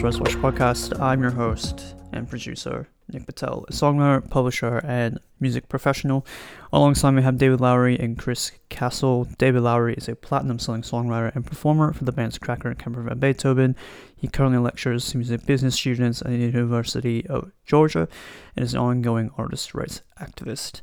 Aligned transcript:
Watch 0.00 0.36
podcast. 0.36 1.00
I'm 1.00 1.20
your 1.22 1.32
host 1.32 1.96
and 2.12 2.28
producer, 2.28 2.88
Nik 3.08 3.26
Patel, 3.26 3.64
a 3.68 3.72
songwriter, 3.72 4.30
publisher, 4.30 4.78
and 4.84 5.18
music 5.40 5.68
professional. 5.68 6.24
Alongside 6.72 7.10
me, 7.10 7.22
have 7.22 7.36
David 7.36 7.60
Lowery 7.60 7.98
and 7.98 8.16
Chris 8.16 8.52
Castle. 8.68 9.26
David 9.38 9.62
Lowery 9.62 9.94
is 9.94 10.08
a 10.08 10.14
platinum 10.14 10.60
selling 10.60 10.82
songwriter 10.82 11.34
and 11.34 11.44
performer 11.44 11.92
for 11.92 12.04
the 12.04 12.12
bands 12.12 12.38
Cracker 12.38 12.68
and 12.68 12.78
Camper 12.78 13.02
Van 13.02 13.18
Beethoven. 13.18 13.74
He 14.16 14.28
currently 14.28 14.60
lectures 14.60 15.12
music 15.16 15.44
business 15.46 15.74
students 15.74 16.22
at 16.22 16.28
the 16.28 16.36
University 16.36 17.26
of 17.26 17.50
Georgia 17.66 18.06
and 18.54 18.64
is 18.64 18.74
an 18.74 18.80
ongoing 18.80 19.32
artist 19.36 19.74
rights 19.74 20.02
activist. 20.20 20.80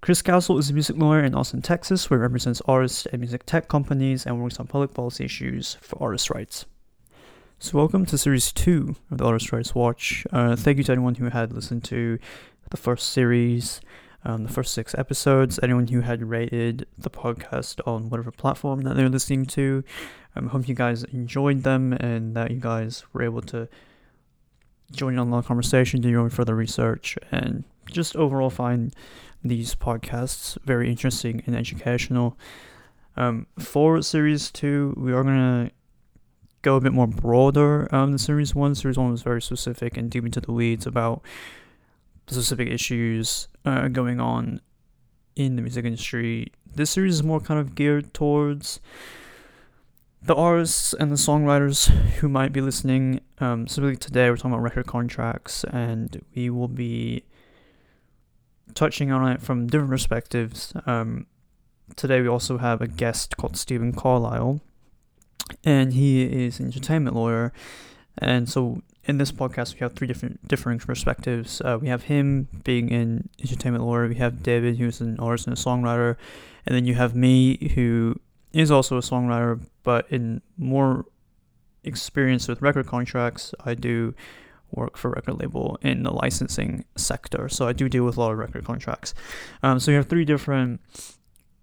Chris 0.00 0.20
Castle 0.20 0.58
is 0.58 0.68
a 0.68 0.74
music 0.74 0.96
lawyer 0.96 1.22
in 1.22 1.36
Austin, 1.36 1.62
Texas, 1.62 2.10
where 2.10 2.18
he 2.18 2.22
represents 2.22 2.60
artists 2.66 3.06
and 3.06 3.20
music 3.20 3.46
tech 3.46 3.68
companies 3.68 4.26
and 4.26 4.42
works 4.42 4.58
on 4.58 4.66
public 4.66 4.92
policy 4.92 5.24
issues 5.24 5.76
for 5.80 6.02
artist 6.02 6.28
rights. 6.28 6.66
So, 7.60 7.76
welcome 7.76 8.06
to 8.06 8.16
Series 8.16 8.52
2 8.52 8.94
of 9.10 9.18
the 9.18 9.24
Artist 9.24 9.50
Rights 9.50 9.74
Watch. 9.74 10.24
Uh, 10.32 10.54
thank 10.54 10.78
you 10.78 10.84
to 10.84 10.92
anyone 10.92 11.16
who 11.16 11.28
had 11.28 11.52
listened 11.52 11.82
to 11.84 12.20
the 12.70 12.76
first 12.76 13.10
series, 13.10 13.80
um, 14.24 14.44
the 14.44 14.48
first 14.48 14.72
six 14.72 14.94
episodes, 14.94 15.58
anyone 15.60 15.88
who 15.88 16.02
had 16.02 16.22
rated 16.22 16.86
the 16.96 17.10
podcast 17.10 17.80
on 17.84 18.10
whatever 18.10 18.30
platform 18.30 18.82
that 18.82 18.94
they're 18.94 19.08
listening 19.08 19.44
to. 19.46 19.82
I 20.36 20.38
um, 20.38 20.46
hope 20.50 20.68
you 20.68 20.76
guys 20.76 21.02
enjoyed 21.02 21.64
them 21.64 21.94
and 21.94 22.36
that 22.36 22.52
you 22.52 22.60
guys 22.60 23.02
were 23.12 23.24
able 23.24 23.42
to 23.42 23.68
join 24.92 25.14
in 25.14 25.18
on 25.18 25.30
the 25.30 25.42
conversation, 25.42 26.00
do 26.00 26.08
your 26.08 26.20
own 26.20 26.30
further 26.30 26.54
research, 26.54 27.18
and 27.32 27.64
just 27.90 28.14
overall 28.14 28.50
find 28.50 28.94
these 29.42 29.74
podcasts 29.74 30.56
very 30.64 30.88
interesting 30.88 31.42
and 31.44 31.56
educational. 31.56 32.38
Um, 33.16 33.48
for 33.58 34.00
Series 34.00 34.52
2, 34.52 34.94
we 34.96 35.12
are 35.12 35.24
going 35.24 35.66
to 35.66 35.72
go 36.62 36.76
a 36.76 36.80
bit 36.80 36.92
more 36.92 37.06
broader 37.06 37.92
um, 37.94 38.10
than 38.10 38.18
Series 38.18 38.54
1. 38.54 38.74
Series 38.74 38.98
1 38.98 39.10
was 39.10 39.22
very 39.22 39.42
specific 39.42 39.96
and 39.96 40.10
deep 40.10 40.24
into 40.24 40.40
the 40.40 40.52
weeds 40.52 40.86
about 40.86 41.22
the 42.26 42.34
specific 42.34 42.68
issues 42.68 43.48
uh, 43.64 43.88
going 43.88 44.20
on 44.20 44.60
in 45.36 45.56
the 45.56 45.62
music 45.62 45.84
industry. 45.84 46.52
This 46.74 46.90
series 46.90 47.14
is 47.14 47.22
more 47.22 47.40
kind 47.40 47.60
of 47.60 47.74
geared 47.74 48.12
towards 48.12 48.80
the 50.20 50.34
artists 50.34 50.92
and 50.94 51.10
the 51.10 51.16
songwriters 51.16 51.88
who 52.18 52.28
might 52.28 52.52
be 52.52 52.60
listening. 52.60 53.20
Um, 53.38 53.66
specifically 53.68 53.96
today, 53.96 54.28
we're 54.28 54.36
talking 54.36 54.52
about 54.52 54.62
record 54.62 54.86
contracts, 54.86 55.64
and 55.64 56.20
we 56.34 56.50
will 56.50 56.68
be 56.68 57.24
touching 58.74 59.12
on 59.12 59.30
it 59.30 59.40
from 59.40 59.68
different 59.68 59.90
perspectives. 59.90 60.72
Um, 60.86 61.26
today, 61.96 62.20
we 62.20 62.28
also 62.28 62.58
have 62.58 62.80
a 62.80 62.88
guest 62.88 63.36
called 63.36 63.56
Stephen 63.56 63.92
Carlisle, 63.92 64.60
and 65.64 65.92
he 65.92 66.22
is 66.22 66.60
an 66.60 66.66
entertainment 66.66 67.16
lawyer. 67.16 67.52
And 68.18 68.48
so 68.48 68.82
in 69.04 69.18
this 69.18 69.32
podcast, 69.32 69.74
we 69.74 69.80
have 69.80 69.94
three 69.94 70.06
different 70.06 70.46
differing 70.46 70.78
perspectives. 70.78 71.60
Uh, 71.62 71.78
we 71.80 71.88
have 71.88 72.04
him 72.04 72.48
being 72.64 72.92
an 72.92 73.28
entertainment 73.40 73.84
lawyer. 73.84 74.08
We 74.08 74.16
have 74.16 74.42
David, 74.42 74.76
who's 74.76 75.00
an 75.00 75.18
artist 75.18 75.46
and 75.46 75.56
a 75.56 75.60
songwriter, 75.60 76.16
and 76.66 76.74
then 76.74 76.84
you 76.84 76.94
have 76.94 77.14
me, 77.14 77.72
who 77.74 78.20
is 78.52 78.70
also 78.70 78.98
a 78.98 79.00
songwriter, 79.00 79.60
but 79.82 80.06
in 80.10 80.42
more 80.56 81.06
experience 81.84 82.48
with 82.48 82.60
record 82.60 82.86
contracts. 82.86 83.54
I 83.64 83.74
do 83.74 84.14
work 84.70 84.98
for 84.98 85.10
record 85.10 85.40
label 85.40 85.78
in 85.80 86.02
the 86.02 86.10
licensing 86.10 86.84
sector, 86.96 87.48
so 87.48 87.66
I 87.66 87.72
do 87.72 87.88
deal 87.88 88.04
with 88.04 88.16
a 88.16 88.20
lot 88.20 88.32
of 88.32 88.38
record 88.38 88.64
contracts. 88.64 89.14
Um, 89.62 89.80
so 89.80 89.90
you 89.90 89.96
have 89.96 90.06
three 90.06 90.26
different 90.26 90.80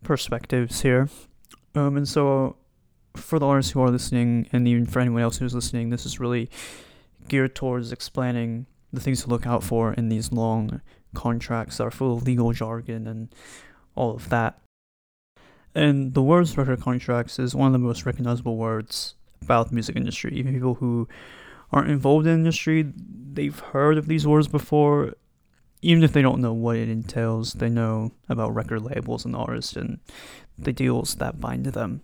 perspectives 0.04 0.82
here, 0.82 1.10
um, 1.76 1.98
and 1.98 2.08
so 2.08 2.56
for 3.18 3.40
the 3.40 3.48
artists 3.48 3.72
who 3.72 3.82
are 3.82 3.90
listening, 3.90 4.48
and 4.52 4.68
even 4.68 4.86
for 4.86 5.00
anyone 5.00 5.22
else 5.22 5.38
who's 5.38 5.54
listening, 5.54 5.90
this 5.90 6.06
is 6.06 6.20
really 6.20 6.50
geared 7.28 7.56
towards 7.56 7.92
explaining 7.92 8.66
the 8.94 9.02
things 9.02 9.24
to 9.24 9.30
look 9.30 9.46
out 9.46 9.64
for 9.64 9.94
in 9.94 10.10
these 10.10 10.32
long 10.32 10.82
contracts 11.14 11.78
that 11.78 11.86
are 11.86 11.92
full 11.92 12.18
of 12.18 12.24
legal 12.24 12.52
jargon 12.52 13.08
and 13.08 13.34
all 13.96 14.16
of 14.16 14.30
that. 14.30 14.60
And 15.74 16.14
the 16.14 16.22
words 16.22 16.58
record 16.58 16.82
contracts 16.82 17.38
is 17.40 17.54
one 17.54 17.68
of 17.68 17.74
the 17.74 17.80
most 17.80 18.06
recognizable 18.06 18.56
words 18.56 19.16
about 19.42 19.70
the 19.70 19.76
music 19.76 19.96
industry. 19.96 20.34
Even 20.36 20.54
people 20.54 20.76
who 20.76 21.08
aren't 21.72 21.90
involved 21.90 22.26
in 22.26 22.34
the 22.34 22.40
industry, 22.40 22.94
they've 23.34 23.60
heard 23.60 23.98
of 23.98 24.08
these 24.08 24.26
words 24.26 24.48
before. 24.48 25.16
Even 25.82 26.04
if 26.04 26.14
they 26.14 26.22
don't 26.22 26.42
know 26.42 26.54
what 26.54 26.78
it 26.78 26.90
entails, 26.90 27.54
they 27.54 27.70
know 27.70 28.12
about 28.30 28.56
record 28.56 28.82
labels 28.82 29.26
and 29.26 29.36
artists 29.36 29.76
and 29.76 30.00
the 30.58 30.74
deals 30.74 31.16
that 31.16 31.42
bind 31.42 31.66
to 31.66 31.72
them. 31.72 32.02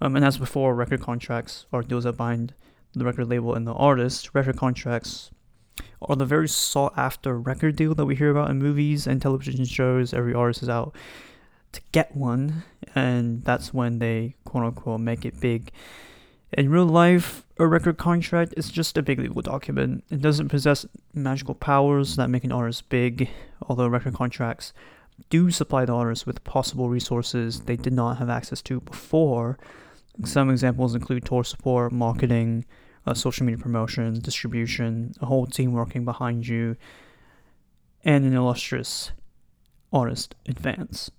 Um, 0.00 0.16
and 0.16 0.24
as 0.24 0.38
before, 0.38 0.74
record 0.74 1.00
contracts 1.00 1.66
are 1.72 1.82
deals 1.82 2.04
that 2.04 2.16
bind 2.16 2.54
the 2.94 3.04
record 3.04 3.28
label 3.28 3.54
and 3.54 3.66
the 3.66 3.72
artist. 3.74 4.30
Record 4.34 4.56
contracts 4.56 5.30
are 6.02 6.16
the 6.16 6.26
very 6.26 6.48
sought 6.48 6.94
after 6.96 7.38
record 7.38 7.76
deal 7.76 7.94
that 7.94 8.06
we 8.06 8.16
hear 8.16 8.30
about 8.30 8.50
in 8.50 8.58
movies 8.58 9.06
and 9.06 9.20
television 9.20 9.64
shows. 9.64 10.12
Every 10.12 10.34
artist 10.34 10.62
is 10.62 10.68
out 10.68 10.94
to 11.72 11.80
get 11.92 12.14
one, 12.16 12.64
and 12.94 13.44
that's 13.44 13.72
when 13.72 13.98
they 13.98 14.34
quote 14.44 14.64
unquote 14.64 15.00
make 15.00 15.24
it 15.24 15.40
big. 15.40 15.72
In 16.52 16.70
real 16.70 16.86
life, 16.86 17.44
a 17.58 17.66
record 17.66 17.98
contract 17.98 18.54
is 18.56 18.70
just 18.70 18.96
a 18.96 19.02
big 19.02 19.18
legal 19.18 19.42
document. 19.42 20.04
It 20.10 20.20
doesn't 20.20 20.48
possess 20.48 20.86
magical 21.12 21.54
powers 21.54 22.16
that 22.16 22.30
make 22.30 22.44
an 22.44 22.52
artist 22.52 22.88
big, 22.88 23.28
although 23.68 23.88
record 23.88 24.14
contracts 24.14 24.72
do 25.30 25.50
supply 25.50 25.84
the 25.84 25.94
artist 25.94 26.26
with 26.26 26.44
possible 26.44 26.88
resources 26.88 27.60
they 27.60 27.76
did 27.76 27.92
not 27.92 28.18
have 28.18 28.28
access 28.28 28.60
to 28.62 28.80
before 28.80 29.58
some 30.24 30.50
examples 30.50 30.94
include 30.94 31.24
tour 31.24 31.44
support, 31.44 31.92
marketing, 31.92 32.64
uh, 33.06 33.14
social 33.14 33.46
media 33.46 33.58
promotion, 33.58 34.20
distribution, 34.20 35.14
a 35.20 35.26
whole 35.26 35.46
team 35.46 35.72
working 35.72 36.04
behind 36.04 36.46
you, 36.46 36.76
and 38.04 38.24
an 38.24 38.34
illustrious 38.34 39.12
artist 39.92 40.34
advance. 40.46 41.10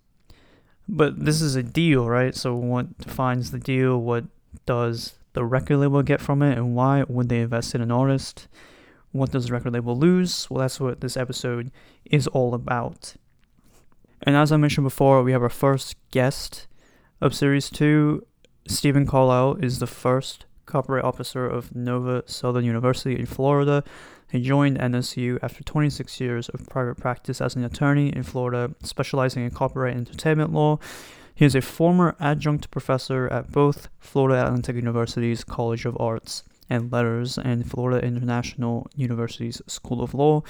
But 0.87 1.25
this 1.25 1.41
is 1.41 1.55
a 1.55 1.63
deal, 1.63 2.07
right? 2.07 2.35
So, 2.35 2.55
what 2.55 2.97
defines 2.97 3.51
the 3.51 3.59
deal? 3.59 3.99
What 3.99 4.25
does 4.65 5.15
the 5.33 5.43
record 5.43 5.77
label 5.77 6.01
get 6.01 6.21
from 6.21 6.41
it? 6.41 6.57
And 6.57 6.75
why 6.75 7.03
would 7.07 7.29
they 7.29 7.41
invest 7.41 7.75
in 7.75 7.81
an 7.81 7.91
artist? 7.91 8.47
What 9.11 9.31
does 9.31 9.47
the 9.47 9.53
record 9.53 9.73
label 9.73 9.97
lose? 9.97 10.49
Well, 10.49 10.61
that's 10.61 10.79
what 10.79 11.01
this 11.01 11.17
episode 11.17 11.71
is 12.05 12.27
all 12.27 12.53
about. 12.53 13.15
And 14.23 14.35
as 14.35 14.51
I 14.51 14.57
mentioned 14.57 14.85
before, 14.85 15.23
we 15.23 15.31
have 15.31 15.43
our 15.43 15.49
first 15.49 15.95
guest 16.11 16.67
of 17.21 17.35
Series 17.35 17.69
2, 17.69 18.25
Stephen 18.67 19.05
Carlisle 19.05 19.55
is 19.61 19.79
the 19.79 19.87
first 19.87 20.45
copyright 20.65 21.05
officer 21.05 21.47
of 21.47 21.73
Nova 21.73 22.23
Southern 22.25 22.65
University 22.65 23.17
in 23.17 23.25
Florida. 23.25 23.81
He 24.29 24.41
joined 24.41 24.77
NSU 24.77 25.39
after 25.41 25.63
26 25.63 26.19
years 26.19 26.49
of 26.49 26.67
private 26.67 26.97
practice 26.97 27.39
as 27.39 27.55
an 27.55 27.63
attorney 27.63 28.09
in 28.09 28.23
Florida, 28.23 28.75
specializing 28.83 29.45
in 29.45 29.51
copyright 29.51 29.95
and 29.95 30.05
entertainment 30.05 30.51
law. 30.51 30.79
He 31.33 31.45
is 31.45 31.55
a 31.55 31.61
former 31.61 32.17
adjunct 32.19 32.69
professor 32.69 33.29
at 33.29 33.53
both 33.53 33.87
Florida 33.99 34.45
Atlantic 34.45 34.75
University's 34.75 35.45
College 35.45 35.85
of 35.85 35.95
Arts 35.99 36.43
and 36.69 36.91
Letters 36.91 37.37
and 37.37 37.69
Florida 37.69 38.05
International 38.05 38.89
University's 38.97 39.61
School 39.67 40.03
of 40.03 40.13
Law 40.13 40.43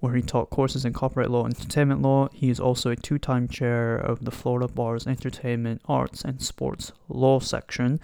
where 0.00 0.14
he 0.14 0.22
taught 0.22 0.50
courses 0.50 0.84
in 0.84 0.92
copyright 0.92 1.30
law 1.30 1.44
and 1.44 1.54
entertainment 1.54 2.02
law. 2.02 2.28
He 2.32 2.50
is 2.50 2.58
also 2.58 2.90
a 2.90 2.96
two 2.96 3.18
time 3.18 3.48
chair 3.48 3.96
of 3.96 4.24
the 4.24 4.30
Florida 4.30 4.66
Bar's 4.66 5.06
Entertainment, 5.06 5.82
Arts, 5.86 6.24
and 6.24 6.42
Sports 6.42 6.92
Law 7.08 7.38
section. 7.38 8.00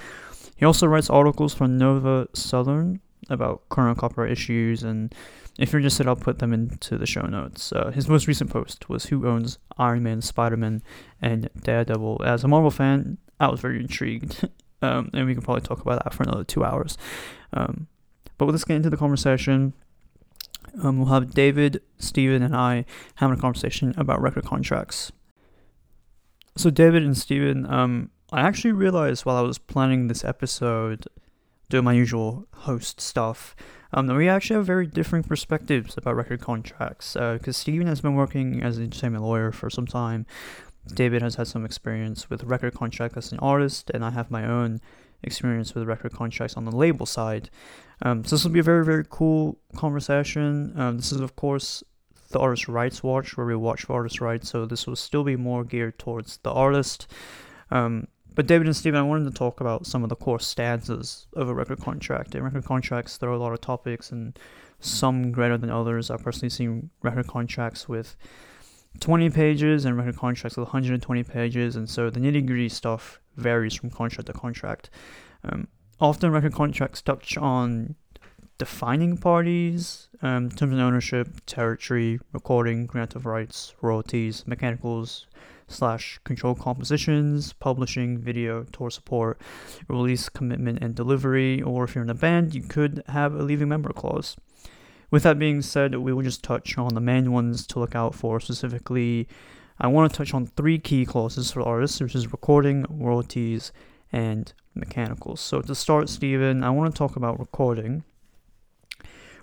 He 0.57 0.65
also 0.65 0.87
writes 0.87 1.11
articles 1.11 1.55
for 1.55 1.67
Nova 1.67 2.29
Southern 2.35 3.01
about 3.29 3.69
current 3.69 3.99
copyright 3.99 4.31
issues, 4.31 4.83
and 4.83 5.15
if 5.59 5.73
you're 5.73 5.81
interested, 5.81 6.07
I'll 6.07 6.17
put 6.17 6.39
them 6.39 6.53
into 6.53 6.99
the 6.99 7.07
show 7.07 7.23
notes. 7.23 7.73
Uh, 7.73 7.91
his 7.91 8.09
most 8.09 8.27
recent 8.27 8.51
post 8.51 8.89
was 8.89 9.07
Who 9.07 9.27
Owns 9.27 9.59
Iron 9.79 10.03
Man, 10.03 10.21
Spider 10.21 10.57
Man, 10.57 10.83
and 11.21 11.49
Daredevil. 11.63 12.23
As 12.25 12.45
a 12.45 12.49
Marvel 12.49 12.71
fan, 12.71 13.19
I 13.41 13.49
was 13.49 13.61
very 13.61 13.81
intrigued, 13.81 14.49
um, 14.83 15.11
and 15.13 15.27
we 15.27 15.35
can 15.35 15.43
probably 15.43 15.63
talk 15.63 15.81
about 15.81 16.05
that 16.05 16.15
for 16.15 16.23
another 16.25 16.45
two 16.45 16.65
hours. 16.65 16.99
Um, 17.53 17.87
but 18.39 18.47
let's 18.47 18.65
get 18.65 18.77
into 18.77 18.91
the 18.91 18.99
conversation. 18.99 19.73
Um, 20.83 20.99
we'll 20.99 21.09
have 21.09 21.35
David, 21.35 21.83
Stephen, 21.99 22.43
and 22.43 22.55
I 22.55 22.85
having 23.17 23.39
a 23.39 23.41
conversation 23.41 23.95
about 23.97 24.21
record 24.21 24.45
contracts. 24.45 25.13
So, 26.57 26.71
David 26.71 27.03
and 27.03 27.17
Stephen, 27.17 27.67
um, 27.73 28.11
I 28.33 28.41
actually 28.41 28.73
realized 28.73 29.25
while 29.25 29.37
I 29.37 29.43
was 29.43 29.59
planning 29.59 30.09
this 30.09 30.25
episode, 30.25 31.07
doing 31.69 31.85
my 31.85 31.93
usual 31.93 32.47
host 32.53 33.01
stuff, 33.01 33.55
um, 33.93 34.07
that 34.07 34.15
we 34.15 34.29
actually 34.29 34.57
have 34.57 34.67
very 34.67 34.87
different 34.87 35.29
perspectives 35.29 35.97
about 35.97 36.17
record 36.17 36.41
contracts. 36.41 37.15
Because 37.15 37.57
uh, 37.57 37.61
Stephen 37.61 37.87
has 37.87 38.01
been 38.01 38.15
working 38.15 38.63
as 38.63 38.79
an 38.79 38.85
entertainment 38.85 39.25
lawyer 39.25 39.53
for 39.53 39.71
some 39.71 39.87
time. 39.87 40.27
David 40.95 41.23
has 41.23 41.35
had 41.35 41.47
some 41.47 41.65
experience 41.65 42.31
with 42.31 42.45
record 42.45 42.75
contracts 42.75 43.17
as 43.17 43.33
an 43.33 43.39
artist, 43.41 43.91
and 43.91 44.05
I 44.05 44.11
have 44.11 44.31
my 44.31 44.47
own 44.47 44.81
experience 45.23 45.75
with 45.75 45.85
record 45.85 46.13
contracts 46.13 46.57
on 46.57 46.65
the 46.65 46.77
label 46.77 47.07
side. 47.07 47.51
Um, 48.03 48.25
so 48.25 48.37
this 48.37 48.45
will 48.45 48.53
be 48.53 48.61
a 48.61 48.65
very, 48.65 48.85
very 48.85 49.05
cool 49.09 49.59
conversation. 49.75 50.73
Um, 50.77 50.97
this 50.97 51.13
is, 51.13 51.21
of 51.21 51.37
course, 51.37 51.83
the 52.31 52.39
Artist 52.39 52.69
Rights 52.69 53.03
Watch, 53.03 53.37
where 53.37 53.47
we 53.47 53.57
watch 53.57 53.85
for 53.85 53.95
artist 53.95 54.21
rights. 54.21 54.51
So 54.51 54.67
this 54.67 54.87
will 54.87 54.97
still 54.97 55.25
be 55.25 55.37
more 55.37 55.65
geared 55.65 55.99
towards 55.99 56.39
the 56.39 56.53
artist. 56.53 57.07
Um, 57.71 58.09
but 58.35 58.47
David 58.47 58.67
and 58.67 58.77
Stephen, 58.77 59.01
I 59.01 59.03
wanted 59.03 59.25
to 59.25 59.37
talk 59.37 59.61
about 59.61 59.87
some 59.87 60.03
of 60.03 60.11
the 60.11 60.17
core 60.17 60.39
stanzas 60.39 61.27
of 61.35 61.49
a 61.49 61.55
record 61.55 61.81
contract. 61.81 62.35
In 62.35 62.43
record 62.43 62.67
contracts, 62.67 63.17
there 63.17 63.31
are 63.31 63.35
a 63.35 63.39
lot 63.39 63.55
of 63.55 63.63
topics, 63.63 64.13
and 64.13 64.39
some 64.81 65.33
greater 65.33 65.57
than 65.57 65.71
others. 65.71 66.11
I've 66.11 66.23
personally 66.23 66.51
seen 66.51 66.91
record 67.03 67.27
contracts 67.27 67.89
with 67.89 68.17
20 69.01 69.31
pages 69.31 69.85
and 69.85 69.97
record 69.97 70.17
contracts 70.17 70.57
with 70.57 70.69
120 70.69 71.23
pages, 71.25 71.77
and 71.77 71.89
so 71.89 72.11
the 72.11 72.21
nitty 72.21 72.47
gritty 72.47 72.69
stuff 72.69 73.21
varies 73.37 73.75
from 73.75 73.91
contract 73.91 74.27
to 74.27 74.33
contract. 74.33 74.91
Um, 75.45 75.69
often, 76.01 76.31
record 76.31 76.53
contracts 76.53 77.03
touch 77.03 77.37
on 77.37 77.95
defining 78.59 79.17
parties, 79.17 80.09
um, 80.23 80.51
terms 80.51 80.73
of 80.73 80.79
ownership, 80.79 81.29
territory, 81.47 82.19
recording, 82.33 82.87
grant 82.87 83.15
of 83.15 83.27
rights, 83.27 83.75
royalties, 83.83 84.47
mechanicals, 84.47 85.27
slash 85.69 86.19
control 86.25 86.55
compositions, 86.55 87.53
publishing, 87.55 88.19
video, 88.19 88.65
tour 88.65 88.91
support, 88.91 89.41
release 89.89 90.29
commitment 90.29 90.79
and 90.81 90.95
delivery, 90.95 91.61
or 91.61 91.85
if 91.85 91.95
you're 91.95 92.05
in 92.05 92.11
a 92.11 92.15
band, 92.15 92.55
you 92.55 92.63
could 92.63 93.03
have 93.09 93.35
a 93.35 93.43
leaving 93.43 93.69
member 93.69 93.93
clause. 93.93 94.37
With 95.11 95.23
that 95.25 95.39
being 95.39 95.63
said, 95.63 95.95
we 95.97 96.13
will 96.13 96.23
just 96.23 96.43
touch 96.43 96.79
on 96.79 96.95
the 96.95 97.01
main 97.01 97.33
ones 97.33 97.67
to 97.69 97.79
look 97.79 97.95
out 97.95 98.15
for. 98.15 98.41
Specifically, 98.41 99.29
I 99.79 99.89
want 99.89 100.11
to 100.11 100.17
touch 100.17 100.35
on 100.35 100.47
three 100.47 100.79
key 100.79 101.05
clauses 101.05 101.53
for 101.53 101.63
artists, 101.63 102.01
which 102.01 102.15
is 102.15 102.33
recording, 102.33 102.87
royalties, 102.89 103.73
and 104.13 104.53
mechanicals. 104.77 105.41
So 105.41 105.61
to 105.61 105.75
start, 105.75 106.09
Stephen, 106.09 106.63
I 106.63 106.71
want 106.71 106.95
to 106.95 106.99
talk 106.99 107.17
about 107.17 107.39
recording. 107.39 108.05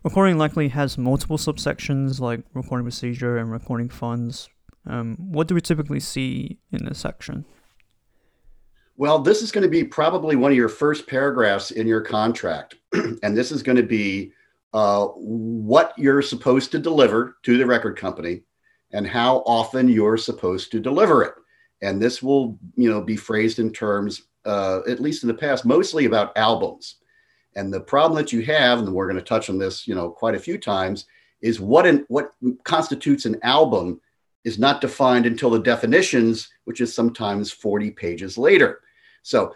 Recording 0.04 0.38
likely 0.38 0.68
has 0.70 0.98
multiple 0.98 1.38
subsections 1.38 2.20
like 2.20 2.42
recording 2.54 2.86
procedure 2.86 3.38
and 3.38 3.52
recording 3.52 3.90
funds, 3.90 4.50
um, 4.86 5.16
what 5.18 5.48
do 5.48 5.56
we 5.56 5.62
typically 5.62 6.00
see 6.00 6.58
in 6.72 6.86
this 6.86 7.00
section? 7.00 7.46
Well, 8.98 9.20
this 9.20 9.42
is 9.42 9.52
going 9.52 9.64
to 9.64 9.70
be 9.70 9.84
probably 9.84 10.36
one 10.36 10.52
of 10.52 10.58
your 10.58 10.70
first 10.70 11.08
paragraphs 11.08 11.72
in 11.72 11.88
your 11.88 12.02
contract. 12.02 12.76
and 13.24 13.36
this 13.36 13.52
is 13.52 13.64
going 13.64 13.78
to 13.78 13.84
be 13.84 14.34
uh, 14.74 15.06
what 15.08 15.94
you're 15.98 16.22
supposed 16.22 16.72
to 16.72 16.80
deliver 16.80 17.38
to 17.44 17.58
the 17.58 17.66
record 17.66 17.98
company 17.98 18.42
and 18.92 19.08
how 19.08 19.38
often 19.46 19.90
you're 19.90 20.18
supposed 20.18 20.72
to 20.72 20.80
deliver 20.80 21.24
it. 21.24 21.34
And 21.82 22.02
this 22.02 22.22
will, 22.22 22.58
you 22.76 22.90
know, 22.90 23.02
be 23.02 23.16
phrased 23.16 23.60
in 23.60 23.72
terms, 23.72 24.24
uh, 24.46 24.82
at 24.88 25.00
least 25.00 25.24
in 25.24 25.28
the 25.28 25.34
past, 25.34 25.66
mostly 25.66 26.06
about 26.06 26.38
albums. 26.38 26.96
And 27.56 27.72
the 27.72 27.82
problem 27.82 28.18
that 28.18 28.34
you 28.34 28.42
have, 28.44 28.80
and 28.80 28.94
we're 28.94 29.08
going 29.08 29.18
to 29.18 29.22
touch 29.22 29.50
on 29.50 29.58
this, 29.58 29.88
you 29.88 29.96
know, 29.96 30.10
quite 30.10 30.36
a 30.36 30.40
few 30.40 30.58
times, 30.58 31.06
is 31.42 31.60
what 31.60 31.86
in, 31.86 32.06
what 32.08 32.32
constitutes 32.64 33.26
an 33.26 33.38
album 33.44 34.02
is 34.44 34.60
not 34.60 34.82
defined 34.82 35.26
until 35.26 35.50
the 35.50 35.60
definitions, 35.60 36.50
which 36.66 36.82
is 36.82 36.94
sometimes 36.94 37.52
40 37.52 37.92
pages 37.92 38.38
later. 38.38 38.82
So 39.22 39.54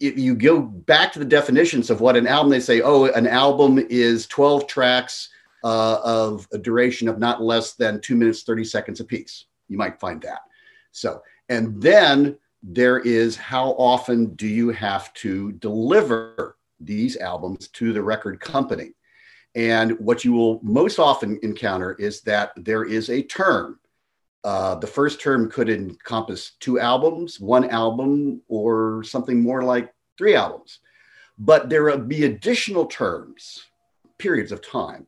if 0.00 0.18
you 0.18 0.34
go 0.34 0.60
back 0.60 1.12
to 1.12 1.18
the 1.18 1.24
definitions 1.24 1.90
of 1.90 2.00
what 2.00 2.16
an 2.16 2.26
album, 2.26 2.50
they 2.50 2.60
say, 2.60 2.80
oh, 2.80 3.04
an 3.06 3.26
album 3.26 3.78
is 3.90 4.26
12 4.26 4.66
tracks 4.66 5.28
uh, 5.62 5.98
of 6.02 6.48
a 6.52 6.58
duration 6.58 7.08
of 7.08 7.18
not 7.18 7.42
less 7.42 7.72
than 7.72 8.00
two 8.00 8.16
minutes, 8.16 8.42
30 8.42 8.64
seconds 8.64 9.00
apiece. 9.00 9.46
You 9.68 9.78
might 9.78 10.00
find 10.00 10.20
that. 10.22 10.40
So, 10.92 11.22
and 11.48 11.80
then 11.80 12.36
there 12.66 12.98
is 13.00 13.36
how 13.36 13.70
often 13.72 14.34
do 14.34 14.46
you 14.46 14.70
have 14.70 15.12
to 15.14 15.52
deliver 15.52 16.56
these 16.80 17.16
albums 17.18 17.68
to 17.68 17.92
the 17.92 18.02
record 18.02 18.40
company? 18.40 18.94
And 19.54 19.92
what 20.00 20.24
you 20.24 20.32
will 20.32 20.60
most 20.62 20.98
often 20.98 21.38
encounter 21.42 21.92
is 21.94 22.22
that 22.22 22.52
there 22.56 22.84
is 22.84 23.10
a 23.10 23.22
term 23.22 23.78
uh, 24.44 24.74
the 24.74 24.86
first 24.86 25.20
term 25.20 25.50
could 25.50 25.70
encompass 25.70 26.52
two 26.60 26.78
albums, 26.78 27.40
one 27.40 27.68
album, 27.70 28.42
or 28.48 29.02
something 29.02 29.40
more 29.40 29.62
like 29.62 29.92
three 30.18 30.34
albums. 30.34 30.80
But 31.38 31.70
there 31.70 31.84
will 31.84 31.98
be 31.98 32.24
additional 32.24 32.84
terms, 32.84 33.64
periods 34.18 34.52
of 34.52 34.64
time, 34.64 35.06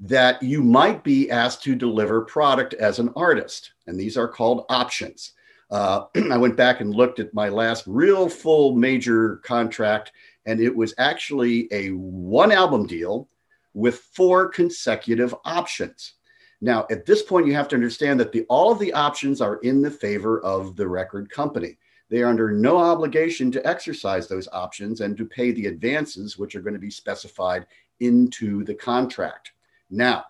that 0.00 0.42
you 0.42 0.62
might 0.62 1.02
be 1.02 1.30
asked 1.30 1.62
to 1.62 1.74
deliver 1.74 2.20
product 2.22 2.74
as 2.74 2.98
an 2.98 3.10
artist. 3.16 3.72
And 3.86 3.98
these 3.98 4.18
are 4.18 4.28
called 4.28 4.66
options. 4.68 5.32
Uh, 5.74 6.06
I 6.30 6.38
went 6.38 6.56
back 6.56 6.80
and 6.80 6.94
looked 6.94 7.18
at 7.18 7.34
my 7.34 7.48
last 7.48 7.82
real 7.88 8.28
full 8.28 8.76
major 8.76 9.38
contract, 9.38 10.12
and 10.46 10.60
it 10.60 10.74
was 10.74 10.94
actually 10.98 11.68
a 11.72 11.88
one 11.90 12.52
album 12.52 12.86
deal 12.86 13.28
with 13.74 13.98
four 13.98 14.48
consecutive 14.48 15.34
options. 15.44 16.14
Now, 16.60 16.86
at 16.92 17.04
this 17.04 17.22
point, 17.22 17.48
you 17.48 17.54
have 17.54 17.66
to 17.68 17.74
understand 17.74 18.20
that 18.20 18.30
the, 18.30 18.46
all 18.48 18.70
of 18.70 18.78
the 18.78 18.92
options 18.92 19.40
are 19.40 19.56
in 19.56 19.82
the 19.82 19.90
favor 19.90 20.40
of 20.42 20.76
the 20.76 20.86
record 20.86 21.28
company. 21.28 21.76
They 22.08 22.22
are 22.22 22.28
under 22.28 22.52
no 22.52 22.78
obligation 22.78 23.50
to 23.50 23.66
exercise 23.66 24.28
those 24.28 24.48
options 24.52 25.00
and 25.00 25.16
to 25.16 25.24
pay 25.24 25.50
the 25.50 25.66
advances, 25.66 26.38
which 26.38 26.54
are 26.54 26.60
going 26.60 26.74
to 26.74 26.80
be 26.80 26.90
specified 26.90 27.66
into 27.98 28.62
the 28.62 28.74
contract. 28.74 29.50
Now, 29.90 30.26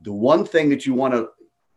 the 0.00 0.12
one 0.12 0.44
thing 0.44 0.68
that 0.70 0.86
you 0.86 0.94
want 0.94 1.14
to 1.14 1.28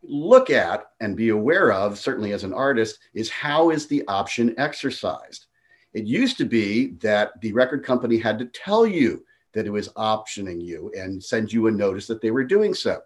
look 0.07 0.50
at 0.50 0.86
and 1.00 1.16
be 1.16 1.30
aware 1.30 1.72
of, 1.72 1.98
certainly 1.98 2.34
as 2.34 2.44
an 2.44 2.54
artist, 2.54 3.00
is 3.13 3.30
how 3.30 3.69
is 3.69 3.88
the 3.88 4.06
option 4.07 4.54
exercised? 4.57 5.46
It 5.94 6.06
used 6.06 6.38
to 6.38 6.46
be 6.46 6.92
that 7.02 7.40
the 7.42 7.54
record 7.54 7.84
company 7.84 8.18
had 8.18 8.38
to 8.40 8.46
tell 8.46 8.86
you 8.86 9.25
that 9.54 9.66
it 9.66 9.72
was 9.72 9.90
optioning 9.90 10.62
you 10.62 10.92
and 10.98 11.24
send 11.24 11.52
you 11.54 11.68
a 11.68 11.72
notice 11.72 12.07
that 12.07 12.22
they 12.22 12.31
were 12.31 12.44
doing 12.44 12.74
so. 12.74 13.00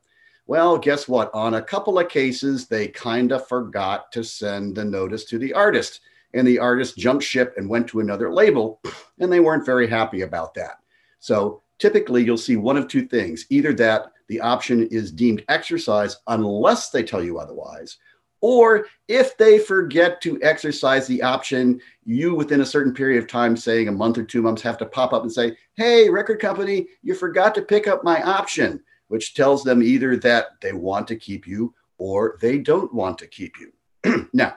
Well, 0.48 0.80
guess 0.80 1.08
what? 1.08 1.30
On 1.34 1.54
a 1.54 1.62
couple 1.62 2.00
of 2.00 2.10
cases, 2.10 2.68
they 2.68 2.88
kind 2.88 3.32
of 3.32 3.48
forgot 3.48 4.12
to 4.14 4.24
send 4.24 4.76
the 4.76 4.84
notice 4.84 5.26
to 5.26 5.38
the 5.38 5.54
artist, 5.54 6.02
and 6.34 6.48
the 6.48 6.58
artist 6.58 6.98
jumped 6.98 7.24
ship 7.24 7.54
and 7.58 7.70
went 7.70 7.88
to 7.90 8.00
another 8.00 8.34
label, 8.34 8.82
and 9.20 9.32
they 9.32 9.40
weren't 9.40 9.66
very 9.66 9.88
happy 9.88 10.22
about 10.22 10.56
that. 10.56 10.80
So 11.20 11.62
typically, 11.78 12.24
you'll 12.24 12.38
see 12.38 12.56
one 12.56 12.78
of 12.78 12.88
two 12.88 13.06
things 13.06 13.46
either 13.52 13.74
that 13.74 14.12
the 14.30 14.40
option 14.40 14.88
is 14.88 15.12
deemed 15.12 15.44
exercise 15.50 16.18
unless 16.28 16.90
they 16.90 17.04
tell 17.04 17.24
you 17.24 17.40
otherwise, 17.40 17.98
or 18.42 18.86
if 19.10 19.38
they 19.38 19.60
forget 19.60 20.22
to 20.22 20.42
exercise 20.42 21.06
the 21.08 21.22
option, 21.22 21.82
you 22.06 22.34
within 22.34 22.62
a 22.62 22.66
certain 22.66 22.94
period 22.94 23.22
of 23.22 23.28
time, 23.28 23.58
saying 23.58 23.90
a 23.90 23.92
month 23.92 24.18
or 24.18 24.24
two 24.24 24.42
months, 24.42 24.62
have 24.62 24.78
to 24.78 24.86
pop 24.86 25.12
up 25.12 25.24
and 25.24 25.32
say, 25.32 25.58
Hey, 25.76 26.10
record 26.10 26.40
company, 26.40 26.88
you 27.04 27.14
forgot 27.14 27.54
to 27.56 27.62
pick 27.62 27.86
up 27.88 28.06
my 28.06 28.24
option 28.24 28.82
which 29.10 29.34
tells 29.34 29.64
them 29.64 29.84
either 29.84 30.16
that 30.16 30.62
they 30.62 30.72
want 30.72 31.08
to 31.10 31.16
keep 31.16 31.46
you 31.46 31.74
or 31.98 32.38
they 32.42 32.58
don't 32.58 32.94
want 32.94 33.18
to 33.18 33.28
keep 33.28 33.56
you. 33.60 34.30
now, 34.34 34.56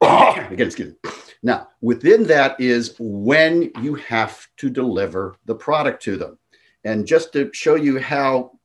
again, 0.02 0.66
excuse 0.66 0.94
me. 1.02 1.10
Now, 1.42 1.68
within 1.80 2.24
that 2.24 2.60
is 2.60 2.94
when 2.98 3.70
you 3.80 3.94
have 3.94 4.46
to 4.58 4.68
deliver 4.68 5.36
the 5.46 5.54
product 5.54 6.02
to 6.02 6.16
them. 6.16 6.38
And 6.84 7.06
just 7.06 7.32
to 7.32 7.50
show 7.52 7.76
you 7.76 7.98
how 7.98 8.55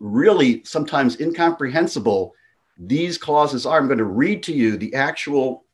really 0.00 0.62
sometimes 0.64 1.20
incomprehensible 1.20 2.34
these 2.78 3.16
clauses 3.18 3.64
are, 3.64 3.78
I'm 3.78 3.86
going 3.86 3.98
to 3.98 4.04
read 4.04 4.42
to 4.44 4.52
you 4.52 4.76
the 4.76 4.94
actual 4.94 5.64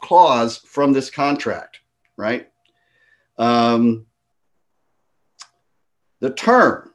clause 0.00 0.58
from 0.58 0.92
this 0.92 1.10
contract, 1.10 1.80
right? 2.16 2.48
Um, 3.38 4.06
the 6.20 6.30
term 6.30 6.92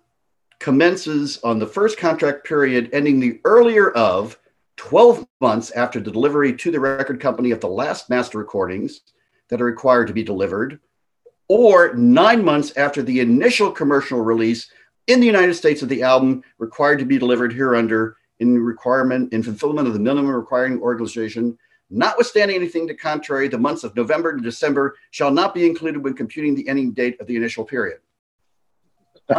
commences 0.59 1.39
on 1.43 1.59
the 1.59 1.67
first 1.67 1.97
contract 1.97 2.45
period 2.45 2.89
ending 2.93 3.19
the 3.19 3.39
earlier 3.45 3.91
of 3.91 4.39
12 4.77 5.27
months 5.41 5.71
after 5.71 5.99
the 5.99 6.11
delivery 6.11 6.53
to 6.55 6.71
the 6.71 6.79
record 6.79 7.19
company 7.19 7.51
of 7.51 7.59
the 7.59 7.67
last 7.67 8.09
master 8.09 8.37
recordings 8.37 9.01
that 9.49 9.61
are 9.61 9.65
required 9.65 10.07
to 10.07 10.13
be 10.13 10.23
delivered, 10.23 10.79
or 11.47 11.93
nine 11.93 12.43
months 12.43 12.75
after 12.75 13.01
the 13.01 13.19
initial 13.19 13.71
commercial 13.71 14.21
release 14.21 14.69
in 15.07 15.19
the 15.19 15.25
United 15.25 15.53
States 15.55 15.81
of 15.81 15.89
the 15.89 16.03
album 16.03 16.43
required 16.57 16.99
to 16.99 17.05
be 17.05 17.17
delivered 17.17 17.53
hereunder 17.53 18.17
in 18.39 18.59
requirement 18.59 19.33
in 19.33 19.41
fulfillment 19.41 19.87
of 19.87 19.93
the 19.93 19.99
minimum 19.99 20.31
requiring 20.31 20.79
organization. 20.81 21.57
Notwithstanding 21.89 22.57
anything 22.57 22.87
to 22.87 22.93
contrary, 22.93 23.47
the 23.47 23.57
months 23.57 23.85
of 23.85 23.95
November 23.95 24.35
to 24.35 24.43
December 24.43 24.95
shall 25.11 25.31
not 25.31 25.55
be 25.55 25.65
included 25.65 26.03
when 26.03 26.13
computing 26.13 26.53
the 26.53 26.67
ending 26.67 26.91
date 26.91 27.19
of 27.21 27.27
the 27.27 27.35
initial 27.35 27.63
period. 27.63 27.99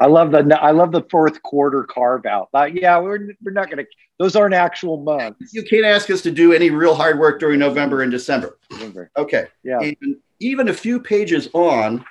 I 0.00 0.06
love 0.06 0.32
the 0.32 0.58
I 0.60 0.72
love 0.72 0.90
the 0.90 1.02
fourth 1.02 1.40
quarter 1.42 1.84
carve 1.84 2.26
out. 2.26 2.48
Uh, 2.52 2.64
yeah, 2.64 2.98
we're 2.98 3.34
we're 3.42 3.52
not 3.52 3.70
going 3.70 3.78
to. 3.78 3.86
Those 4.18 4.34
aren't 4.34 4.54
actual 4.54 4.96
months. 4.96 5.54
You 5.54 5.62
can't 5.62 5.84
ask 5.84 6.10
us 6.10 6.20
to 6.22 6.32
do 6.32 6.52
any 6.52 6.70
real 6.70 6.94
hard 6.94 7.18
work 7.18 7.38
during 7.38 7.60
November 7.60 8.02
and 8.02 8.10
December. 8.10 8.58
November. 8.72 9.10
Okay. 9.16 9.46
Yeah. 9.62 9.78
And 9.80 10.16
even 10.40 10.68
a 10.68 10.74
few 10.74 10.98
pages 10.98 11.48
on 11.52 12.04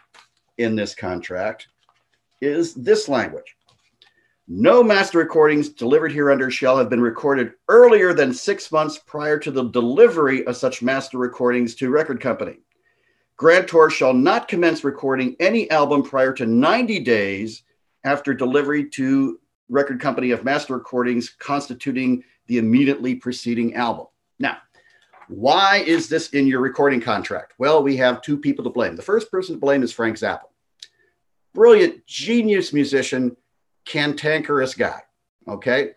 in 0.57 0.75
this 0.77 0.95
contract 0.95 1.67
is 2.41 2.73
this 2.73 3.07
language. 3.09 3.55
No 4.47 4.81
master 4.81 5.17
recordings 5.17 5.69
delivered 5.69 6.13
hereunder 6.13 6.49
shall 6.49 6.77
have 6.77 6.89
been 6.89 7.01
recorded 7.01 7.53
earlier 7.67 8.13
than 8.13 8.33
six 8.33 8.71
months 8.71 8.97
prior 8.97 9.37
to 9.39 9.51
the 9.51 9.65
delivery 9.65 10.45
of 10.47 10.55
such 10.55 10.81
master 10.81 11.17
recordings 11.17 11.75
to 11.75 11.89
record 11.89 12.21
company. 12.21 12.59
Grantor 13.35 13.89
shall 13.89 14.13
not 14.13 14.47
commence 14.47 14.83
recording 14.83 15.35
any 15.39 15.69
album 15.69 16.01
prior 16.01 16.33
to 16.33 16.45
90 16.45 16.99
days 17.01 17.63
after 18.03 18.33
delivery 18.33 18.89
to 18.91 19.39
record 19.69 19.99
company 19.99 20.31
of 20.31 20.45
master 20.45 20.73
recordings 20.75 21.29
constituting 21.29 22.23
the 22.47 22.57
immediately 22.57 23.15
preceding 23.15 23.75
album. 23.75 24.07
Now, 24.39 24.57
Why 25.27 25.83
is 25.85 26.07
this 26.07 26.29
in 26.29 26.47
your 26.47 26.61
recording 26.61 27.01
contract? 27.01 27.53
Well, 27.57 27.83
we 27.83 27.97
have 27.97 28.21
two 28.21 28.37
people 28.37 28.63
to 28.63 28.69
blame. 28.69 28.95
The 28.95 29.01
first 29.01 29.29
person 29.29 29.55
to 29.55 29.59
blame 29.59 29.83
is 29.83 29.91
Frank 29.91 30.15
Zappa. 30.15 30.43
Brilliant, 31.57 32.05
genius 32.05 32.71
musician, 32.71 33.35
cantankerous 33.83 34.75
guy. 34.75 35.01
Okay. 35.47 35.93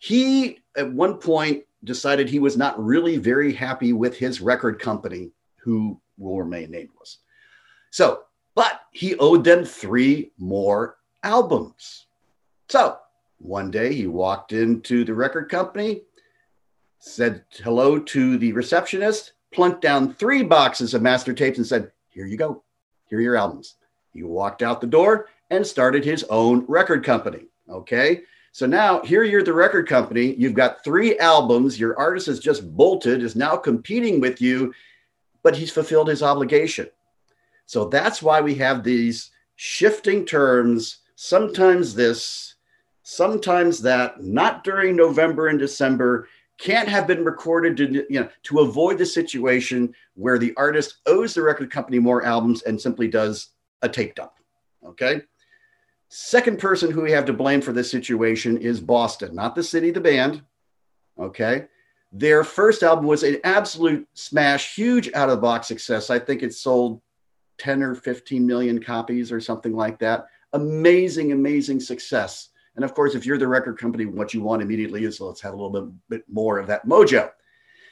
He, 0.00 0.58
at 0.76 0.92
one 0.92 1.18
point, 1.18 1.62
decided 1.84 2.28
he 2.28 2.40
was 2.40 2.56
not 2.56 2.84
really 2.84 3.16
very 3.16 3.52
happy 3.52 3.92
with 3.92 4.16
his 4.16 4.40
record 4.40 4.80
company, 4.80 5.30
who 5.58 6.00
will 6.18 6.40
remain 6.40 6.72
nameless. 6.72 7.18
So, 7.92 8.22
but 8.56 8.80
he 8.90 9.14
owed 9.18 9.44
them 9.44 9.64
three 9.64 10.32
more 10.38 10.96
albums. 11.22 12.06
So, 12.68 12.98
one 13.38 13.70
day 13.70 13.94
he 13.94 14.08
walked 14.08 14.52
into 14.52 15.04
the 15.04 15.14
record 15.14 15.48
company, 15.48 16.02
said 16.98 17.44
hello 17.62 18.00
to 18.00 18.38
the 18.38 18.52
receptionist, 18.52 19.34
plunked 19.54 19.82
down 19.82 20.14
three 20.14 20.42
boxes 20.42 20.94
of 20.94 21.02
master 21.02 21.32
tapes, 21.32 21.58
and 21.58 21.66
said, 21.66 21.92
Here 22.08 22.26
you 22.26 22.36
go. 22.36 22.64
Here 23.08 23.20
are 23.20 23.22
your 23.22 23.36
albums. 23.36 23.75
He 24.16 24.22
walked 24.22 24.62
out 24.62 24.80
the 24.80 24.86
door 24.86 25.28
and 25.50 25.66
started 25.66 26.04
his 26.04 26.24
own 26.24 26.64
record 26.66 27.04
company. 27.04 27.46
Okay. 27.68 28.22
So 28.52 28.64
now 28.64 29.02
here 29.02 29.22
you're 29.22 29.42
the 29.42 29.52
record 29.52 29.86
company. 29.86 30.34
You've 30.36 30.54
got 30.54 30.82
three 30.82 31.18
albums. 31.18 31.78
Your 31.78 31.98
artist 31.98 32.26
has 32.28 32.40
just 32.40 32.74
bolted, 32.74 33.22
is 33.22 33.36
now 33.36 33.56
competing 33.56 34.18
with 34.18 34.40
you, 34.40 34.72
but 35.42 35.54
he's 35.54 35.70
fulfilled 35.70 36.08
his 36.08 36.22
obligation. 36.22 36.88
So 37.66 37.84
that's 37.84 38.22
why 38.22 38.40
we 38.40 38.54
have 38.54 38.82
these 38.82 39.30
shifting 39.56 40.24
terms, 40.24 41.00
sometimes 41.16 41.94
this, 41.94 42.54
sometimes 43.02 43.82
that, 43.82 44.22
not 44.22 44.64
during 44.64 44.96
November 44.96 45.48
and 45.48 45.58
December, 45.58 46.28
can't 46.58 46.88
have 46.88 47.06
been 47.06 47.24
recorded 47.24 47.76
to, 47.76 48.06
you 48.08 48.20
know, 48.20 48.28
to 48.44 48.60
avoid 48.60 48.96
the 48.96 49.04
situation 49.04 49.94
where 50.14 50.38
the 50.38 50.54
artist 50.56 50.98
owes 51.06 51.34
the 51.34 51.42
record 51.42 51.70
company 51.70 51.98
more 51.98 52.24
albums 52.24 52.62
and 52.62 52.80
simply 52.80 53.08
does 53.08 53.50
a 53.82 53.88
take 53.88 54.14
dump. 54.14 54.32
Okay. 54.84 55.22
Second 56.08 56.58
person 56.58 56.90
who 56.90 57.02
we 57.02 57.12
have 57.12 57.24
to 57.24 57.32
blame 57.32 57.60
for 57.60 57.72
this 57.72 57.90
situation 57.90 58.58
is 58.58 58.80
Boston, 58.80 59.34
not 59.34 59.54
the 59.54 59.62
city, 59.62 59.90
the 59.90 60.00
band. 60.00 60.42
Okay. 61.18 61.66
Their 62.12 62.44
first 62.44 62.82
album 62.82 63.06
was 63.06 63.22
an 63.22 63.38
absolute 63.44 64.08
smash, 64.14 64.74
huge 64.74 65.12
out 65.12 65.28
of 65.28 65.36
the 65.36 65.42
box 65.42 65.66
success. 65.66 66.08
I 66.08 66.18
think 66.18 66.42
it 66.42 66.54
sold 66.54 67.02
10 67.58 67.82
or 67.82 67.94
15 67.94 68.46
million 68.46 68.82
copies 68.82 69.32
or 69.32 69.40
something 69.40 69.74
like 69.74 69.98
that. 69.98 70.26
Amazing, 70.52 71.32
amazing 71.32 71.80
success. 71.80 72.50
And 72.76 72.84
of 72.84 72.94
course, 72.94 73.14
if 73.14 73.26
you're 73.26 73.38
the 73.38 73.48
record 73.48 73.78
company, 73.78 74.04
what 74.06 74.32
you 74.34 74.42
want 74.42 74.62
immediately 74.62 75.04
is 75.04 75.20
let's 75.20 75.40
have 75.40 75.54
a 75.54 75.56
little 75.56 75.86
bit, 75.86 75.94
bit 76.08 76.24
more 76.30 76.58
of 76.58 76.66
that 76.68 76.86
mojo. 76.86 77.30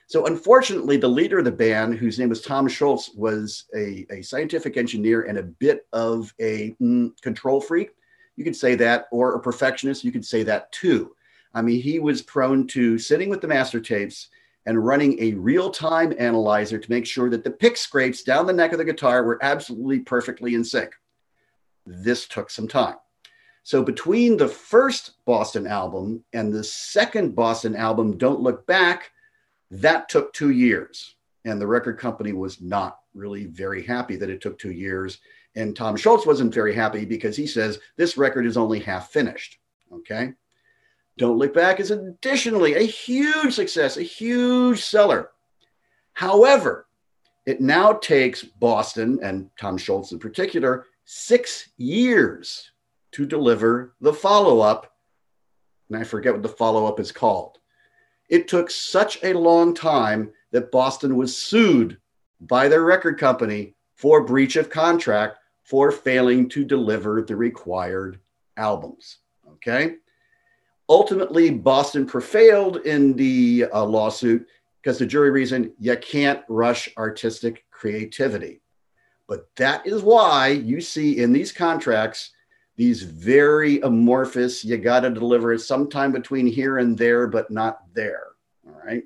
So, 0.07 0.27
unfortunately, 0.27 0.97
the 0.97 1.09
leader 1.09 1.39
of 1.39 1.45
the 1.45 1.53
band, 1.53 1.95
whose 1.95 2.19
name 2.19 2.29
was 2.29 2.43
Tom 2.43 2.69
Scholz, 2.69 3.17
was 3.17 3.65
a, 3.75 4.07
a 4.11 4.23
scientific 4.23 4.77
engineer 4.77 5.23
and 5.23 5.39
a 5.39 5.43
bit 5.43 5.87
of 5.93 6.33
a 6.41 6.77
mm, 6.81 7.11
control 7.23 7.61
freak. 7.61 7.91
You 8.37 8.45
could 8.45 8.57
say 8.57 8.75
that, 8.77 9.07
or 9.11 9.35
a 9.35 9.41
perfectionist. 9.41 10.05
You 10.05 10.13
could 10.13 10.25
say 10.25 10.43
that 10.43 10.71
too. 10.73 11.15
I 11.55 11.63
mean, 11.63 11.81
he 11.81 12.01
was 12.01 12.21
prone 12.21 12.67
to 12.69 12.99
sitting 12.99 13.29
with 13.29 13.41
the 13.41 13.49
master 13.49 13.81
tapes 13.81 14.29
and 14.67 14.85
running 14.85 15.23
a 15.23 15.35
real 15.35 15.71
time 15.71 16.15
analyzer 16.19 16.79
to 16.79 16.91
make 16.91 17.07
sure 17.07 17.31
that 17.31 17.45
the 17.45 17.51
pick 17.51 17.77
scrapes 17.77 18.23
down 18.23 18.47
the 18.47 18.53
neck 18.53 18.73
of 18.73 18.79
the 18.79 18.85
guitar 18.85 19.25
were 19.25 19.39
absolutely 19.43 20.01
perfectly 20.01 20.55
in 20.55 20.65
sync. 20.65 20.95
This 21.87 22.27
took 22.27 22.51
some 22.51 22.69
time. 22.69 22.97
So, 23.63 23.83
between 23.83 24.37
the 24.37 24.49
first 24.49 25.25
Boston 25.25 25.67
album 25.67 26.23
and 26.35 26.53
the 26.53 26.65
second 26.65 27.35
Boston 27.35 27.75
album, 27.75 28.19
Don't 28.19 28.41
Look 28.41 28.67
Back, 28.67 29.11
that 29.81 30.09
took 30.09 30.33
two 30.33 30.51
years. 30.51 31.15
And 31.45 31.61
the 31.61 31.67
record 31.67 31.99
company 31.99 32.33
was 32.33 32.61
not 32.61 32.99
really 33.15 33.45
very 33.47 33.85
happy 33.85 34.17
that 34.17 34.31
it 34.31 34.41
took 34.41 34.59
two 34.59 34.73
years. 34.73 35.19
And 35.57 35.77
Tom 35.77 35.97
Scholz 35.97 36.27
wasn't 36.27 36.55
very 36.55 36.75
happy 36.75 37.05
because 37.05 37.37
he 37.37 37.47
says 37.47 37.79
this 37.97 38.17
record 38.17 38.47
is 38.47 38.57
only 38.57 38.81
half 38.81 39.11
finished. 39.11 39.59
Okay. 39.93 40.33
Don't 41.17 41.39
Look 41.39 41.55
Back 41.55 41.79
is 41.79 41.91
additionally 41.91 42.75
a 42.75 42.83
huge 42.83 43.55
success, 43.55 43.97
a 43.97 44.03
huge 44.03 44.83
seller. 44.83 45.31
However, 46.13 46.87
it 47.47 47.61
now 47.61 47.93
takes 47.93 48.43
Boston 48.43 49.21
and 49.23 49.51
Tom 49.59 49.79
Scholz 49.79 50.13
in 50.13 50.19
particular 50.19 50.87
six 51.05 51.69
years 51.77 52.71
to 53.13 53.27
deliver 53.27 53.95
the 54.01 54.13
follow 54.13 54.61
up. 54.61 54.93
And 55.89 55.99
I 55.99 56.05
forget 56.05 56.33
what 56.33 56.43
the 56.43 56.49
follow 56.49 56.87
up 56.87 56.99
is 56.99 57.13
called. 57.13 57.59
It 58.29 58.49
took 58.49 58.71
such 58.71 59.23
a 59.23 59.35
long 59.35 59.75
time 59.75 60.33
that 60.53 60.71
Boston 60.71 61.17
was 61.17 61.37
sued 61.37 61.99
by 62.41 62.69
their 62.69 62.83
record 62.83 63.19
company 63.19 63.75
for 63.95 64.25
breach 64.25 64.57
of 64.57 64.71
contract 64.71 65.39
for 65.63 65.91
failing 65.91 66.49
to 66.51 66.65
deliver 66.65 67.23
the 67.23 67.37
required 67.37 68.21
albums. 68.57 69.19
Okay. 69.55 69.97
Ultimately, 70.89 71.51
Boston 71.51 72.07
prevailed 72.07 72.79
in 72.79 73.15
the 73.15 73.67
uh, 73.73 73.85
lawsuit 73.85 74.47
because 74.83 74.99
the 74.99 75.07
jury 75.07 75.31
reasoned 75.31 75.73
you 75.79 75.97
can't 75.97 76.43
rush 76.49 76.91
artistic 76.99 77.65
creativity. 77.71 78.61
But 79.27 79.49
that 79.57 79.87
is 79.87 80.03
why 80.03 80.49
you 80.49 80.83
see 80.83 81.23
in 81.23 81.33
these 81.33 81.53
contracts 81.53 82.33
these 82.77 83.03
very 83.03 83.81
amorphous, 83.81 84.65
you 84.65 84.77
got 84.77 85.01
to 85.01 85.11
deliver 85.11 85.53
it 85.53 85.61
sometime 85.61 86.13
between 86.13 86.47
here 86.47 86.79
and 86.79 86.99
there, 86.99 87.27
but 87.27 87.51
not 87.51 87.83
there. 87.95 88.29
All 88.67 88.81
right. 88.85 89.05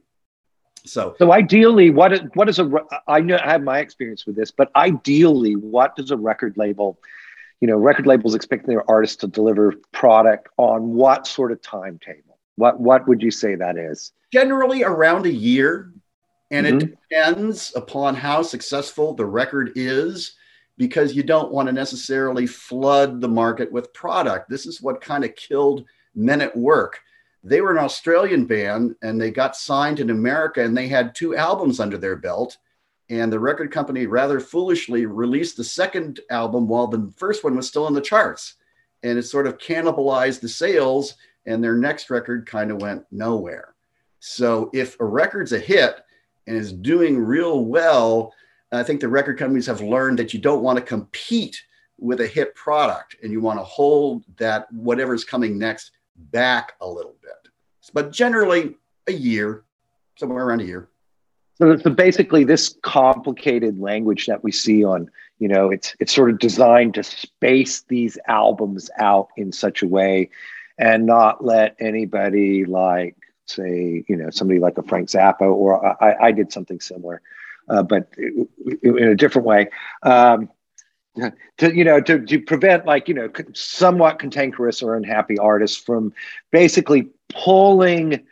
So, 0.84 1.14
so 1.18 1.32
ideally, 1.32 1.90
what 1.90 2.34
what 2.34 2.48
is 2.48 2.58
a 2.58 2.70
I 3.06 3.20
know 3.20 3.38
I 3.42 3.50
have 3.50 3.62
my 3.62 3.80
experience 3.80 4.26
with 4.26 4.36
this, 4.36 4.50
but 4.50 4.70
ideally, 4.74 5.54
what 5.54 5.96
does 5.96 6.10
a 6.10 6.16
record 6.16 6.56
label, 6.56 6.98
you 7.60 7.68
know, 7.68 7.76
record 7.76 8.06
labels 8.06 8.34
expect 8.34 8.66
their 8.66 8.88
artists 8.90 9.16
to 9.16 9.26
deliver 9.26 9.74
product 9.92 10.48
on 10.56 10.94
what 10.94 11.26
sort 11.26 11.52
of 11.52 11.60
timetable? 11.60 12.38
What 12.56 12.80
what 12.80 13.06
would 13.06 13.22
you 13.22 13.30
say 13.30 13.54
that 13.54 13.76
is? 13.76 14.12
Generally, 14.32 14.84
around 14.84 15.26
a 15.26 15.32
year, 15.32 15.92
and 16.50 16.66
mm-hmm. 16.66 16.78
it 16.78 16.98
depends 17.10 17.72
upon 17.76 18.14
how 18.14 18.42
successful 18.42 19.12
the 19.12 19.26
record 19.26 19.72
is, 19.74 20.36
because 20.78 21.14
you 21.14 21.22
don't 21.22 21.52
want 21.52 21.66
to 21.66 21.72
necessarily 21.72 22.46
flood 22.46 23.20
the 23.20 23.28
market 23.28 23.70
with 23.70 23.92
product. 23.92 24.48
This 24.48 24.64
is 24.64 24.80
what 24.80 25.02
kind 25.02 25.24
of 25.24 25.34
killed 25.34 25.84
Men 26.14 26.40
at 26.40 26.56
Work 26.56 27.00
they 27.44 27.60
were 27.60 27.70
an 27.70 27.84
Australian 27.84 28.44
band 28.44 28.96
and 29.02 29.20
they 29.20 29.30
got 29.30 29.56
signed 29.56 30.00
in 30.00 30.10
America 30.10 30.62
and 30.62 30.76
they 30.76 30.88
had 30.88 31.14
two 31.14 31.36
albums 31.36 31.80
under 31.80 31.96
their 31.98 32.16
belt. 32.16 32.58
And 33.10 33.32
the 33.32 33.40
record 33.40 33.70
company 33.70 34.06
rather 34.06 34.38
foolishly 34.38 35.06
released 35.06 35.56
the 35.56 35.64
second 35.64 36.20
album 36.30 36.68
while 36.68 36.86
the 36.86 37.10
first 37.16 37.42
one 37.42 37.56
was 37.56 37.66
still 37.66 37.86
in 37.86 37.94
the 37.94 38.00
charts. 38.00 38.54
And 39.02 39.18
it 39.18 39.22
sort 39.22 39.46
of 39.46 39.58
cannibalized 39.58 40.40
the 40.40 40.48
sales, 40.48 41.14
and 41.46 41.62
their 41.62 41.76
next 41.76 42.10
record 42.10 42.46
kind 42.46 42.70
of 42.70 42.82
went 42.82 43.06
nowhere. 43.10 43.74
So 44.18 44.70
if 44.74 44.98
a 45.00 45.04
record's 45.04 45.52
a 45.52 45.58
hit 45.58 46.00
and 46.46 46.56
is 46.56 46.72
doing 46.72 47.16
real 47.16 47.64
well, 47.64 48.34
I 48.72 48.82
think 48.82 49.00
the 49.00 49.08
record 49.08 49.38
companies 49.38 49.66
have 49.66 49.80
learned 49.80 50.18
that 50.18 50.34
you 50.34 50.40
don't 50.40 50.62
want 50.62 50.78
to 50.78 50.84
compete 50.84 51.62
with 51.98 52.20
a 52.20 52.26
hit 52.26 52.54
product 52.54 53.16
and 53.22 53.32
you 53.32 53.40
want 53.40 53.58
to 53.58 53.64
hold 53.64 54.24
that 54.36 54.70
whatever's 54.72 55.24
coming 55.24 55.58
next 55.58 55.92
back 56.16 56.74
a 56.80 56.86
little 56.86 57.16
bit, 57.22 57.50
but 57.92 58.12
generally 58.12 58.76
a 59.06 59.12
year, 59.12 59.64
somewhere 60.16 60.44
around 60.44 60.60
a 60.60 60.64
year. 60.64 60.88
So, 61.54 61.76
so 61.76 61.90
basically, 61.90 62.44
this 62.44 62.76
complicated 62.82 63.80
language 63.80 64.26
that 64.26 64.44
we 64.44 64.52
see 64.52 64.84
on, 64.84 65.10
you 65.38 65.48
know, 65.48 65.70
it's 65.70 65.96
it's 65.98 66.12
sort 66.12 66.30
of 66.30 66.38
designed 66.38 66.94
to 66.94 67.02
space 67.02 67.82
these 67.88 68.16
albums 68.28 68.90
out 68.98 69.28
in 69.36 69.50
such 69.50 69.82
a 69.82 69.88
way, 69.88 70.30
and 70.78 71.04
not 71.04 71.44
let 71.44 71.74
anybody 71.80 72.64
like, 72.64 73.16
say, 73.46 74.04
you 74.08 74.16
know, 74.16 74.30
somebody 74.30 74.60
like 74.60 74.78
a 74.78 74.82
Frank 74.82 75.08
Zappa 75.08 75.40
or 75.40 75.84
I, 76.02 76.28
I 76.28 76.32
did 76.32 76.52
something 76.52 76.80
similar, 76.80 77.22
uh, 77.68 77.82
but 77.82 78.08
in 78.82 79.08
a 79.08 79.14
different 79.14 79.46
way. 79.46 79.68
Um, 80.02 80.48
to 81.58 81.74
you 81.74 81.84
know 81.84 82.00
to, 82.00 82.24
to 82.24 82.40
prevent 82.40 82.86
like 82.86 83.08
you 83.08 83.14
know 83.14 83.30
somewhat 83.54 84.18
cantankerous 84.18 84.82
or 84.82 84.94
unhappy 84.94 85.38
artists 85.38 85.76
from 85.76 86.12
basically 86.50 87.08
pulling 87.28 88.24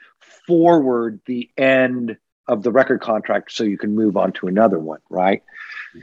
forward 0.46 1.20
the 1.26 1.50
end 1.56 2.16
of 2.48 2.62
the 2.62 2.70
record 2.70 3.00
contract 3.00 3.52
so 3.52 3.64
you 3.64 3.78
can 3.78 3.94
move 3.94 4.16
on 4.16 4.32
to 4.32 4.46
another 4.46 4.78
one 4.78 5.00
right 5.10 5.42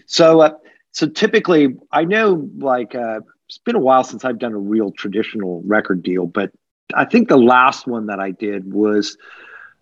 so 0.06 0.42
uh, 0.42 0.52
so 0.92 1.08
typically 1.08 1.76
i 1.92 2.04
know 2.04 2.50
like 2.58 2.96
uh, 2.96 3.22
it's 3.48 3.60
been 3.60 3.76
a 3.76 3.80
while 3.80 4.04
since 4.04 4.26
i've 4.26 4.40
done 4.40 4.54
a 4.54 4.58
real 4.58 4.92
traditional 4.92 5.62
record 5.66 6.04
deal 6.04 6.26
but 6.26 6.52
i 6.96 7.06
think 7.06 7.30
the 7.30 7.38
last 7.38 7.88
one 7.88 8.08
that 8.08 8.20
i 8.20 8.32
did 8.32 8.74
was 8.74 9.18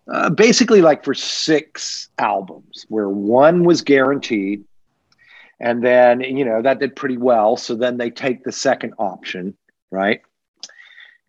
uh, 0.08 0.30
basically 0.30 0.82
like 0.82 1.04
for 1.04 1.14
six 1.14 2.08
albums 2.18 2.86
where 2.88 3.08
one 3.08 3.64
was 3.64 3.82
guaranteed 3.82 4.64
and 5.60 5.84
then 5.84 6.20
you 6.20 6.44
know 6.44 6.62
that 6.62 6.80
did 6.80 6.96
pretty 6.96 7.16
well 7.16 7.56
so 7.56 7.74
then 7.74 7.96
they 7.98 8.10
take 8.10 8.44
the 8.44 8.52
second 8.52 8.94
option 8.98 9.56
right 9.90 10.22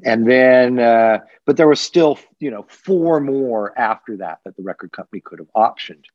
and 0.04 0.28
then 0.28 0.80
uh, 0.80 1.20
but 1.46 1.58
there 1.58 1.68
was 1.68 1.80
still 1.80 2.18
you 2.40 2.50
know 2.50 2.66
four 2.68 3.20
more 3.20 3.78
after 3.78 4.18
that 4.18 4.40
that 4.44 4.56
the 4.58 4.64
record 4.64 4.92
company 4.92 5.22
could 5.22 5.40
have 5.40 5.52
optioned 5.56 6.06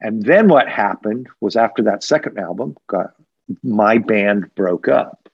And 0.00 0.22
then 0.22 0.48
what 0.48 0.68
happened 0.68 1.28
was 1.40 1.56
after 1.56 1.82
that 1.84 2.04
second 2.04 2.38
album, 2.38 2.76
got, 2.86 3.14
my 3.62 3.98
band 3.98 4.54
broke 4.54 4.88
up. 4.88 5.28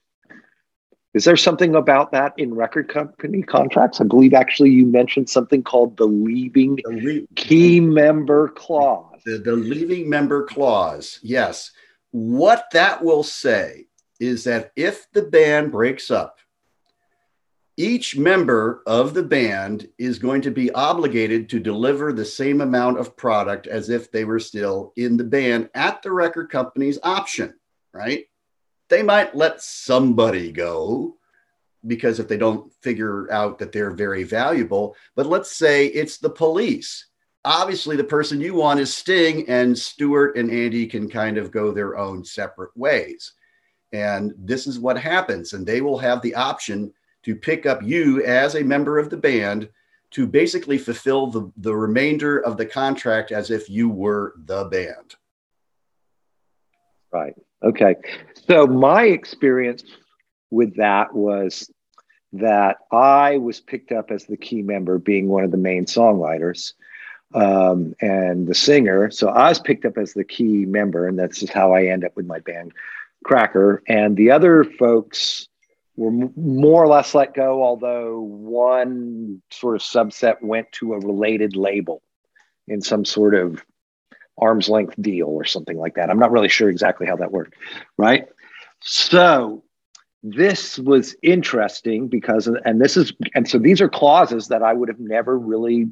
Is 1.12 1.24
there 1.24 1.36
something 1.36 1.74
about 1.74 2.12
that 2.12 2.34
in 2.36 2.54
record 2.54 2.88
company 2.88 3.42
contracts? 3.42 4.00
I 4.00 4.04
believe 4.04 4.32
actually 4.32 4.70
you 4.70 4.86
mentioned 4.86 5.28
something 5.28 5.62
called 5.62 5.96
the 5.96 6.06
leaving 6.06 6.76
the 6.84 6.90
le- 6.90 7.34
key 7.34 7.80
member 7.80 8.48
clause. 8.48 9.20
The, 9.26 9.38
the 9.38 9.56
leaving 9.56 10.08
member 10.08 10.44
clause, 10.44 11.18
yes. 11.22 11.72
What 12.12 12.66
that 12.72 13.02
will 13.02 13.24
say 13.24 13.86
is 14.20 14.44
that 14.44 14.70
if 14.76 15.10
the 15.12 15.22
band 15.22 15.72
breaks 15.72 16.10
up, 16.12 16.38
each 17.76 18.16
member 18.16 18.82
of 18.86 19.14
the 19.14 19.22
band 19.22 19.88
is 19.98 20.18
going 20.18 20.42
to 20.42 20.50
be 20.50 20.70
obligated 20.72 21.48
to 21.48 21.58
deliver 21.58 22.12
the 22.12 22.24
same 22.24 22.60
amount 22.60 22.98
of 22.98 23.16
product 23.16 23.66
as 23.66 23.88
if 23.88 24.12
they 24.12 24.24
were 24.24 24.38
still 24.38 24.92
in 24.96 25.16
the 25.16 25.24
band 25.24 25.70
at 25.74 26.02
the 26.02 26.12
record 26.12 26.50
company's 26.50 26.98
option, 27.02 27.54
right? 27.92 28.26
They 28.90 29.02
might 29.02 29.36
let 29.36 29.62
somebody 29.62 30.50
go 30.52 31.16
because 31.86 32.18
if 32.18 32.28
they 32.28 32.36
don't 32.36 32.72
figure 32.82 33.32
out 33.32 33.58
that 33.58 33.72
they're 33.72 33.92
very 33.92 34.24
valuable, 34.24 34.96
but 35.16 35.26
let's 35.26 35.56
say 35.56 35.86
it's 35.86 36.18
the 36.18 36.28
police. 36.28 37.06
Obviously, 37.44 37.96
the 37.96 38.04
person 38.04 38.40
you 38.40 38.54
want 38.54 38.80
is 38.80 38.94
Sting, 38.94 39.48
and 39.48 39.78
Stuart 39.78 40.36
and 40.36 40.50
Andy 40.50 40.86
can 40.86 41.08
kind 41.08 41.38
of 41.38 41.50
go 41.50 41.72
their 41.72 41.96
own 41.96 42.22
separate 42.22 42.76
ways. 42.76 43.32
And 43.92 44.34
this 44.36 44.66
is 44.66 44.78
what 44.78 44.98
happens. 44.98 45.54
And 45.54 45.66
they 45.66 45.80
will 45.80 45.96
have 45.98 46.20
the 46.20 46.34
option 46.34 46.92
to 47.22 47.34
pick 47.34 47.64
up 47.64 47.82
you 47.82 48.22
as 48.24 48.56
a 48.56 48.62
member 48.62 48.98
of 48.98 49.08
the 49.08 49.16
band 49.16 49.70
to 50.10 50.26
basically 50.26 50.76
fulfill 50.76 51.28
the, 51.28 51.50
the 51.56 51.74
remainder 51.74 52.40
of 52.40 52.56
the 52.56 52.66
contract 52.66 53.32
as 53.32 53.50
if 53.50 53.70
you 53.70 53.88
were 53.88 54.34
the 54.44 54.64
band. 54.64 55.14
Right. 57.12 57.34
Okay. 57.62 57.96
So 58.48 58.66
my 58.66 59.04
experience 59.04 59.84
with 60.50 60.76
that 60.76 61.14
was 61.14 61.70
that 62.32 62.78
I 62.92 63.38
was 63.38 63.60
picked 63.60 63.92
up 63.92 64.10
as 64.10 64.24
the 64.24 64.36
key 64.36 64.62
member, 64.62 64.98
being 64.98 65.28
one 65.28 65.44
of 65.44 65.50
the 65.50 65.56
main 65.56 65.84
songwriters 65.84 66.74
um, 67.34 67.94
and 68.00 68.46
the 68.46 68.54
singer. 68.54 69.10
So 69.10 69.28
I 69.28 69.48
was 69.48 69.58
picked 69.58 69.84
up 69.84 69.98
as 69.98 70.14
the 70.14 70.24
key 70.24 70.64
member, 70.64 71.06
and 71.06 71.18
that's 71.18 71.40
just 71.40 71.52
how 71.52 71.72
I 71.72 71.84
end 71.84 72.04
up 72.04 72.16
with 72.16 72.26
my 72.26 72.38
band 72.40 72.72
Cracker. 73.24 73.82
And 73.86 74.16
the 74.16 74.30
other 74.30 74.64
folks 74.64 75.48
were 75.96 76.10
more 76.36 76.82
or 76.82 76.88
less 76.88 77.14
let 77.14 77.34
go, 77.34 77.62
although 77.62 78.20
one 78.20 79.42
sort 79.50 79.76
of 79.76 79.82
subset 79.82 80.40
went 80.40 80.72
to 80.72 80.94
a 80.94 80.98
related 80.98 81.56
label 81.56 82.02
in 82.66 82.80
some 82.80 83.04
sort 83.04 83.34
of 83.34 83.62
arm's 84.40 84.68
length 84.68 84.94
deal 85.00 85.28
or 85.28 85.44
something 85.44 85.78
like 85.78 85.94
that. 85.94 86.10
I'm 86.10 86.18
not 86.18 86.32
really 86.32 86.48
sure 86.48 86.68
exactly 86.68 87.06
how 87.06 87.16
that 87.16 87.32
worked, 87.32 87.54
right? 87.96 88.26
So 88.80 89.62
this 90.22 90.78
was 90.78 91.14
interesting 91.22 92.08
because, 92.08 92.46
and 92.46 92.80
this 92.80 92.96
is, 92.96 93.12
and 93.34 93.48
so 93.48 93.58
these 93.58 93.80
are 93.80 93.88
clauses 93.88 94.48
that 94.48 94.62
I 94.62 94.72
would 94.72 94.88
have 94.88 95.00
never 95.00 95.38
really, 95.38 95.88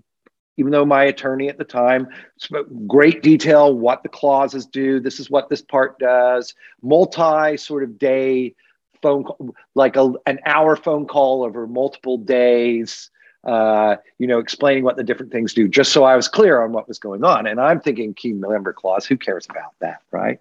even 0.57 0.73
though 0.73 0.85
my 0.85 1.05
attorney 1.05 1.49
at 1.49 1.59
the 1.59 1.65
time 1.65 2.09
spoke 2.39 2.67
great 2.87 3.23
detail 3.23 3.75
what 3.75 4.03
the 4.03 4.09
clauses 4.09 4.67
do. 4.67 5.01
This 5.01 5.21
is 5.21 5.31
what 5.31 5.49
this 5.49 5.63
part 5.63 5.99
does. 5.99 6.55
Multi 6.83 7.57
sort 7.57 7.85
of 7.85 7.99
day 7.99 8.55
phone 9.03 9.25
call, 9.25 9.55
like 9.75 9.97
a, 9.97 10.13
an 10.27 10.41
hour 10.45 10.77
phone 10.77 11.07
call 11.07 11.45
over 11.45 11.67
multiple 11.67 12.19
days, 12.19 13.11
uh, 13.49 13.97
you 14.19 14.27
know, 14.27 14.39
explaining 14.39 14.85
what 14.85 14.97
the 14.97 15.03
different 15.03 15.33
things 15.33 15.55
do, 15.55 15.67
just 15.67 15.91
so 15.91 16.05
I 16.05 16.17
was 16.17 16.29
clear 16.29 16.63
on 16.63 16.73
what 16.73 16.87
was 16.87 16.99
going 16.99 17.25
on. 17.25 17.47
And 17.47 17.59
I'm 17.59 17.81
thinking 17.81 18.13
key 18.13 18.35
member 18.35 18.75
clause, 18.75 19.07
who 19.07 19.17
cares 19.17 19.47
about 19.49 19.73
that, 19.81 20.03
right? 20.11 20.39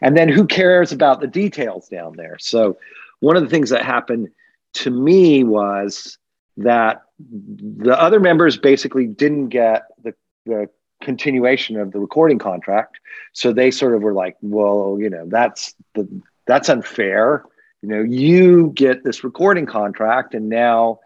And 0.00 0.16
then 0.16 0.28
who 0.28 0.46
cares 0.46 0.92
about 0.92 1.20
the 1.20 1.26
details 1.26 1.88
down 1.88 2.14
there? 2.16 2.36
So 2.38 2.78
one 3.18 3.36
of 3.36 3.42
the 3.42 3.48
things 3.48 3.70
that 3.70 3.84
happened 3.84 4.28
to 4.74 4.90
me 4.90 5.42
was 5.42 6.18
that 6.58 7.02
the 7.18 8.00
other 8.00 8.20
members 8.20 8.56
basically 8.56 9.08
didn't 9.08 9.48
get 9.48 9.88
the, 10.04 10.14
the 10.44 10.68
continuation 11.00 11.80
of 11.80 11.90
the 11.90 11.98
recording 11.98 12.38
contract. 12.38 13.00
So 13.32 13.52
they 13.52 13.72
sort 13.72 13.96
of 13.96 14.02
were 14.02 14.12
like, 14.14 14.36
well, 14.40 14.98
you 15.00 15.10
know, 15.10 15.26
that's 15.26 15.74
the 15.94 16.08
that's 16.46 16.68
unfair 16.68 17.44
you 17.82 17.88
know 17.88 18.02
you 18.02 18.72
get 18.74 19.04
this 19.04 19.22
recording 19.22 19.66
contract 19.66 20.34
and 20.34 20.48
now 20.48 20.98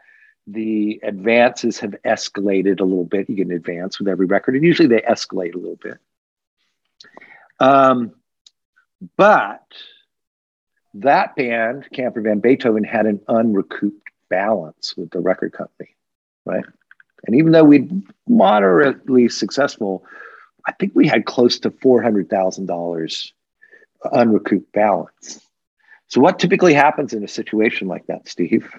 the 0.47 1.01
advances 1.03 1.79
have 1.81 1.95
escalated 2.05 2.81
a 2.81 2.85
little 2.85 3.05
bit. 3.05 3.29
You 3.29 3.37
get 3.37 3.47
an 3.47 3.53
advance 3.53 3.99
with 3.99 4.09
every 4.09 4.27
record 4.27 4.55
and 4.55 4.65
usually 4.65 4.89
they 4.89 5.01
escalate 5.01 5.55
a 5.55 5.59
little 5.59 5.79
bit. 5.81 5.99
Um, 7.59 8.13
but 9.17 9.63
that 10.95 11.37
band 11.37 11.87
camper 11.93 12.21
van 12.21 12.41
beethoven 12.41 12.85
had 12.85 13.07
an 13.07 13.21
unrecouped 13.29 14.09
balance 14.29 14.97
with 14.97 15.11
the 15.11 15.21
record 15.21 15.53
company 15.53 15.95
right? 16.45 16.65
And 17.27 17.37
even 17.37 17.53
though 17.53 17.65
we'd 17.65 17.91
moderately 18.29 19.29
successful 19.29 20.05
i 20.67 20.73
think 20.73 20.93
we 20.95 21.07
had 21.07 21.25
close 21.25 21.59
to 21.61 21.71
$400000 21.71 23.33
unrecouped 24.13 24.73
balance. 24.73 25.41
So, 26.09 26.21
what 26.21 26.39
typically 26.39 26.75
happens 26.75 27.13
in 27.13 27.23
a 27.23 27.29
situation 27.29 27.89
like 27.89 28.07
that, 28.07 28.29
Steve? 28.29 28.71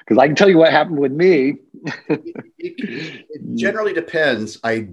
Because 0.00 0.18
I 0.18 0.26
can 0.26 0.36
tell 0.36 0.48
you 0.48 0.58
what 0.58 0.70
happened 0.70 0.98
with 0.98 1.12
me. 1.12 1.56
it, 2.08 2.34
it, 2.58 3.56
generally 3.56 3.92
depends. 3.92 4.58
I, 4.64 4.88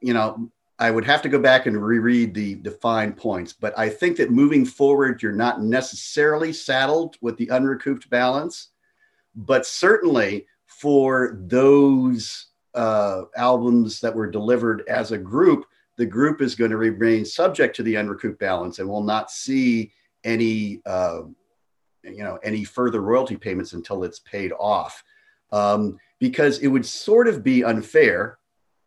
you 0.00 0.12
know, 0.12 0.50
I 0.78 0.90
would 0.90 1.04
have 1.04 1.22
to 1.22 1.28
go 1.28 1.38
back 1.38 1.66
and 1.66 1.82
reread 1.82 2.34
the 2.34 2.54
defined 2.56 3.16
points, 3.16 3.52
but 3.52 3.78
I 3.78 3.88
think 3.88 4.16
that 4.16 4.30
moving 4.30 4.64
forward, 4.64 5.22
you're 5.22 5.32
not 5.32 5.62
necessarily 5.62 6.52
saddled 6.52 7.16
with 7.20 7.36
the 7.36 7.48
unrecouped 7.48 8.08
balance, 8.08 8.68
but 9.34 9.66
certainly 9.66 10.46
for 10.66 11.38
those 11.38 12.46
uh, 12.74 13.22
albums 13.36 14.00
that 14.00 14.14
were 14.14 14.30
delivered 14.30 14.82
as 14.88 15.12
a 15.12 15.18
group, 15.18 15.66
the 15.98 16.06
group 16.06 16.40
is 16.40 16.54
going 16.54 16.70
to 16.70 16.78
remain 16.78 17.26
subject 17.26 17.76
to 17.76 17.82
the 17.82 17.96
unrecouped 17.96 18.38
balance 18.38 18.78
and 18.78 18.88
will 18.88 19.02
not 19.02 19.30
see 19.30 19.92
any 20.24 20.80
uh, 20.86 21.22
you 22.02 22.22
know 22.22 22.38
any 22.42 22.64
further 22.64 23.00
royalty 23.00 23.36
payments 23.36 23.72
until 23.72 24.04
it's 24.04 24.18
paid 24.20 24.52
off. 24.58 25.02
Um, 25.52 25.98
because 26.20 26.58
it 26.58 26.68
would 26.68 26.86
sort 26.86 27.26
of 27.26 27.42
be 27.42 27.64
unfair 27.64 28.38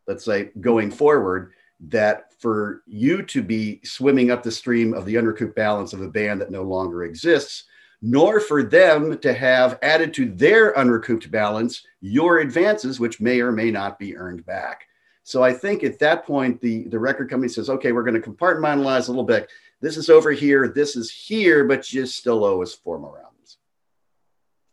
let's 0.07 0.25
say 0.25 0.51
going 0.59 0.91
forward 0.91 1.53
that 1.79 2.33
for 2.39 2.83
you 2.85 3.21
to 3.23 3.41
be 3.41 3.79
swimming 3.83 4.31
up 4.31 4.43
the 4.43 4.51
stream 4.51 4.93
of 4.93 5.05
the 5.05 5.15
unrecouped 5.15 5.55
balance 5.55 5.93
of 5.93 6.01
a 6.01 6.07
band 6.07 6.39
that 6.41 6.51
no 6.51 6.63
longer 6.63 7.03
exists 7.03 7.65
nor 8.01 8.41
for 8.41 8.63
them 8.63 9.17
to 9.19 9.33
have 9.33 9.79
added 9.81 10.13
to 10.13 10.29
their 10.29 10.71
unrecouped 10.71 11.31
balance 11.31 11.85
your 12.01 12.39
advances 12.39 12.99
which 12.99 13.21
may 13.21 13.39
or 13.39 13.51
may 13.51 13.71
not 13.71 13.97
be 13.97 14.15
earned 14.17 14.45
back. 14.45 14.85
So 15.23 15.41
i 15.41 15.53
think 15.53 15.83
at 15.83 15.99
that 15.99 16.25
point 16.25 16.59
the, 16.61 16.87
the 16.89 16.99
record 16.99 17.29
company 17.29 17.49
says 17.49 17.69
okay 17.69 17.91
we're 17.91 18.03
going 18.03 18.21
to 18.21 18.29
compartmentalize 18.29 19.07
a 19.07 19.11
little 19.11 19.23
bit 19.23 19.49
this 19.83 19.97
is 19.97 20.09
over 20.09 20.31
here, 20.31 20.69
this 20.69 20.95
is 20.95 21.11
here, 21.11 21.65
but 21.65 21.91
you 21.91 22.05
still 22.05 22.45
owe 22.45 22.61
us 22.61 22.73
four 22.73 22.97
more 22.97 23.19
albums. 23.19 23.57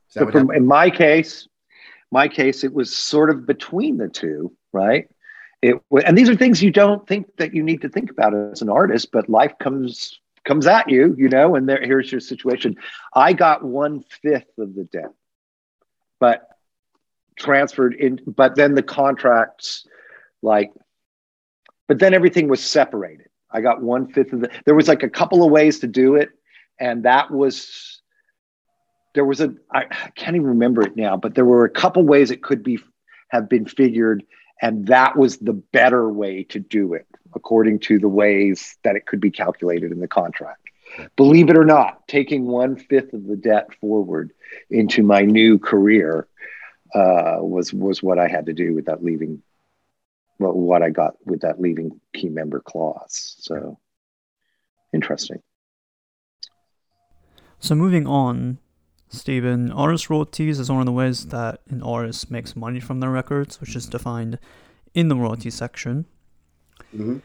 So 0.06 0.30
from, 0.30 0.52
in 0.52 0.64
my 0.64 0.88
case, 0.88 1.48
my 2.12 2.28
case, 2.28 2.62
it 2.62 2.72
was 2.72 2.96
sort 2.96 3.28
of 3.28 3.44
between 3.44 3.96
the 3.96 4.08
two, 4.08 4.52
right? 4.72 5.08
It 5.62 5.82
and 6.06 6.16
these 6.16 6.28
are 6.28 6.36
things 6.36 6.62
you 6.62 6.70
don't 6.70 7.06
think 7.08 7.26
that 7.38 7.52
you 7.52 7.64
need 7.64 7.82
to 7.82 7.88
think 7.88 8.12
about 8.12 8.34
as 8.34 8.62
an 8.62 8.70
artist, 8.70 9.10
but 9.12 9.28
life 9.28 9.52
comes 9.58 10.20
comes 10.44 10.68
at 10.68 10.88
you, 10.88 11.14
you 11.18 11.28
know, 11.28 11.56
and 11.56 11.68
there 11.68 11.82
here's 11.82 12.10
your 12.10 12.20
situation. 12.20 12.76
I 13.12 13.32
got 13.32 13.64
one 13.64 14.04
fifth 14.22 14.58
of 14.58 14.76
the 14.76 14.84
debt, 14.84 15.12
but 16.20 16.48
transferred 17.36 17.94
in, 17.94 18.20
but 18.28 18.54
then 18.54 18.76
the 18.76 18.82
contracts, 18.82 19.88
like, 20.40 20.70
but 21.88 21.98
then 21.98 22.14
everything 22.14 22.46
was 22.46 22.64
separated. 22.64 23.29
I 23.52 23.60
got 23.60 23.82
one 23.82 24.08
fifth 24.12 24.32
of 24.32 24.40
the. 24.40 24.50
There 24.64 24.74
was 24.74 24.88
like 24.88 25.02
a 25.02 25.10
couple 25.10 25.44
of 25.44 25.50
ways 25.50 25.80
to 25.80 25.86
do 25.86 26.14
it, 26.16 26.30
and 26.78 27.04
that 27.04 27.30
was 27.30 28.00
there 29.14 29.24
was 29.24 29.40
a 29.40 29.54
I, 29.72 29.84
I 29.90 30.10
can't 30.14 30.36
even 30.36 30.48
remember 30.48 30.82
it 30.82 30.96
now, 30.96 31.16
but 31.16 31.34
there 31.34 31.44
were 31.44 31.64
a 31.64 31.70
couple 31.70 32.02
ways 32.04 32.30
it 32.30 32.42
could 32.42 32.62
be 32.62 32.78
have 33.28 33.48
been 33.48 33.66
figured, 33.66 34.22
and 34.60 34.86
that 34.86 35.16
was 35.16 35.38
the 35.38 35.52
better 35.52 36.08
way 36.08 36.44
to 36.44 36.60
do 36.60 36.94
it 36.94 37.06
according 37.34 37.78
to 37.78 37.98
the 37.98 38.08
ways 38.08 38.76
that 38.82 38.96
it 38.96 39.06
could 39.06 39.20
be 39.20 39.30
calculated 39.30 39.92
in 39.92 40.00
the 40.00 40.08
contract. 40.08 40.68
Believe 41.14 41.48
it 41.48 41.56
or 41.56 41.64
not, 41.64 42.06
taking 42.08 42.46
one 42.46 42.76
fifth 42.76 43.12
of 43.12 43.26
the 43.26 43.36
debt 43.36 43.72
forward 43.80 44.32
into 44.70 45.04
my 45.04 45.22
new 45.22 45.58
career 45.58 46.26
uh, 46.94 47.36
was 47.38 47.72
was 47.72 48.02
what 48.02 48.18
I 48.18 48.28
had 48.28 48.46
to 48.46 48.52
do 48.52 48.74
without 48.74 49.02
leaving 49.02 49.42
what, 50.40 50.56
what 50.56 50.82
I 50.82 50.90
got 50.90 51.14
with 51.26 51.42
that 51.42 51.60
leaving 51.60 52.00
key 52.14 52.30
member 52.30 52.60
clause. 52.60 53.36
So 53.40 53.78
interesting. 54.92 55.42
So 57.58 57.74
moving 57.74 58.06
on, 58.06 58.58
Stephen, 59.10 59.70
artist 59.70 60.08
royalties 60.08 60.58
is 60.58 60.70
one 60.70 60.80
of 60.80 60.86
the 60.86 60.92
ways 60.92 61.26
that 61.26 61.60
an 61.68 61.82
artist 61.82 62.30
makes 62.30 62.56
money 62.56 62.80
from 62.80 63.00
their 63.00 63.10
records, 63.10 63.60
which 63.60 63.76
is 63.76 63.86
defined 63.86 64.38
in 64.94 65.08
the 65.08 65.16
royalty 65.16 65.50
section. 65.50 66.06
Mm-hmm. 66.94 67.18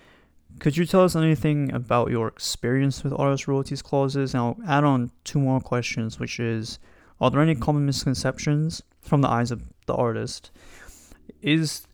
could 0.59 0.75
you 0.75 0.85
tell 0.85 1.03
us 1.03 1.15
anything 1.15 1.73
about 1.73 2.11
your 2.11 2.27
experience 2.27 3.03
with 3.03 3.13
artist 3.13 3.47
royalties 3.47 3.81
clauses? 3.81 4.33
And 4.33 4.41
I'll 4.41 4.57
add 4.67 4.83
on 4.83 5.11
two 5.23 5.39
more 5.39 5.61
questions, 5.61 6.19
which 6.19 6.39
is 6.39 6.79
Are 7.21 7.31
there 7.31 7.39
any 7.39 7.55
common 7.55 7.85
misconceptions 7.85 8.83
from 8.99 9.21
the 9.21 9.29
eyes 9.29 9.51
of 9.51 9.63
the 9.85 9.95
artist? 9.95 10.51
Is 11.41 11.87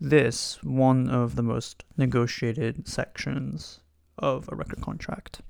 this 0.00 0.58
one 0.62 1.08
of 1.08 1.36
the 1.36 1.42
most 1.42 1.84
negotiated 1.96 2.88
sections 2.88 3.80
of 4.18 4.48
a 4.50 4.56
record 4.56 4.80
contract? 4.80 5.42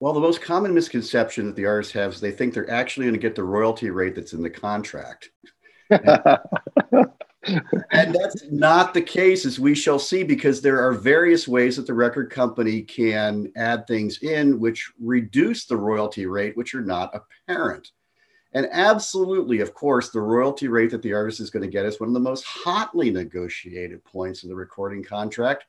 Well, 0.00 0.12
the 0.14 0.20
most 0.20 0.40
common 0.40 0.72
misconception 0.72 1.46
that 1.46 1.56
the 1.56 1.66
artists 1.66 1.92
have 1.92 2.14
is 2.14 2.20
they 2.20 2.30
think 2.30 2.54
they're 2.54 2.70
actually 2.70 3.04
going 3.04 3.14
to 3.14 3.20
get 3.20 3.34
the 3.34 3.44
royalty 3.44 3.90
rate 3.90 4.14
that's 4.14 4.32
in 4.32 4.42
the 4.42 4.48
contract. 4.48 5.28
and 5.90 6.08
that's 8.14 8.44
not 8.50 8.94
the 8.94 9.02
case, 9.02 9.44
as 9.44 9.60
we 9.60 9.74
shall 9.74 9.98
see, 9.98 10.22
because 10.22 10.62
there 10.62 10.80
are 10.80 10.92
various 10.92 11.46
ways 11.46 11.76
that 11.76 11.86
the 11.86 11.92
record 11.92 12.30
company 12.30 12.80
can 12.80 13.52
add 13.56 13.86
things 13.86 14.22
in 14.22 14.58
which 14.58 14.90
reduce 14.98 15.66
the 15.66 15.76
royalty 15.76 16.24
rate, 16.24 16.56
which 16.56 16.74
are 16.74 16.80
not 16.80 17.14
apparent. 17.14 17.90
And 18.52 18.68
absolutely, 18.72 19.60
of 19.60 19.74
course, 19.74 20.10
the 20.10 20.20
royalty 20.20 20.66
rate 20.66 20.90
that 20.90 21.02
the 21.02 21.12
artist 21.12 21.38
is 21.40 21.50
going 21.50 21.62
to 21.62 21.68
get 21.68 21.86
is 21.86 22.00
one 22.00 22.08
of 22.08 22.14
the 22.14 22.20
most 22.20 22.44
hotly 22.44 23.10
negotiated 23.10 24.04
points 24.04 24.42
in 24.42 24.48
the 24.48 24.56
recording 24.56 25.04
contract. 25.04 25.64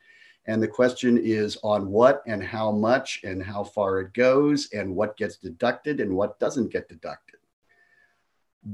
And 0.47 0.61
the 0.61 0.67
question 0.67 1.19
is 1.19 1.57
on 1.61 1.87
what 1.87 2.23
and 2.25 2.43
how 2.43 2.71
much 2.71 3.21
and 3.23 3.43
how 3.43 3.63
far 3.63 3.99
it 3.99 4.13
goes 4.13 4.69
and 4.73 4.95
what 4.95 5.15
gets 5.15 5.37
deducted 5.37 5.99
and 5.99 6.15
what 6.15 6.39
doesn't 6.39 6.71
get 6.71 6.89
deducted. 6.89 7.39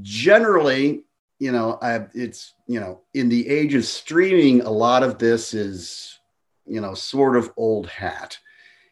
Generally, 0.02 1.04
you 1.40 1.52
know, 1.52 1.78
I, 1.82 2.08
it's, 2.14 2.54
you 2.68 2.80
know, 2.80 3.02
in 3.14 3.28
the 3.28 3.48
age 3.50 3.74
of 3.76 3.86
streaming, 3.86 4.62
a 4.62 4.72
lot 4.72 5.04
of 5.04 5.18
this 5.18 5.54
is, 5.54 6.20
you 6.66 6.80
know, 6.80 6.94
sort 6.94 7.36
of 7.36 7.52
old 7.58 7.88
hat. 7.88 8.40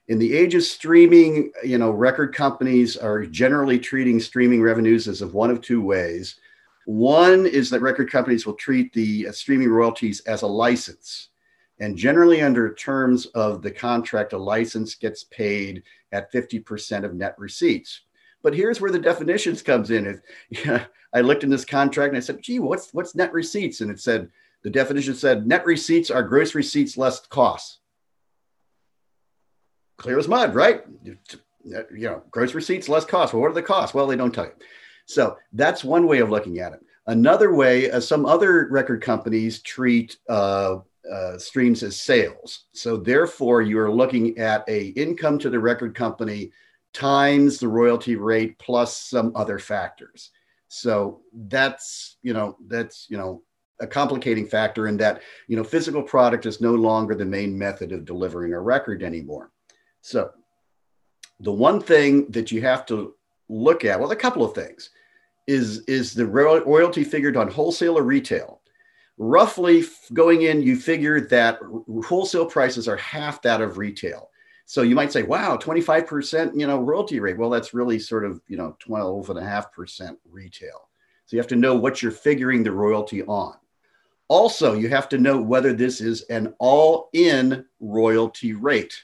In 0.07 0.19
the 0.19 0.35
age 0.35 0.53
of 0.53 0.63
streaming, 0.63 1.51
you 1.63 1.79
know, 1.79 1.89
record 1.89 2.33
companies 2.33 2.95
are 2.95 3.25
generally 3.25 3.79
treating 3.79 4.19
streaming 4.19 4.61
revenues 4.61 5.07
as 5.07 5.21
of 5.21 5.33
one 5.33 5.49
of 5.49 5.61
two 5.61 5.81
ways. 5.81 6.35
One 6.85 7.47
is 7.47 7.71
that 7.71 7.81
record 7.81 8.11
companies 8.11 8.45
will 8.45 8.53
treat 8.53 8.93
the 8.93 9.29
uh, 9.29 9.31
streaming 9.31 9.69
royalties 9.69 10.19
as 10.21 10.43
a 10.43 10.47
license. 10.47 11.29
And 11.79 11.97
generally, 11.97 12.41
under 12.41 12.73
terms 12.75 13.25
of 13.27 13.63
the 13.63 13.71
contract, 13.71 14.33
a 14.33 14.37
license 14.37 14.93
gets 14.93 15.23
paid 15.23 15.81
at 16.11 16.31
50% 16.31 17.03
of 17.03 17.15
net 17.15 17.33
receipts. 17.39 18.01
But 18.43 18.53
here's 18.53 18.79
where 18.79 18.91
the 18.91 18.99
definitions 18.99 19.63
comes 19.63 19.89
in. 19.89 20.21
If 20.51 20.87
I 21.13 21.21
looked 21.21 21.43
in 21.43 21.49
this 21.49 21.65
contract 21.65 22.09
and 22.09 22.17
I 22.17 22.21
said, 22.21 22.43
"Gee, 22.43 22.59
what's 22.59 22.93
what's 22.93 23.15
net 23.15 23.33
receipts?" 23.33 23.81
And 23.81 23.89
it 23.89 23.99
said 23.99 24.29
the 24.61 24.69
definition 24.69 25.15
said 25.15 25.47
net 25.47 25.65
receipts 25.65 26.11
are 26.11 26.21
gross 26.21 26.53
receipts 26.53 26.95
less 26.95 27.25
costs. 27.25 27.79
Clear 29.97 30.19
as 30.19 30.27
mud, 30.27 30.55
right? 30.55 30.84
You 31.03 31.17
know, 31.91 32.23
gross 32.31 32.53
receipts 32.53 32.89
less 32.89 33.05
costs. 33.05 33.34
Well, 33.34 33.41
what 33.41 33.51
are 33.51 33.55
the 33.55 33.63
costs? 33.63 33.93
Well, 33.93 34.08
they 34.08 34.15
don't 34.15 34.34
tell 34.34 34.45
you. 34.45 34.53
So 35.05 35.38
that's 35.53 35.84
one 35.84 36.08
way 36.08 36.19
of 36.19 36.29
looking 36.29 36.60
at 36.60 36.73
it. 36.73 36.79
Another 37.08 37.53
way, 37.53 37.91
uh, 37.91 37.99
some 37.99 38.25
other 38.25 38.67
record 38.71 39.01
companies 39.01 39.62
treat 39.62 40.17
uh, 40.27 40.77
uh, 41.12 41.38
streams 41.38 41.84
as 41.84 42.01
sales. 42.01 42.65
So 42.73 42.97
therefore, 42.97 43.62
you 43.62 43.79
are 43.79 43.91
looking 43.91 44.38
at 44.38 44.67
a 44.67 44.88
income 44.88 45.38
to 45.39 45.49
the 45.49 45.60
record 45.60 45.95
company 45.95 46.51
times 46.93 47.60
the 47.60 47.67
royalty 47.67 48.15
rate 48.15 48.58
plus 48.58 48.97
some 48.97 49.31
other 49.36 49.60
factors. 49.60 50.31
So 50.67 51.21
that's, 51.31 52.17
you 52.23 52.34
know, 52.34 52.58
that's, 52.67 53.05
you 53.10 53.17
know, 53.17 53.43
a 53.79 53.88
complicating 53.88 54.47
factor 54.47 54.88
in 54.88 54.97
that, 54.97 55.21
you 55.47 55.58
know, 55.58 55.63
physical 55.63 56.01
product 56.01 56.45
is 56.45 56.62
no 56.62 56.73
longer 56.73 57.13
the 57.13 57.25
main 57.25 57.58
method 57.58 57.91
of 57.91 58.05
delivering 58.05 58.53
a 58.53 58.60
record 58.60 59.03
anymore. 59.03 59.51
So 60.05 60.29
the 61.39 61.51
one 61.51 61.81
thing 61.81 62.29
that 62.29 62.51
you 62.51 62.61
have 62.61 62.85
to 62.85 63.15
look 63.49 63.83
at, 63.83 63.99
well, 63.99 64.11
a 64.11 64.15
couple 64.15 64.45
of 64.45 64.53
things 64.53 64.91
is, 65.47 65.79
is 65.87 66.13
the 66.13 66.27
royalty 66.27 67.03
figured 67.03 67.35
on 67.35 67.49
wholesale 67.49 67.97
or 67.97 68.03
retail? 68.03 68.61
Roughly 69.17 69.83
going 70.13 70.43
in, 70.43 70.61
you 70.61 70.75
figure 70.75 71.21
that 71.21 71.57
wholesale 72.05 72.45
prices 72.45 72.87
are 72.87 72.97
half 72.97 73.41
that 73.41 73.61
of 73.61 73.79
retail. 73.79 74.29
So 74.67 74.83
you 74.83 74.93
might 74.93 75.11
say, 75.11 75.23
wow, 75.23 75.57
25%, 75.57 76.59
you 76.59 76.67
know, 76.67 76.77
royalty 76.77 77.19
rate. 77.19 77.39
Well, 77.39 77.49
that's 77.49 77.73
really 77.73 77.97
sort 77.97 78.25
of, 78.25 78.39
you 78.47 78.57
know, 78.57 78.77
12.5% 78.87 80.17
retail. 80.29 80.87
So 81.25 81.35
you 81.35 81.39
have 81.39 81.47
to 81.47 81.55
know 81.55 81.73
what 81.73 82.03
you're 82.03 82.11
figuring 82.11 82.61
the 82.61 82.71
royalty 82.71 83.23
on. 83.23 83.55
Also, 84.27 84.73
you 84.73 84.87
have 84.87 85.09
to 85.09 85.17
know 85.17 85.41
whether 85.41 85.73
this 85.73 85.99
is 85.99 86.21
an 86.23 86.53
all 86.59 87.09
in 87.13 87.65
royalty 87.79 88.53
rate. 88.53 89.03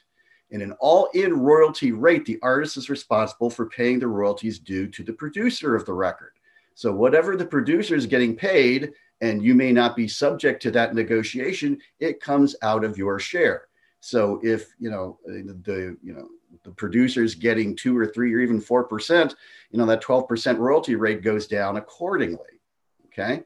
In 0.51 0.61
an 0.61 0.73
all 0.79 1.09
in 1.13 1.33
royalty 1.33 1.91
rate, 1.91 2.25
the 2.25 2.39
artist 2.41 2.77
is 2.77 2.89
responsible 2.89 3.49
for 3.49 3.69
paying 3.69 3.99
the 3.99 4.07
royalties 4.07 4.59
due 4.59 4.87
to 4.87 5.03
the 5.03 5.13
producer 5.13 5.75
of 5.75 5.85
the 5.85 5.93
record. 5.93 6.33
So, 6.75 6.91
whatever 6.91 7.35
the 7.35 7.45
producer 7.45 7.95
is 7.95 8.05
getting 8.05 8.35
paid, 8.35 8.91
and 9.21 9.43
you 9.43 9.55
may 9.55 9.71
not 9.71 9.95
be 9.95 10.07
subject 10.07 10.61
to 10.63 10.71
that 10.71 10.95
negotiation, 10.95 11.79
it 11.99 12.19
comes 12.19 12.55
out 12.61 12.83
of 12.83 12.97
your 12.97 13.19
share. 13.19 13.67
So 14.01 14.39
if 14.43 14.73
you 14.79 14.89
know 14.89 15.19
the 15.25 15.95
you 16.03 16.13
know 16.13 16.27
the 16.63 16.71
producers 16.71 17.35
getting 17.35 17.75
two 17.75 17.97
or 17.97 18.07
three 18.07 18.33
or 18.33 18.39
even 18.39 18.59
four 18.59 18.83
percent, 18.83 19.35
you 19.69 19.77
know 19.77 19.85
that 19.85 20.01
twelve 20.01 20.27
percent 20.27 20.59
royalty 20.59 20.95
rate 20.95 21.21
goes 21.21 21.47
down 21.47 21.77
accordingly. 21.77 22.59
Okay. 23.07 23.43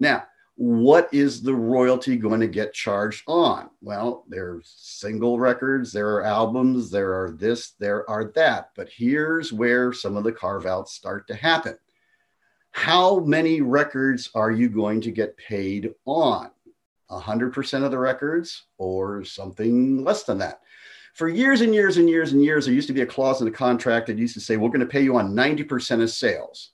Now, 0.00 0.24
what 0.58 1.08
is 1.12 1.40
the 1.40 1.54
royalty 1.54 2.16
going 2.16 2.40
to 2.40 2.48
get 2.48 2.74
charged 2.74 3.22
on? 3.28 3.70
Well, 3.80 4.24
there 4.28 4.54
are 4.54 4.62
single 4.64 5.38
records, 5.38 5.92
there 5.92 6.16
are 6.16 6.24
albums, 6.24 6.90
there 6.90 7.12
are 7.12 7.30
this, 7.30 7.74
there 7.78 8.08
are 8.10 8.32
that. 8.34 8.70
But 8.74 8.88
here's 8.88 9.52
where 9.52 9.92
some 9.92 10.16
of 10.16 10.24
the 10.24 10.32
carve 10.32 10.66
outs 10.66 10.94
start 10.94 11.28
to 11.28 11.36
happen. 11.36 11.78
How 12.72 13.20
many 13.20 13.60
records 13.60 14.30
are 14.34 14.50
you 14.50 14.68
going 14.68 15.00
to 15.02 15.12
get 15.12 15.36
paid 15.36 15.94
on? 16.06 16.50
100% 17.08 17.84
of 17.84 17.92
the 17.92 17.98
records 17.98 18.64
or 18.78 19.22
something 19.22 20.02
less 20.02 20.24
than 20.24 20.38
that. 20.38 20.62
For 21.14 21.28
years 21.28 21.60
and 21.60 21.72
years 21.72 21.98
and 21.98 22.08
years 22.08 22.32
and 22.32 22.42
years, 22.42 22.64
there 22.64 22.74
used 22.74 22.88
to 22.88 22.92
be 22.92 23.02
a 23.02 23.06
clause 23.06 23.40
in 23.40 23.44
the 23.44 23.52
contract 23.52 24.08
that 24.08 24.18
used 24.18 24.34
to 24.34 24.40
say, 24.40 24.56
we're 24.56 24.70
going 24.70 24.80
to 24.80 24.86
pay 24.86 25.02
you 25.02 25.16
on 25.18 25.34
90% 25.36 26.02
of 26.02 26.10
sales. 26.10 26.72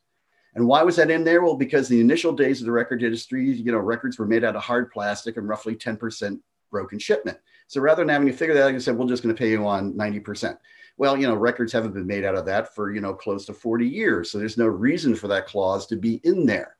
And 0.54 0.66
why 0.66 0.82
was 0.82 0.96
that 0.96 1.10
in 1.10 1.24
there? 1.24 1.42
Well, 1.42 1.56
because 1.56 1.88
the 1.88 2.00
initial 2.00 2.32
days 2.32 2.60
of 2.60 2.66
the 2.66 2.72
record 2.72 3.02
industry, 3.02 3.50
you 3.50 3.72
know, 3.72 3.78
records 3.78 4.18
were 4.18 4.26
made 4.26 4.44
out 4.44 4.56
of 4.56 4.62
hard 4.62 4.90
plastic 4.92 5.36
and 5.36 5.48
roughly 5.48 5.74
10% 5.74 6.38
broken 6.70 6.98
shipment. 6.98 7.38
So 7.66 7.80
rather 7.80 8.02
than 8.02 8.08
having 8.10 8.28
to 8.28 8.32
figure 8.32 8.54
that 8.54 8.66
out, 8.66 8.72
you 8.72 8.80
said, 8.80 8.96
we're 8.96 9.08
just 9.08 9.22
going 9.22 9.34
to 9.34 9.38
pay 9.38 9.50
you 9.50 9.66
on 9.66 9.94
90%. 9.94 10.56
Well, 10.96 11.16
you 11.16 11.26
know, 11.26 11.34
records 11.34 11.72
haven't 11.72 11.94
been 11.94 12.06
made 12.06 12.24
out 12.24 12.36
of 12.36 12.44
that 12.46 12.74
for, 12.74 12.92
you 12.92 13.00
know, 13.00 13.14
close 13.14 13.46
to 13.46 13.52
40 13.52 13.86
years. 13.86 14.30
So 14.30 14.38
there's 14.38 14.58
no 14.58 14.66
reason 14.66 15.14
for 15.14 15.28
that 15.28 15.46
clause 15.46 15.86
to 15.88 15.96
be 15.96 16.20
in 16.24 16.46
there. 16.46 16.76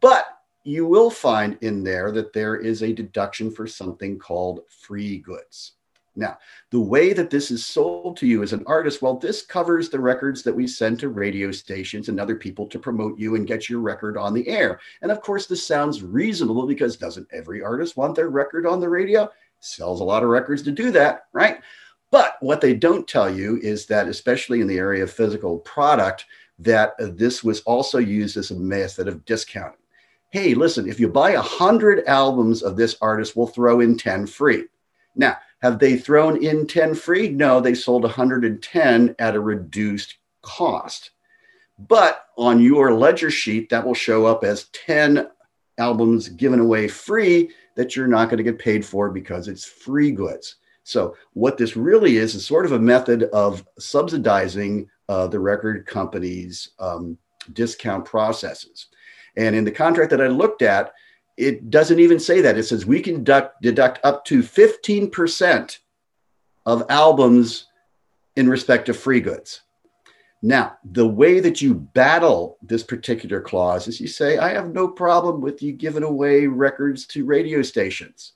But 0.00 0.26
you 0.64 0.86
will 0.86 1.10
find 1.10 1.56
in 1.62 1.82
there 1.82 2.12
that 2.12 2.32
there 2.32 2.56
is 2.56 2.82
a 2.82 2.92
deduction 2.92 3.50
for 3.50 3.66
something 3.66 4.18
called 4.18 4.60
free 4.68 5.18
goods. 5.18 5.72
Now, 6.14 6.38
the 6.70 6.80
way 6.80 7.12
that 7.14 7.30
this 7.30 7.50
is 7.50 7.64
sold 7.64 8.16
to 8.18 8.26
you 8.26 8.42
as 8.42 8.52
an 8.52 8.64
artist, 8.66 9.00
well, 9.00 9.16
this 9.16 9.42
covers 9.42 9.88
the 9.88 10.00
records 10.00 10.42
that 10.42 10.54
we 10.54 10.66
send 10.66 11.00
to 11.00 11.08
radio 11.08 11.50
stations 11.50 12.08
and 12.08 12.20
other 12.20 12.36
people 12.36 12.66
to 12.66 12.78
promote 12.78 13.18
you 13.18 13.34
and 13.34 13.46
get 13.46 13.70
your 13.70 13.80
record 13.80 14.18
on 14.18 14.34
the 14.34 14.46
air. 14.46 14.78
And 15.00 15.10
of 15.10 15.22
course, 15.22 15.46
this 15.46 15.66
sounds 15.66 16.02
reasonable 16.02 16.66
because 16.66 16.96
doesn't 16.96 17.28
every 17.32 17.62
artist 17.62 17.96
want 17.96 18.14
their 18.14 18.28
record 18.28 18.66
on 18.66 18.78
the 18.78 18.88
radio? 18.88 19.30
Sells 19.60 20.00
a 20.00 20.04
lot 20.04 20.22
of 20.22 20.28
records 20.28 20.62
to 20.62 20.70
do 20.70 20.90
that, 20.90 21.26
right? 21.32 21.60
But 22.10 22.36
what 22.40 22.60
they 22.60 22.74
don't 22.74 23.08
tell 23.08 23.34
you 23.34 23.58
is 23.62 23.86
that, 23.86 24.06
especially 24.06 24.60
in 24.60 24.66
the 24.66 24.78
area 24.78 25.04
of 25.04 25.10
physical 25.10 25.60
product, 25.60 26.26
that 26.58 26.92
this 26.98 27.42
was 27.42 27.62
also 27.62 27.98
used 27.98 28.36
as 28.36 28.50
a 28.50 28.56
method 28.56 29.08
of 29.08 29.24
discounting 29.24 29.78
hey, 30.32 30.54
listen, 30.54 30.88
if 30.88 30.98
you 30.98 31.08
buy 31.08 31.34
100 31.34 32.06
albums 32.06 32.62
of 32.62 32.74
this 32.74 32.96
artist, 33.02 33.36
we'll 33.36 33.46
throw 33.46 33.80
in 33.80 33.98
10 33.98 34.26
free. 34.26 34.64
Now, 35.14 35.36
have 35.62 35.78
they 35.78 35.96
thrown 35.96 36.44
in 36.44 36.66
10 36.66 36.94
free? 36.94 37.28
No, 37.28 37.60
they 37.60 37.74
sold 37.74 38.02
110 38.02 39.14
at 39.18 39.34
a 39.34 39.40
reduced 39.40 40.16
cost. 40.42 41.10
But 41.78 42.26
on 42.36 42.60
your 42.60 42.94
ledger 42.94 43.30
sheet, 43.30 43.70
that 43.70 43.86
will 43.86 43.94
show 43.94 44.26
up 44.26 44.44
as 44.44 44.64
10 44.86 45.28
albums 45.78 46.28
given 46.28 46.60
away 46.60 46.88
free 46.88 47.50
that 47.76 47.96
you're 47.96 48.08
not 48.08 48.28
going 48.28 48.38
to 48.38 48.44
get 48.44 48.58
paid 48.58 48.84
for 48.84 49.10
because 49.10 49.48
it's 49.48 49.64
free 49.64 50.10
goods. 50.10 50.56
So, 50.84 51.16
what 51.32 51.56
this 51.56 51.76
really 51.76 52.16
is 52.16 52.34
is 52.34 52.44
sort 52.44 52.66
of 52.66 52.72
a 52.72 52.78
method 52.78 53.24
of 53.32 53.64
subsidizing 53.78 54.88
uh, 55.08 55.28
the 55.28 55.38
record 55.38 55.86
company's 55.86 56.70
um, 56.80 57.16
discount 57.52 58.04
processes. 58.04 58.86
And 59.36 59.54
in 59.54 59.64
the 59.64 59.70
contract 59.70 60.10
that 60.10 60.20
I 60.20 60.26
looked 60.26 60.62
at, 60.62 60.92
it 61.36 61.70
doesn't 61.70 62.00
even 62.00 62.18
say 62.18 62.40
that. 62.40 62.58
It 62.58 62.64
says 62.64 62.86
we 62.86 63.00
can 63.00 63.16
deduct, 63.24 63.62
deduct 63.62 64.00
up 64.04 64.24
to 64.26 64.42
15% 64.42 65.78
of 66.66 66.84
albums 66.88 67.66
in 68.36 68.48
respect 68.48 68.86
to 68.86 68.94
free 68.94 69.20
goods. 69.20 69.62
Now, 70.42 70.76
the 70.84 71.06
way 71.06 71.38
that 71.38 71.62
you 71.62 71.74
battle 71.74 72.58
this 72.62 72.82
particular 72.82 73.40
clause 73.40 73.86
is 73.86 74.00
you 74.00 74.08
say, 74.08 74.38
I 74.38 74.50
have 74.50 74.72
no 74.72 74.88
problem 74.88 75.40
with 75.40 75.62
you 75.62 75.72
giving 75.72 76.02
away 76.02 76.46
records 76.46 77.06
to 77.08 77.24
radio 77.24 77.62
stations. 77.62 78.32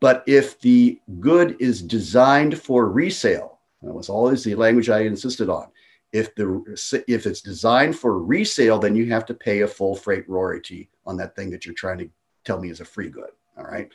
But 0.00 0.22
if 0.26 0.60
the 0.60 1.00
good 1.18 1.56
is 1.58 1.82
designed 1.82 2.58
for 2.58 2.88
resale, 2.88 3.58
that 3.82 3.92
was 3.92 4.08
always 4.08 4.44
the 4.44 4.54
language 4.54 4.90
I 4.90 5.00
insisted 5.00 5.48
on. 5.48 5.68
If 6.12 6.34
the 6.34 7.04
if 7.06 7.26
it's 7.26 7.42
designed 7.42 7.98
for 7.98 8.22
resale, 8.22 8.78
then 8.78 8.96
you 8.96 9.06
have 9.06 9.26
to 9.26 9.34
pay 9.34 9.60
a 9.60 9.68
full 9.68 9.94
freight 9.94 10.28
royalty 10.28 10.90
on 11.04 11.16
that 11.18 11.36
thing 11.36 11.50
that 11.50 11.66
you're 11.66 11.74
trying 11.74 11.98
to 11.98 12.08
tell 12.44 12.58
me 12.58 12.70
is 12.70 12.80
a 12.80 12.84
free 12.84 13.10
good. 13.10 13.30
All 13.58 13.64
right. 13.64 13.90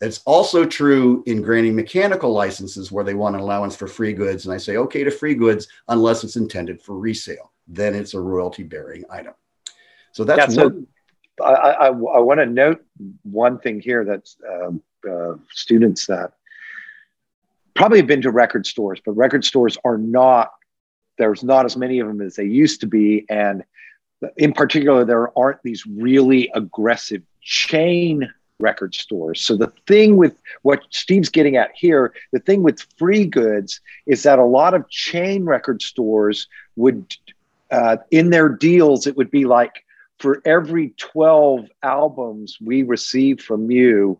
That's 0.00 0.22
also 0.24 0.64
true 0.64 1.24
in 1.26 1.42
granting 1.42 1.74
mechanical 1.74 2.32
licenses 2.32 2.92
where 2.92 3.04
they 3.04 3.14
want 3.14 3.34
an 3.34 3.42
allowance 3.42 3.74
for 3.74 3.88
free 3.88 4.12
goods. 4.12 4.46
And 4.46 4.54
I 4.54 4.58
say, 4.58 4.76
okay 4.76 5.02
to 5.02 5.10
free 5.10 5.34
goods 5.34 5.66
unless 5.88 6.22
it's 6.22 6.36
intended 6.36 6.80
for 6.80 6.96
resale. 6.96 7.52
Then 7.66 7.94
it's 7.94 8.14
a 8.14 8.20
royalty 8.20 8.62
bearing 8.62 9.04
item. 9.10 9.34
So 10.12 10.24
that's 10.24 10.54
yeah, 10.54 10.62
so 10.62 10.86
I, 11.42 11.52
I, 11.52 11.86
I 11.88 11.90
want 11.90 12.40
to 12.40 12.46
note 12.46 12.84
one 13.24 13.58
thing 13.58 13.80
here 13.80 14.04
that 14.04 14.28
um, 14.48 14.82
uh, 15.08 15.34
students 15.50 16.06
that 16.06 16.32
probably 17.74 17.98
have 17.98 18.06
been 18.06 18.22
to 18.22 18.30
record 18.30 18.66
stores, 18.66 19.00
but 19.04 19.12
record 19.12 19.44
stores 19.44 19.76
are 19.84 19.98
not, 19.98 20.52
there's 21.18 21.42
not 21.42 21.64
as 21.64 21.76
many 21.76 21.98
of 21.98 22.08
them 22.08 22.20
as 22.20 22.36
they 22.36 22.44
used 22.44 22.80
to 22.80 22.86
be. 22.86 23.26
And 23.28 23.64
in 24.36 24.52
particular, 24.52 25.04
there 25.04 25.36
aren't 25.38 25.62
these 25.62 25.84
really 25.86 26.50
aggressive 26.54 27.22
chain 27.42 28.32
record 28.60 28.94
stores. 28.94 29.40
So 29.40 29.56
the 29.56 29.72
thing 29.86 30.16
with 30.16 30.40
what 30.62 30.82
Steve's 30.90 31.28
getting 31.28 31.56
at 31.56 31.70
here, 31.74 32.12
the 32.32 32.40
thing 32.40 32.62
with 32.62 32.86
free 32.98 33.24
goods 33.24 33.80
is 34.06 34.24
that 34.24 34.38
a 34.38 34.44
lot 34.44 34.74
of 34.74 34.88
chain 34.88 35.44
record 35.44 35.80
stores 35.80 36.48
would, 36.76 37.14
uh, 37.70 37.98
in 38.10 38.30
their 38.30 38.48
deals, 38.48 39.06
it 39.06 39.16
would 39.16 39.30
be 39.30 39.44
like 39.44 39.84
for 40.18 40.42
every 40.44 40.94
12 40.98 41.68
albums 41.82 42.58
we 42.60 42.82
receive 42.82 43.40
from 43.40 43.70
you, 43.70 44.18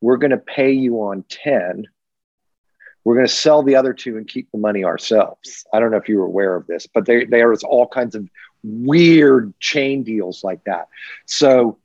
we're 0.00 0.18
going 0.18 0.32
to 0.32 0.36
pay 0.36 0.72
you 0.72 0.96
on 0.96 1.24
10. 1.28 1.86
We're 3.04 3.14
going 3.14 3.26
to 3.26 3.32
sell 3.32 3.62
the 3.62 3.76
other 3.76 3.92
two 3.92 4.16
and 4.16 4.28
keep 4.28 4.50
the 4.52 4.58
money 4.58 4.84
ourselves. 4.84 5.66
I 5.72 5.80
don't 5.80 5.90
know 5.90 5.96
if 5.96 6.08
you 6.08 6.18
were 6.18 6.26
aware 6.26 6.54
of 6.54 6.66
this, 6.66 6.86
but 6.86 7.04
there, 7.04 7.26
there's 7.26 7.64
all 7.64 7.86
kinds 7.86 8.14
of 8.14 8.28
weird 8.62 9.58
chain 9.58 10.02
deals 10.04 10.44
like 10.44 10.64
that. 10.64 10.88
So 11.26 11.78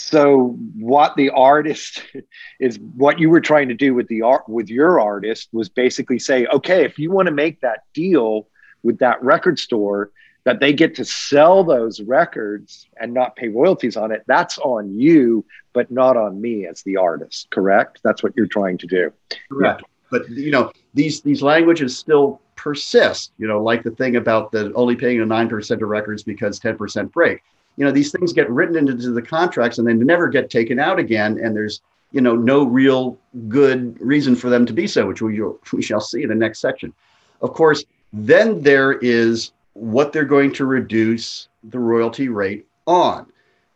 so 0.00 0.56
what 0.76 1.16
the 1.16 1.30
artist 1.30 2.02
is 2.60 2.78
what 2.96 3.18
you 3.18 3.28
were 3.30 3.40
trying 3.40 3.68
to 3.68 3.74
do 3.74 3.94
with 3.94 4.08
the 4.08 4.22
art 4.22 4.48
with 4.48 4.68
your 4.68 5.00
artist 5.00 5.48
was 5.52 5.68
basically 5.68 6.18
say 6.18 6.46
okay 6.46 6.84
if 6.84 6.98
you 6.98 7.10
want 7.10 7.26
to 7.26 7.32
make 7.32 7.60
that 7.60 7.82
deal 7.92 8.48
with 8.82 8.98
that 8.98 9.22
record 9.22 9.58
store 9.58 10.10
that 10.44 10.60
they 10.60 10.72
get 10.72 10.94
to 10.94 11.04
sell 11.04 11.64
those 11.64 12.00
records 12.00 12.86
and 12.98 13.12
not 13.12 13.36
pay 13.36 13.48
royalties 13.48 13.96
on 13.96 14.12
it 14.12 14.22
that's 14.26 14.58
on 14.58 14.96
you 14.96 15.44
but 15.72 15.90
not 15.90 16.16
on 16.16 16.40
me 16.40 16.64
as 16.66 16.82
the 16.82 16.96
artist 16.96 17.50
correct 17.50 17.98
that's 18.04 18.22
what 18.22 18.32
you're 18.36 18.46
trying 18.46 18.78
to 18.78 18.86
do 18.86 19.12
correct 19.50 19.82
yeah. 19.82 19.97
But 20.10 20.28
you 20.30 20.50
know 20.50 20.72
these 20.94 21.20
these 21.20 21.42
languages 21.42 21.96
still 21.96 22.40
persist 22.56 23.32
you 23.38 23.46
know 23.46 23.62
like 23.62 23.82
the 23.82 23.90
thing 23.90 24.16
about 24.16 24.50
the 24.50 24.72
only 24.74 24.96
paying 24.96 25.20
a 25.20 25.24
9% 25.24 25.70
of 25.70 25.80
records 25.88 26.22
because 26.22 26.58
10% 26.58 27.12
break. 27.12 27.42
You 27.76 27.84
know 27.84 27.92
these 27.92 28.10
things 28.10 28.32
get 28.32 28.50
written 28.50 28.76
into 28.76 29.12
the 29.12 29.22
contracts 29.22 29.78
and 29.78 29.86
they 29.86 29.94
never 29.94 30.28
get 30.28 30.50
taken 30.50 30.78
out 30.80 30.98
again 30.98 31.38
and 31.42 31.54
there's 31.54 31.80
you 32.10 32.20
know 32.20 32.34
no 32.34 32.64
real 32.64 33.16
good 33.48 34.00
reason 34.00 34.34
for 34.34 34.48
them 34.48 34.66
to 34.66 34.72
be 34.72 34.86
so 34.86 35.06
which 35.06 35.22
we, 35.22 35.40
we 35.72 35.82
shall 35.82 36.00
see 36.00 36.22
in 36.22 36.28
the 36.28 36.34
next 36.34 36.60
section. 36.60 36.92
Of 37.40 37.52
course 37.52 37.84
then 38.12 38.62
there 38.62 38.92
is 38.92 39.52
what 39.74 40.12
they're 40.12 40.24
going 40.24 40.52
to 40.54 40.64
reduce 40.64 41.48
the 41.64 41.78
royalty 41.78 42.28
rate 42.28 42.66
on 42.86 43.26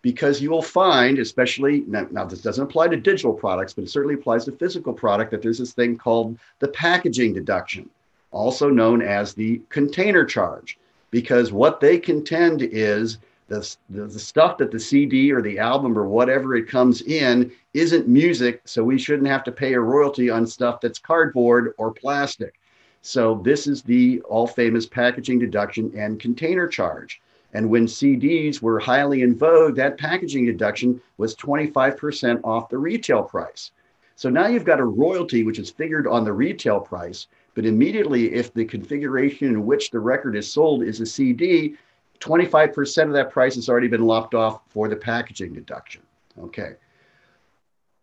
because 0.02 0.42
you 0.42 0.50
will 0.50 0.62
find 0.62 1.18
especially 1.18 1.84
now, 1.86 2.06
now, 2.10 2.24
this 2.24 2.42
doesn't 2.42 2.64
apply 2.64 2.88
to 2.88 2.96
digital 2.96 3.32
products 3.32 3.72
but 3.72 3.84
it 3.84 3.90
certainly 3.90 4.14
applies 4.14 4.44
to 4.44 4.52
physical 4.52 4.92
product 4.92 5.30
that 5.30 5.42
there's 5.42 5.58
this 5.58 5.72
thing 5.72 5.96
called 5.96 6.38
the 6.58 6.68
packaging 6.68 7.32
deduction 7.32 7.88
also 8.30 8.68
known 8.68 9.02
as 9.02 9.34
the 9.34 9.60
container 9.68 10.24
charge 10.24 10.78
because 11.10 11.52
what 11.52 11.80
they 11.80 11.98
contend 11.98 12.62
is 12.62 13.18
the, 13.48 13.76
the, 13.90 14.06
the 14.06 14.18
stuff 14.18 14.56
that 14.58 14.70
the 14.70 14.80
CD 14.80 15.30
or 15.30 15.42
the 15.42 15.58
album 15.58 15.96
or 15.96 16.08
whatever 16.08 16.56
it 16.56 16.66
comes 16.66 17.02
in 17.02 17.52
isn't 17.74 18.08
music, 18.08 18.62
so 18.64 18.82
we 18.82 18.98
shouldn't 18.98 19.28
have 19.28 19.44
to 19.44 19.52
pay 19.52 19.74
a 19.74 19.80
royalty 19.80 20.30
on 20.30 20.46
stuff 20.46 20.80
that's 20.80 20.98
cardboard 20.98 21.74
or 21.76 21.92
plastic. 21.92 22.54
So 23.02 23.42
this 23.44 23.66
is 23.66 23.82
the 23.82 24.22
all 24.22 24.46
famous 24.46 24.86
packaging 24.86 25.38
deduction 25.38 25.92
and 25.94 26.18
container 26.18 26.66
charge. 26.66 27.20
And 27.52 27.68
when 27.68 27.86
CDs 27.86 28.62
were 28.62 28.78
highly 28.78 29.22
in 29.22 29.36
vogue, 29.36 29.76
that 29.76 29.98
packaging 29.98 30.46
deduction 30.46 31.00
was 31.18 31.36
25% 31.36 32.40
off 32.44 32.68
the 32.68 32.78
retail 32.78 33.22
price. 33.22 33.72
So 34.16 34.30
now 34.30 34.46
you've 34.46 34.64
got 34.64 34.80
a 34.80 34.84
royalty 34.84 35.42
which 35.42 35.58
is 35.58 35.70
figured 35.70 36.06
on 36.06 36.24
the 36.24 36.32
retail 36.32 36.80
price, 36.80 37.26
but 37.54 37.66
immediately 37.66 38.32
if 38.32 38.54
the 38.54 38.64
configuration 38.64 39.48
in 39.48 39.66
which 39.66 39.90
the 39.90 40.00
record 40.00 40.36
is 40.36 40.50
sold 40.50 40.82
is 40.82 41.00
a 41.00 41.06
CD, 41.06 41.76
25% 42.20 43.06
of 43.06 43.12
that 43.12 43.30
price 43.30 43.56
has 43.56 43.68
already 43.68 43.88
been 43.88 44.06
lopped 44.06 44.34
off 44.34 44.60
for 44.68 44.88
the 44.88 44.96
packaging 44.96 45.52
deduction. 45.52 46.02
Okay. 46.40 46.74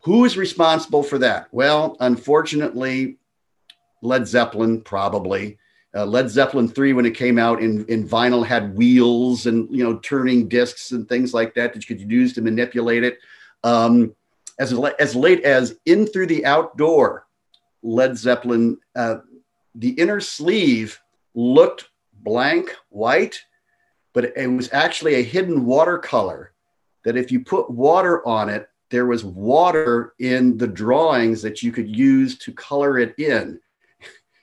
Who 0.02 0.24
is 0.24 0.36
responsible 0.36 1.02
for 1.02 1.18
that? 1.18 1.48
Well, 1.52 1.96
unfortunately, 2.00 3.16
Led 4.02 4.26
Zeppelin 4.26 4.82
probably. 4.82 5.58
Uh, 5.94 6.06
Led 6.06 6.30
Zeppelin 6.30 6.68
3, 6.68 6.92
when 6.92 7.06
it 7.06 7.16
came 7.16 7.38
out 7.38 7.60
in, 7.60 7.84
in 7.86 8.08
vinyl, 8.08 8.46
had 8.46 8.76
wheels 8.76 9.46
and 9.46 9.68
you 9.74 9.82
know 9.82 9.98
turning 9.98 10.48
discs 10.48 10.92
and 10.92 11.08
things 11.08 11.34
like 11.34 11.54
that 11.54 11.72
that 11.72 11.88
you 11.88 11.96
could 11.96 12.10
use 12.10 12.32
to 12.34 12.42
manipulate 12.42 13.02
it. 13.02 13.18
Um, 13.64 14.14
as, 14.58 14.72
as 14.98 15.14
late 15.16 15.42
as 15.42 15.76
In 15.86 16.06
Through 16.06 16.26
the 16.26 16.46
Outdoor, 16.46 17.26
Led 17.82 18.16
Zeppelin, 18.16 18.78
uh, 18.94 19.16
the 19.74 19.90
inner 19.90 20.20
sleeve 20.20 21.00
looked 21.34 21.88
blank 22.22 22.74
white 22.90 23.42
but 24.12 24.36
it 24.36 24.46
was 24.46 24.72
actually 24.72 25.14
a 25.14 25.22
hidden 25.22 25.64
watercolor 25.64 26.52
that 27.04 27.16
if 27.16 27.30
you 27.30 27.40
put 27.40 27.70
water 27.70 28.26
on 28.26 28.48
it, 28.48 28.68
there 28.90 29.06
was 29.06 29.24
water 29.24 30.14
in 30.18 30.58
the 30.58 30.66
drawings 30.66 31.42
that 31.42 31.62
you 31.62 31.70
could 31.70 31.94
use 31.94 32.36
to 32.38 32.52
color 32.52 32.98
it 32.98 33.16
in. 33.18 33.60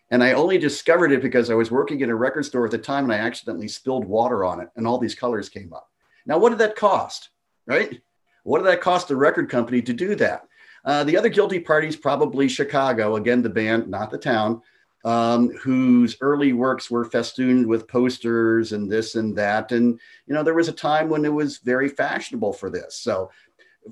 And 0.09 0.23
I 0.23 0.33
only 0.33 0.57
discovered 0.57 1.11
it 1.11 1.21
because 1.21 1.49
I 1.49 1.55
was 1.55 1.69
working 1.69 1.99
in 1.99 2.09
a 2.09 2.15
record 2.15 2.45
store 2.45 2.65
at 2.65 2.71
the 2.71 2.77
time 2.77 3.03
and 3.05 3.13
I 3.13 3.17
accidentally 3.17 3.67
spilled 3.67 4.05
water 4.05 4.45
on 4.45 4.61
it 4.61 4.69
and 4.75 4.87
all 4.87 4.97
these 4.97 5.15
colors 5.15 5.49
came 5.49 5.73
up. 5.73 5.89
Now, 6.25 6.37
what 6.37 6.49
did 6.49 6.59
that 6.59 6.75
cost? 6.75 7.29
Right? 7.65 8.01
What 8.43 8.59
did 8.59 8.67
that 8.67 8.81
cost 8.81 9.09
the 9.09 9.15
record 9.17 9.49
company 9.49 9.81
to 9.81 9.93
do 9.93 10.15
that? 10.15 10.47
Uh, 10.85 11.03
the 11.03 11.17
other 11.17 11.27
guilty 11.27 11.59
parties, 11.59 11.97
probably 11.97 12.47
Chicago, 12.47 13.17
again, 13.17 13.41
the 13.41 13.49
band, 13.49 13.89
not 13.89 14.09
the 14.09 14.17
town, 14.17 14.61
um, 15.03 15.49
whose 15.61 16.15
early 16.21 16.53
works 16.53 16.89
were 16.89 17.03
festooned 17.03 17.67
with 17.67 17.87
posters 17.87 18.71
and 18.71 18.89
this 18.89 19.15
and 19.15 19.35
that. 19.37 19.73
And 19.73 19.99
you 20.27 20.33
know, 20.33 20.43
there 20.43 20.53
was 20.53 20.69
a 20.69 20.73
time 20.73 21.09
when 21.09 21.25
it 21.25 21.33
was 21.33 21.57
very 21.57 21.89
fashionable 21.89 22.53
for 22.53 22.69
this. 22.69 22.95
So 22.95 23.29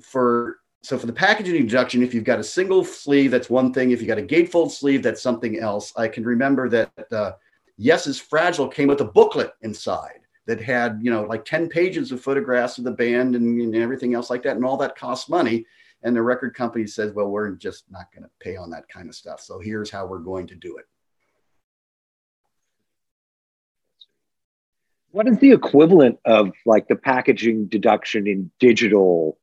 for 0.00 0.58
so 0.86 0.96
for 0.96 1.06
the 1.06 1.12
packaging 1.12 1.66
deduction, 1.66 2.00
if 2.00 2.14
you've 2.14 2.22
got 2.22 2.38
a 2.38 2.44
single 2.44 2.84
sleeve, 2.84 3.32
that's 3.32 3.50
one 3.50 3.72
thing. 3.72 3.90
If 3.90 4.00
you 4.00 4.06
got 4.06 4.20
a 4.20 4.22
gatefold 4.22 4.70
sleeve, 4.70 5.02
that's 5.02 5.20
something 5.20 5.58
else. 5.58 5.92
I 5.96 6.06
can 6.06 6.22
remember 6.24 6.68
that 6.68 7.12
uh, 7.12 7.32
Yes 7.76 8.06
is 8.06 8.20
Fragile 8.20 8.68
came 8.68 8.86
with 8.86 9.00
a 9.00 9.04
booklet 9.04 9.52
inside 9.62 10.20
that 10.46 10.60
had 10.62 11.00
you 11.02 11.10
know 11.10 11.24
like 11.24 11.44
10 11.44 11.68
pages 11.68 12.12
of 12.12 12.22
photographs 12.22 12.78
of 12.78 12.84
the 12.84 12.92
band 12.92 13.34
and, 13.34 13.60
and 13.60 13.74
everything 13.74 14.14
else 14.14 14.30
like 14.30 14.44
that 14.44 14.54
and 14.54 14.64
all 14.64 14.76
that 14.76 14.96
costs 14.96 15.28
money 15.28 15.66
and 16.04 16.14
the 16.14 16.22
record 16.22 16.54
company 16.54 16.86
says 16.86 17.12
well 17.12 17.26
we're 17.26 17.50
just 17.50 17.90
not 17.90 18.06
going 18.14 18.22
to 18.22 18.30
pay 18.38 18.54
on 18.56 18.70
that 18.70 18.88
kind 18.88 19.08
of 19.08 19.14
stuff 19.16 19.40
so 19.40 19.58
here's 19.58 19.90
how 19.90 20.06
we're 20.06 20.20
going 20.20 20.46
to 20.46 20.54
do 20.54 20.76
it 20.76 20.84
What 25.10 25.26
is 25.26 25.38
the 25.38 25.50
equivalent 25.50 26.18
of 26.26 26.52
like 26.64 26.88
the 26.88 26.94
packaging 26.94 27.66
deduction 27.66 28.26
in 28.26 28.50
digital 28.60 29.38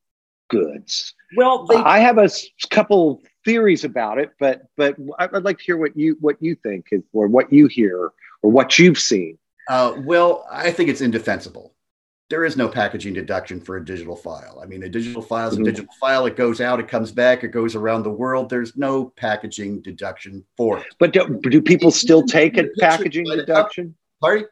goods? 0.53 1.13
Well, 1.35 1.65
they, 1.65 1.75
I 1.75 1.99
have 1.99 2.17
a 2.17 2.29
couple 2.69 3.21
theories 3.45 3.83
about 3.83 4.19
it, 4.19 4.31
but 4.39 4.63
but 4.77 4.95
I'd 5.19 5.43
like 5.43 5.57
to 5.57 5.63
hear 5.63 5.77
what 5.77 5.97
you 5.97 6.17
what 6.19 6.37
you 6.39 6.55
think 6.55 6.87
or 7.13 7.27
what 7.27 7.51
you 7.51 7.67
hear 7.67 8.11
or 8.41 8.51
what 8.51 8.77
you've 8.79 8.99
seen. 8.99 9.37
Uh, 9.69 9.95
well, 9.99 10.45
I 10.51 10.71
think 10.71 10.89
it's 10.89 11.01
indefensible. 11.01 11.73
There 12.29 12.45
is 12.45 12.57
no 12.57 12.67
packaging 12.67 13.13
deduction 13.13 13.61
for 13.61 13.77
a 13.77 13.85
digital 13.85 14.15
file. 14.15 14.59
I 14.61 14.65
mean, 14.65 14.83
a 14.83 14.89
digital 14.89 15.21
file 15.21 15.47
is 15.47 15.53
a 15.53 15.57
mm-hmm. 15.57 15.65
digital 15.65 15.93
file. 15.99 16.25
It 16.25 16.35
goes 16.35 16.61
out, 16.61 16.79
it 16.79 16.87
comes 16.87 17.11
back, 17.11 17.43
it 17.43 17.49
goes 17.49 17.75
around 17.75 18.03
the 18.03 18.09
world. 18.09 18.49
There's 18.49 18.75
no 18.75 19.05
packaging 19.17 19.81
deduction 19.81 20.43
for 20.57 20.79
it. 20.79 20.87
But 20.99 21.13
do, 21.13 21.39
do 21.43 21.61
people 21.61 21.91
still 21.91 22.23
take 22.23 22.57
a 22.57 22.69
packaging 22.79 23.25
deduction? 23.25 23.95
Sorry? 24.21 24.45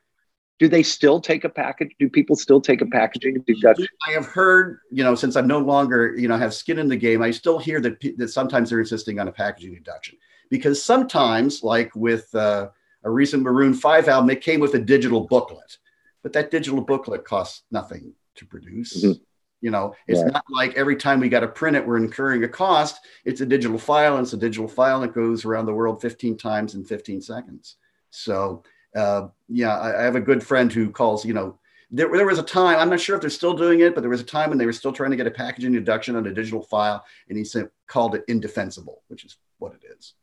Do 0.61 0.67
they 0.67 0.83
still 0.83 1.19
take 1.19 1.43
a 1.43 1.49
package? 1.49 1.89
Do 1.97 2.07
people 2.07 2.35
still 2.35 2.61
take 2.61 2.81
a 2.81 2.85
packaging 2.85 3.43
deduction? 3.47 3.87
I 4.07 4.11
have 4.11 4.27
heard, 4.27 4.77
you 4.91 5.03
know, 5.03 5.15
since 5.15 5.35
I'm 5.35 5.47
no 5.47 5.57
longer, 5.57 6.15
you 6.15 6.27
know, 6.27 6.37
have 6.37 6.53
skin 6.53 6.77
in 6.77 6.87
the 6.87 6.95
game, 6.95 7.23
I 7.23 7.31
still 7.31 7.57
hear 7.57 7.81
that 7.81 7.99
that 8.17 8.27
sometimes 8.27 8.69
they're 8.69 8.79
insisting 8.79 9.19
on 9.19 9.27
a 9.27 9.31
packaging 9.31 9.73
deduction 9.73 10.19
because 10.51 10.85
sometimes, 10.85 11.63
like 11.63 11.95
with 11.95 12.33
uh, 12.35 12.69
a 13.03 13.09
recent 13.09 13.41
Maroon 13.41 13.73
Five 13.73 14.07
album, 14.07 14.29
it 14.29 14.41
came 14.41 14.59
with 14.59 14.75
a 14.75 14.79
digital 14.79 15.21
booklet, 15.21 15.79
but 16.21 16.31
that 16.33 16.51
digital 16.51 16.81
booklet 16.81 17.25
costs 17.25 17.63
nothing 17.71 18.13
to 18.35 18.45
produce. 18.45 19.03
Mm-hmm. 19.03 19.19
You 19.61 19.71
know, 19.71 19.95
it's 20.07 20.21
not 20.21 20.43
like 20.51 20.75
every 20.75 20.95
time 20.95 21.19
we 21.19 21.29
got 21.29 21.39
to 21.39 21.47
print 21.47 21.75
it, 21.75 21.87
we're 21.87 21.97
incurring 21.97 22.43
a 22.43 22.47
cost. 22.47 22.99
It's 23.25 23.41
a 23.41 23.47
digital 23.47 23.79
file, 23.79 24.17
and 24.17 24.25
it's 24.25 24.33
a 24.33 24.37
digital 24.37 24.67
file 24.67 25.01
that 25.01 25.15
goes 25.15 25.43
around 25.43 25.65
the 25.65 25.73
world 25.73 26.03
15 26.03 26.37
times 26.37 26.75
in 26.75 26.83
15 26.83 27.19
seconds. 27.19 27.77
So, 28.11 28.63
uh, 28.95 29.27
yeah, 29.47 29.77
I, 29.77 30.01
I, 30.01 30.03
have 30.03 30.15
a 30.15 30.21
good 30.21 30.43
friend 30.43 30.71
who 30.71 30.89
calls, 30.89 31.25
you 31.25 31.33
know, 31.33 31.57
there, 31.91 32.09
there 32.09 32.25
was 32.25 32.39
a 32.39 32.43
time, 32.43 32.79
I'm 32.79 32.89
not 32.89 32.99
sure 32.99 33.15
if 33.15 33.21
they're 33.21 33.29
still 33.29 33.53
doing 33.53 33.81
it, 33.81 33.93
but 33.93 34.01
there 34.01 34.09
was 34.09 34.21
a 34.21 34.25
time 34.25 34.49
when 34.49 34.57
they 34.57 34.65
were 34.65 34.73
still 34.73 34.93
trying 34.93 35.11
to 35.11 35.17
get 35.17 35.27
a 35.27 35.31
packaging 35.31 35.73
deduction 35.73 36.15
on 36.15 36.25
a 36.25 36.33
digital 36.33 36.61
file, 36.61 37.03
and 37.29 37.37
he 37.37 37.43
said, 37.43 37.69
called 37.87 38.15
it 38.15 38.23
indefensible, 38.27 39.03
which 39.07 39.25
is 39.25 39.37
what 39.59 39.73
it 39.73 39.81
is. 39.97 40.13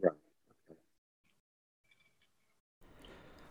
Right. 0.00 0.12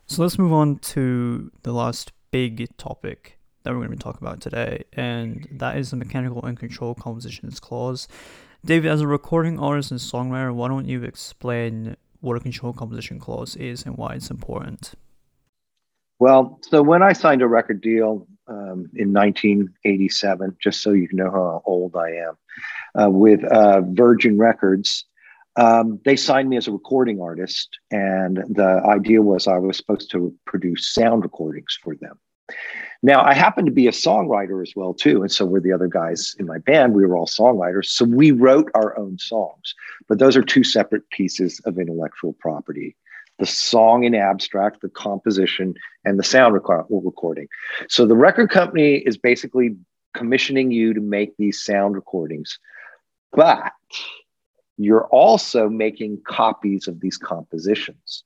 So 0.08 0.22
let's 0.24 0.39
move 0.39 0.54
on 0.54 0.80
to 0.80 1.52
the 1.63 1.74
last 1.74 2.13
big 2.32 2.76
topic 2.78 3.39
that 3.63 3.72
we're 3.72 3.78
going 3.78 3.91
to 3.91 3.98
be 3.98 4.02
talking 4.02 4.26
about 4.26 4.39
today, 4.39 4.84
and 4.93 5.48
that 5.52 5.78
is 5.78 5.91
the 5.91 5.98
mechanical 5.98 6.43
and 6.45 6.58
control 6.58 6.95
compositions 6.95 7.60
clause. 7.60 8.08
David, 8.63 8.89
as 8.89 9.02
a 9.02 9.08
recording 9.08 9.60
artist 9.60 9.91
and 9.91 10.00
songwriter, 10.00 10.54
why 10.54 10.67
don't 10.67 10.88
you 10.88 11.04
explain 11.04 11.95
what 12.22 12.36
a 12.36 12.40
control 12.40 12.74
composition 12.74 13.20
clause 13.20 13.56
is 13.56 13.86
and 13.86 13.98
why 13.98 14.14
it's 14.14 14.30
important? 14.30 14.94
Well, 16.20 16.60
so 16.64 16.84
when 16.84 17.02
I 17.02 17.14
signed 17.14 17.42
a 17.42 17.48
record 17.48 17.82
deal 17.82 18.28
um, 18.48 18.90
in 18.94 19.14
1987, 19.14 20.58
just 20.62 20.82
so 20.82 20.92
you 20.92 21.08
know 21.14 21.32
how 21.32 21.62
old 21.66 21.96
I 21.96 22.10
am, 22.10 22.38
uh, 23.02 23.10
with 23.10 23.44
uh, 23.46 23.82
Virgin 23.82 24.38
Records, 24.38 25.06
um, 25.56 26.00
they 26.06 26.16
signed 26.16 26.50
me 26.50 26.58
as 26.58 26.68
a 26.68 26.72
recording 26.72 27.22
artist, 27.22 27.70
and 27.92 28.38
the 28.50 28.82
idea 28.86 29.22
was 29.22 29.48
I 29.48 29.58
was 29.58 29.78
supposed 29.78 30.12
to 30.12 30.34
produce 30.46 30.94
sound 30.94 31.24
recordings 31.24 31.78
for 31.82 31.96
them. 31.96 32.20
Now, 33.02 33.24
I 33.24 33.34
happen 33.34 33.66
to 33.66 33.72
be 33.72 33.88
a 33.88 33.92
songwriter 33.92 34.62
as 34.62 34.74
well 34.76 34.94
too, 34.94 35.22
and 35.22 35.32
so 35.32 35.46
were 35.46 35.62
the 35.62 35.72
other 35.72 35.88
guys 35.88 36.36
in 36.38 36.46
my 36.46 36.58
band. 36.58 36.94
We 36.94 37.06
were 37.06 37.16
all 37.16 37.28
songwriters, 37.28 37.86
so 37.86 38.04
we 38.04 38.32
wrote 38.32 38.70
our 38.76 38.98
own 39.00 39.18
songs. 39.18 39.74
But 40.10 40.20
those 40.20 40.36
are 40.36 40.42
two 40.42 40.66
separate 40.66 41.10
pieces 41.10 41.62
of 41.66 41.80
intellectual 41.80 42.34
property: 42.34 42.98
the 43.38 43.46
song 43.46 44.04
in 44.04 44.16
abstract, 44.16 44.82
the 44.82 44.90
composition, 44.90 45.76
and 46.04 46.20
the 46.20 46.24
sound 46.24 46.54
recording. 46.54 47.48
So 47.88 48.06
the 48.06 48.18
record 48.18 48.50
company 48.50 48.96
is 48.96 49.18
basically 49.18 49.78
commissioning 50.14 50.72
you 50.72 50.94
to 50.94 51.00
make 51.00 51.38
these 51.38 51.62
sound 51.62 51.96
recordings, 51.96 52.60
but 53.32 53.72
you're 54.78 55.08
also 55.08 55.70
making 55.70 56.22
copies 56.26 56.88
of 56.88 57.00
these 57.00 57.18
compositions. 57.18 58.24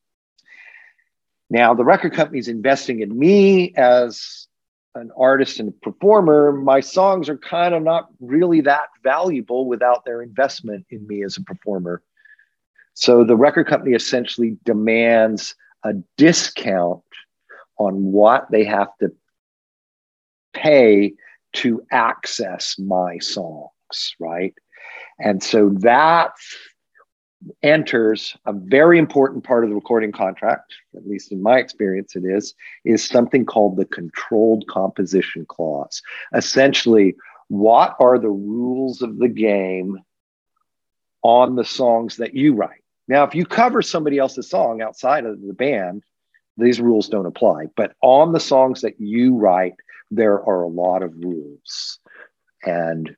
Now, 1.49 1.75
the 1.75 1.83
record 1.83 2.13
company 2.13 2.39
is 2.39 2.47
investing 2.47 3.01
in 3.01 3.17
me 3.17 3.73
as 3.75 4.47
an 4.95 5.11
artist 5.17 5.59
and 5.59 5.69
a 5.69 5.71
performer, 5.71 6.51
my 6.51 6.79
songs 6.79 7.29
are 7.29 7.37
kind 7.37 7.73
of 7.73 7.83
not 7.83 8.09
really 8.19 8.61
that 8.61 8.89
valuable 9.03 9.67
without 9.67 10.05
their 10.05 10.21
investment 10.21 10.85
in 10.89 11.05
me 11.07 11.23
as 11.23 11.37
a 11.37 11.43
performer. 11.43 12.01
So 12.93 13.23
the 13.23 13.35
record 13.35 13.67
company 13.67 13.95
essentially 13.95 14.57
demands 14.63 15.55
a 15.83 15.93
discount 16.17 17.03
on 17.77 18.11
what 18.11 18.49
they 18.51 18.63
have 18.65 18.89
to 18.99 19.11
pay 20.53 21.13
to 21.53 21.83
access 21.91 22.77
my 22.77 23.17
songs, 23.17 24.15
right? 24.19 24.53
And 25.19 25.41
so 25.41 25.69
that 25.79 26.33
enters 27.61 28.35
a 28.45 28.53
very 28.53 28.99
important 28.99 29.43
part 29.43 29.63
of 29.63 29.69
the 29.69 29.75
recording 29.75 30.11
contract, 30.11 30.73
at 30.95 31.07
least 31.07 31.31
in 31.31 31.41
my 31.41 31.57
experience, 31.57 32.15
it 32.15 32.23
is, 32.25 32.53
is 32.85 33.03
something 33.03 33.45
called 33.45 33.77
the 33.77 33.85
controlled 33.85 34.65
composition 34.67 35.45
clause. 35.45 36.01
Essentially, 36.33 37.15
what 37.47 37.95
are 37.99 38.17
the 38.17 38.29
rules 38.29 39.01
of 39.01 39.17
the 39.19 39.27
game 39.27 39.99
on 41.21 41.55
the 41.55 41.65
songs 41.65 42.17
that 42.17 42.33
you 42.33 42.53
write? 42.53 42.81
Now, 43.07 43.23
if 43.23 43.35
you 43.35 43.45
cover 43.45 43.81
somebody 43.81 44.17
else's 44.17 44.49
song 44.49 44.81
outside 44.81 45.25
of 45.25 45.41
the 45.41 45.53
band, 45.53 46.03
these 46.57 46.79
rules 46.79 47.09
don't 47.09 47.25
apply. 47.25 47.65
But 47.75 47.95
on 48.01 48.31
the 48.31 48.39
songs 48.39 48.81
that 48.81 48.99
you 48.99 49.35
write, 49.35 49.75
there 50.11 50.43
are 50.43 50.63
a 50.63 50.67
lot 50.67 51.03
of 51.03 51.15
rules. 51.17 51.99
And 52.63 53.15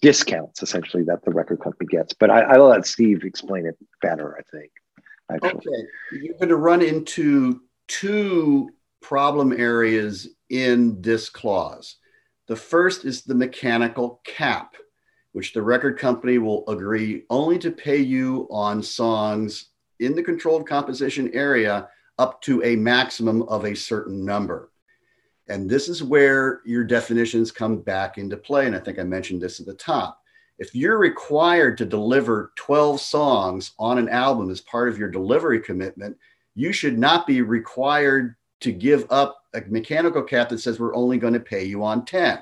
discounts 0.00 0.62
essentially 0.62 1.02
that 1.04 1.24
the 1.24 1.30
record 1.30 1.60
company 1.60 1.86
gets. 1.88 2.12
But 2.12 2.30
I, 2.30 2.40
I'll 2.42 2.68
let 2.68 2.86
Steve 2.86 3.24
explain 3.24 3.66
it 3.66 3.76
better, 4.02 4.36
I 4.38 4.42
think. 4.56 4.70
Actually. 5.30 5.56
Okay. 5.56 5.86
You're 6.12 6.34
going 6.34 6.48
to 6.48 6.56
run 6.56 6.82
into 6.82 7.60
two 7.86 8.70
problem 9.02 9.52
areas 9.52 10.28
in 10.50 11.00
this 11.00 11.28
clause. 11.28 11.96
The 12.46 12.56
first 12.56 13.04
is 13.04 13.22
the 13.22 13.34
mechanical 13.34 14.20
cap, 14.24 14.74
which 15.32 15.52
the 15.52 15.62
record 15.62 15.98
company 15.98 16.38
will 16.38 16.66
agree 16.68 17.24
only 17.28 17.58
to 17.58 17.70
pay 17.70 17.98
you 17.98 18.48
on 18.50 18.82
songs 18.82 19.66
in 20.00 20.14
the 20.14 20.22
controlled 20.22 20.66
composition 20.66 21.30
area 21.34 21.88
up 22.18 22.40
to 22.42 22.62
a 22.64 22.76
maximum 22.76 23.42
of 23.42 23.64
a 23.64 23.74
certain 23.74 24.24
number. 24.24 24.70
And 25.48 25.68
this 25.68 25.88
is 25.88 26.02
where 26.02 26.60
your 26.64 26.84
definitions 26.84 27.50
come 27.50 27.78
back 27.78 28.18
into 28.18 28.36
play. 28.36 28.66
And 28.66 28.76
I 28.76 28.80
think 28.80 28.98
I 28.98 29.02
mentioned 29.02 29.40
this 29.40 29.60
at 29.60 29.66
the 29.66 29.74
top. 29.74 30.20
If 30.58 30.74
you're 30.74 30.98
required 30.98 31.78
to 31.78 31.86
deliver 31.86 32.52
12 32.56 33.00
songs 33.00 33.72
on 33.78 33.98
an 33.98 34.08
album 34.08 34.50
as 34.50 34.60
part 34.60 34.88
of 34.88 34.98
your 34.98 35.10
delivery 35.10 35.60
commitment, 35.60 36.16
you 36.54 36.72
should 36.72 36.98
not 36.98 37.26
be 37.26 37.42
required 37.42 38.34
to 38.60 38.72
give 38.72 39.06
up 39.10 39.44
a 39.54 39.62
mechanical 39.68 40.22
cap 40.22 40.48
that 40.48 40.58
says 40.58 40.80
we're 40.80 40.96
only 40.96 41.16
going 41.16 41.34
to 41.34 41.40
pay 41.40 41.64
you 41.64 41.84
on 41.84 42.04
10. 42.04 42.40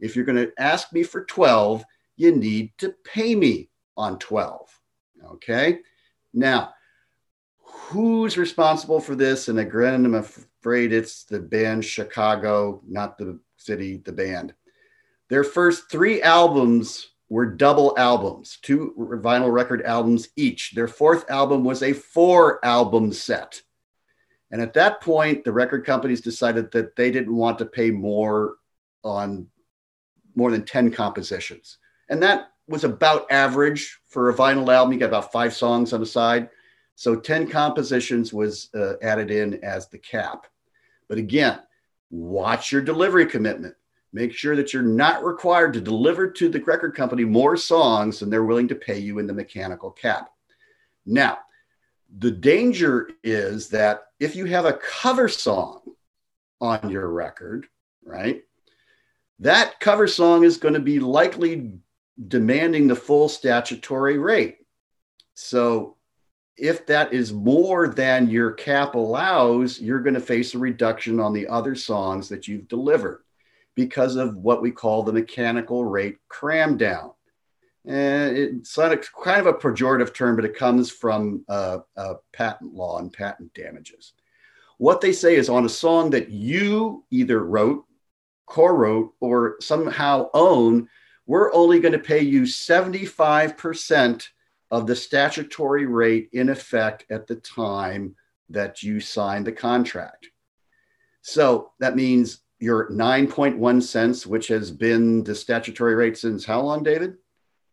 If 0.00 0.16
you're 0.16 0.24
going 0.24 0.44
to 0.44 0.52
ask 0.58 0.92
me 0.92 1.04
for 1.04 1.24
12, 1.24 1.84
you 2.16 2.34
need 2.36 2.72
to 2.78 2.94
pay 3.04 3.34
me 3.34 3.70
on 3.96 4.18
12. 4.18 4.80
Okay. 5.34 5.78
Now, 6.32 6.74
who's 7.58 8.36
responsible 8.36 9.00
for 9.00 9.14
this? 9.14 9.48
And 9.48 9.60
again, 9.60 10.04
I'm 10.04 10.24
afraid 10.64 10.94
it's 10.94 11.24
the 11.24 11.38
band 11.38 11.84
Chicago, 11.84 12.80
not 12.88 13.18
the 13.18 13.38
city, 13.58 13.98
the 13.98 14.12
band. 14.12 14.54
Their 15.28 15.44
first 15.44 15.90
three 15.90 16.22
albums 16.22 17.10
were 17.28 17.44
double 17.44 17.94
albums, 17.98 18.56
two 18.62 18.94
vinyl 19.22 19.52
record 19.52 19.82
albums 19.82 20.28
each. 20.36 20.72
Their 20.74 20.88
fourth 20.88 21.30
album 21.30 21.64
was 21.64 21.82
a 21.82 21.92
four 21.92 22.64
album 22.64 23.12
set. 23.12 23.60
And 24.50 24.62
at 24.62 24.72
that 24.72 25.02
point, 25.02 25.44
the 25.44 25.52
record 25.52 25.84
companies 25.84 26.22
decided 26.22 26.72
that 26.72 26.96
they 26.96 27.10
didn't 27.10 27.36
want 27.36 27.58
to 27.58 27.66
pay 27.66 27.90
more 27.90 28.54
on 29.02 29.48
more 30.34 30.50
than 30.50 30.64
10 30.64 30.92
compositions. 30.92 31.76
And 32.08 32.22
that 32.22 32.52
was 32.68 32.84
about 32.84 33.30
average 33.30 33.98
for 34.08 34.30
a 34.30 34.34
vinyl 34.34 34.72
album. 34.74 34.94
You 34.94 35.00
got 35.00 35.08
about 35.08 35.30
five 35.30 35.52
songs 35.52 35.92
on 35.92 36.00
the 36.00 36.06
side. 36.06 36.48
So 36.94 37.16
10 37.16 37.50
compositions 37.50 38.32
was 38.32 38.70
uh, 38.74 38.94
added 39.02 39.30
in 39.30 39.62
as 39.62 39.88
the 39.88 39.98
cap. 39.98 40.46
But 41.08 41.18
again, 41.18 41.60
watch 42.10 42.72
your 42.72 42.82
delivery 42.82 43.26
commitment. 43.26 43.74
Make 44.12 44.32
sure 44.32 44.54
that 44.56 44.72
you're 44.72 44.82
not 44.82 45.24
required 45.24 45.72
to 45.74 45.80
deliver 45.80 46.30
to 46.30 46.48
the 46.48 46.62
record 46.62 46.94
company 46.94 47.24
more 47.24 47.56
songs 47.56 48.20
than 48.20 48.30
they're 48.30 48.44
willing 48.44 48.68
to 48.68 48.74
pay 48.76 48.98
you 48.98 49.18
in 49.18 49.26
the 49.26 49.32
mechanical 49.32 49.90
cap. 49.90 50.30
Now, 51.04 51.38
the 52.16 52.30
danger 52.30 53.10
is 53.24 53.68
that 53.70 54.04
if 54.20 54.36
you 54.36 54.44
have 54.46 54.66
a 54.66 54.74
cover 54.74 55.28
song 55.28 55.80
on 56.60 56.88
your 56.90 57.08
record, 57.08 57.66
right, 58.04 58.44
that 59.40 59.80
cover 59.80 60.06
song 60.06 60.44
is 60.44 60.58
going 60.58 60.74
to 60.74 60.80
be 60.80 61.00
likely 61.00 61.72
demanding 62.28 62.86
the 62.86 62.94
full 62.94 63.28
statutory 63.28 64.18
rate. 64.18 64.58
So 65.34 65.96
if 66.56 66.86
that 66.86 67.12
is 67.12 67.32
more 67.32 67.88
than 67.88 68.30
your 68.30 68.52
cap 68.52 68.94
allows, 68.94 69.80
you're 69.80 70.00
going 70.00 70.14
to 70.14 70.20
face 70.20 70.54
a 70.54 70.58
reduction 70.58 71.18
on 71.18 71.32
the 71.32 71.48
other 71.48 71.74
songs 71.74 72.28
that 72.28 72.46
you've 72.46 72.68
delivered 72.68 73.22
because 73.74 74.16
of 74.16 74.36
what 74.36 74.62
we 74.62 74.70
call 74.70 75.02
the 75.02 75.12
mechanical 75.12 75.84
rate 75.84 76.18
cram 76.28 76.76
down. 76.76 77.10
And 77.86 78.36
it's 78.36 78.76
kind 78.76 79.40
of 79.40 79.46
a 79.46 79.52
pejorative 79.52 80.14
term, 80.14 80.36
but 80.36 80.44
it 80.44 80.56
comes 80.56 80.90
from 80.90 81.44
uh, 81.48 81.78
uh, 81.96 82.14
patent 82.32 82.72
law 82.72 82.98
and 82.98 83.12
patent 83.12 83.52
damages. 83.52 84.12
What 84.78 85.00
they 85.00 85.12
say 85.12 85.36
is 85.36 85.48
on 85.48 85.64
a 85.64 85.68
song 85.68 86.10
that 86.10 86.30
you 86.30 87.04
either 87.10 87.44
wrote, 87.44 87.84
co 88.46 88.66
wrote, 88.66 89.12
or 89.20 89.56
somehow 89.60 90.30
own, 90.34 90.88
we're 91.26 91.52
only 91.52 91.80
going 91.80 91.92
to 91.92 91.98
pay 91.98 92.20
you 92.20 92.42
75% 92.42 94.28
of 94.74 94.88
the 94.88 94.96
statutory 94.96 95.86
rate 95.86 96.28
in 96.32 96.48
effect 96.48 97.06
at 97.08 97.28
the 97.28 97.36
time 97.36 98.16
that 98.50 98.82
you 98.82 98.98
signed 98.98 99.46
the 99.46 99.52
contract. 99.52 100.28
So 101.22 101.70
that 101.78 101.94
means 101.94 102.40
your 102.58 102.90
9.1 102.90 103.82
cents, 103.84 104.26
which 104.26 104.48
has 104.48 104.72
been 104.72 105.22
the 105.22 105.36
statutory 105.36 105.94
rate 105.94 106.18
since 106.18 106.44
how 106.44 106.60
long, 106.60 106.82
David? 106.82 107.14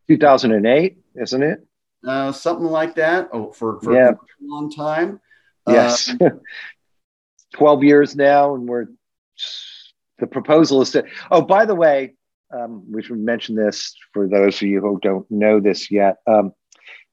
2008, 0.10 1.00
isn't 1.16 1.42
it? 1.42 1.66
Uh, 2.08 2.32
something 2.32 2.68
like 2.68 2.94
that. 2.94 3.30
Oh, 3.34 3.52
for, 3.52 3.82
for 3.82 3.96
yeah. 3.96 4.12
a 4.12 4.16
long 4.44 4.72
time. 4.72 5.20
Yes. 5.68 6.14
Uh, 6.22 6.30
12 7.56 7.84
years 7.84 8.16
now, 8.16 8.54
and 8.54 8.70
we're 8.70 8.86
the 10.20 10.28
proposal 10.28 10.84
is 10.84 10.92
to. 10.92 11.04
Oh, 11.32 11.42
by 11.42 11.66
the 11.66 11.74
way, 11.74 12.14
um, 12.54 12.84
we 12.92 13.02
should 13.02 13.18
mention 13.18 13.56
this 13.56 13.96
for 14.14 14.28
those 14.28 14.58
of 14.58 14.68
you 14.68 14.82
who 14.82 15.00
don't 15.02 15.26
know 15.32 15.60
this 15.60 15.90
yet. 15.90 16.18
Um, 16.28 16.54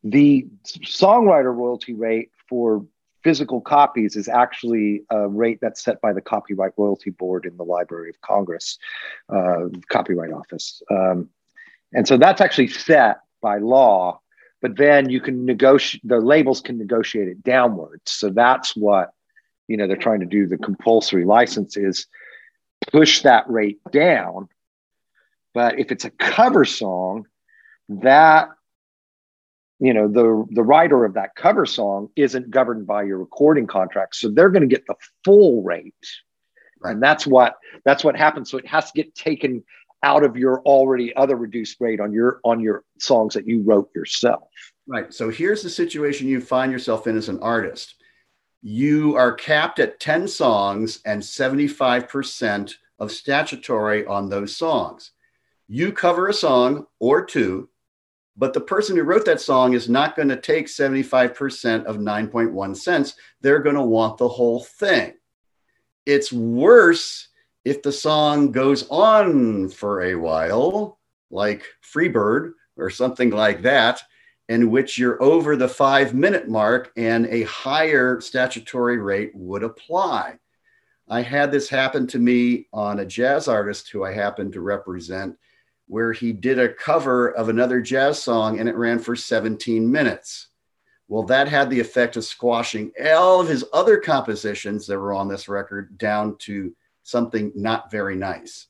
the 0.04 0.46
songwriter 0.64 1.54
royalty 1.54 1.94
rate 1.94 2.30
for 2.48 2.84
physical 3.24 3.60
copies 3.60 4.16
is 4.16 4.28
actually 4.28 5.02
a 5.10 5.28
rate 5.28 5.58
that's 5.60 5.82
set 5.82 6.00
by 6.00 6.12
the 6.12 6.20
Copyright 6.20 6.72
Royalty 6.76 7.10
Board 7.10 7.44
in 7.44 7.56
the 7.56 7.64
Library 7.64 8.10
of 8.10 8.20
Congress, 8.20 8.78
uh, 9.28 9.64
Copyright 9.88 10.32
Office. 10.32 10.82
Um, 10.90 11.28
and 11.92 12.06
so 12.06 12.16
that's 12.16 12.40
actually 12.40 12.68
set 12.68 13.20
by 13.42 13.58
law, 13.58 14.20
but 14.62 14.76
then 14.76 15.10
you 15.10 15.20
can 15.20 15.44
negotiate, 15.44 16.06
the 16.06 16.20
labels 16.20 16.60
can 16.60 16.78
negotiate 16.78 17.28
it 17.28 17.42
downwards. 17.42 18.10
So 18.12 18.30
that's 18.30 18.76
what, 18.76 19.10
you 19.66 19.76
know, 19.76 19.86
they're 19.86 19.96
trying 19.96 20.20
to 20.20 20.26
do. 20.26 20.46
The 20.46 20.58
compulsory 20.58 21.24
license 21.24 21.76
is 21.76 22.06
push 22.90 23.22
that 23.22 23.48
rate 23.50 23.80
down. 23.90 24.48
But 25.54 25.78
if 25.78 25.90
it's 25.90 26.04
a 26.04 26.10
cover 26.10 26.64
song, 26.64 27.26
that 27.88 28.48
you 29.80 29.94
know 29.94 30.08
the 30.08 30.46
the 30.50 30.62
writer 30.62 31.04
of 31.04 31.14
that 31.14 31.34
cover 31.34 31.66
song 31.66 32.08
isn't 32.16 32.50
governed 32.50 32.86
by 32.86 33.02
your 33.02 33.18
recording 33.18 33.66
contract 33.66 34.16
so 34.16 34.28
they're 34.28 34.50
going 34.50 34.68
to 34.68 34.74
get 34.74 34.86
the 34.86 34.94
full 35.24 35.62
rate. 35.62 35.94
Right. 36.80 36.92
and 36.92 37.02
that's 37.02 37.26
what 37.26 37.56
that's 37.84 38.04
what 38.04 38.16
happens 38.16 38.50
so 38.50 38.58
it 38.58 38.66
has 38.66 38.92
to 38.92 39.02
get 39.02 39.14
taken 39.14 39.64
out 40.04 40.22
of 40.22 40.36
your 40.36 40.60
already 40.60 41.14
other 41.16 41.34
reduced 41.34 41.80
rate 41.80 41.98
on 42.00 42.12
your 42.12 42.40
on 42.44 42.60
your 42.60 42.84
songs 43.00 43.34
that 43.34 43.48
you 43.48 43.62
wrote 43.62 43.90
yourself. 43.94 44.48
Right 44.86 45.12
so 45.12 45.28
here's 45.28 45.62
the 45.62 45.70
situation 45.70 46.28
you 46.28 46.40
find 46.40 46.70
yourself 46.70 47.06
in 47.06 47.16
as 47.16 47.28
an 47.28 47.40
artist. 47.40 47.96
You 48.62 49.16
are 49.16 49.32
capped 49.32 49.78
at 49.78 50.00
10 50.00 50.26
songs 50.26 51.00
and 51.04 51.22
75% 51.22 52.74
of 52.98 53.12
statutory 53.12 54.04
on 54.04 54.28
those 54.28 54.56
songs. 54.56 55.12
You 55.68 55.92
cover 55.92 56.28
a 56.28 56.34
song 56.34 56.86
or 56.98 57.24
two 57.24 57.68
but 58.38 58.54
the 58.54 58.60
person 58.60 58.96
who 58.96 59.02
wrote 59.02 59.24
that 59.24 59.40
song 59.40 59.74
is 59.74 59.88
not 59.88 60.14
going 60.14 60.28
to 60.28 60.40
take 60.40 60.68
75% 60.68 61.84
of 61.84 61.96
9.1 61.96 62.76
cents. 62.76 63.14
They're 63.40 63.58
going 63.58 63.74
to 63.74 63.82
want 63.82 64.16
the 64.16 64.28
whole 64.28 64.62
thing. 64.62 65.14
It's 66.06 66.32
worse 66.32 67.28
if 67.64 67.82
the 67.82 67.90
song 67.90 68.52
goes 68.52 68.86
on 68.90 69.68
for 69.68 70.02
a 70.02 70.14
while, 70.14 71.00
like 71.32 71.64
Freebird 71.82 72.52
or 72.76 72.90
something 72.90 73.30
like 73.30 73.62
that, 73.62 74.02
in 74.48 74.70
which 74.70 74.96
you're 74.96 75.20
over 75.20 75.56
the 75.56 75.68
five 75.68 76.14
minute 76.14 76.48
mark 76.48 76.92
and 76.96 77.26
a 77.26 77.42
higher 77.42 78.20
statutory 78.20 78.98
rate 78.98 79.32
would 79.34 79.64
apply. 79.64 80.38
I 81.08 81.22
had 81.22 81.50
this 81.50 81.68
happen 81.68 82.06
to 82.08 82.18
me 82.20 82.68
on 82.72 83.00
a 83.00 83.04
jazz 83.04 83.48
artist 83.48 83.90
who 83.90 84.04
I 84.04 84.12
happened 84.12 84.52
to 84.52 84.60
represent 84.60 85.36
where 85.88 86.12
he 86.12 86.32
did 86.32 86.58
a 86.58 86.72
cover 86.72 87.30
of 87.30 87.48
another 87.48 87.80
jazz 87.80 88.22
song 88.22 88.60
and 88.60 88.68
it 88.68 88.76
ran 88.76 88.98
for 88.98 89.16
17 89.16 89.90
minutes. 89.90 90.48
Well, 91.08 91.22
that 91.24 91.48
had 91.48 91.70
the 91.70 91.80
effect 91.80 92.16
of 92.16 92.24
squashing 92.24 92.92
all 93.02 93.40
of 93.40 93.48
his 93.48 93.64
other 93.72 93.98
compositions 93.98 94.86
that 94.86 94.98
were 94.98 95.14
on 95.14 95.28
this 95.28 95.48
record 95.48 95.96
down 95.96 96.36
to 96.40 96.74
something 97.02 97.50
not 97.54 97.90
very 97.90 98.14
nice. 98.14 98.66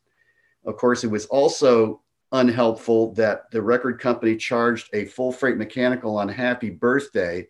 Of 0.64 0.76
course, 0.76 1.02
it 1.02 1.10
was 1.10 1.26
also 1.26 2.02
unhelpful 2.30 3.14
that 3.14 3.50
the 3.50 3.60
record 3.60 4.00
company 4.00 4.36
charged 4.36 4.88
a 4.92 5.06
full 5.06 5.32
freight 5.32 5.56
mechanical 5.56 6.16
on 6.16 6.28
Happy 6.28 6.70
Birthday 6.70 7.48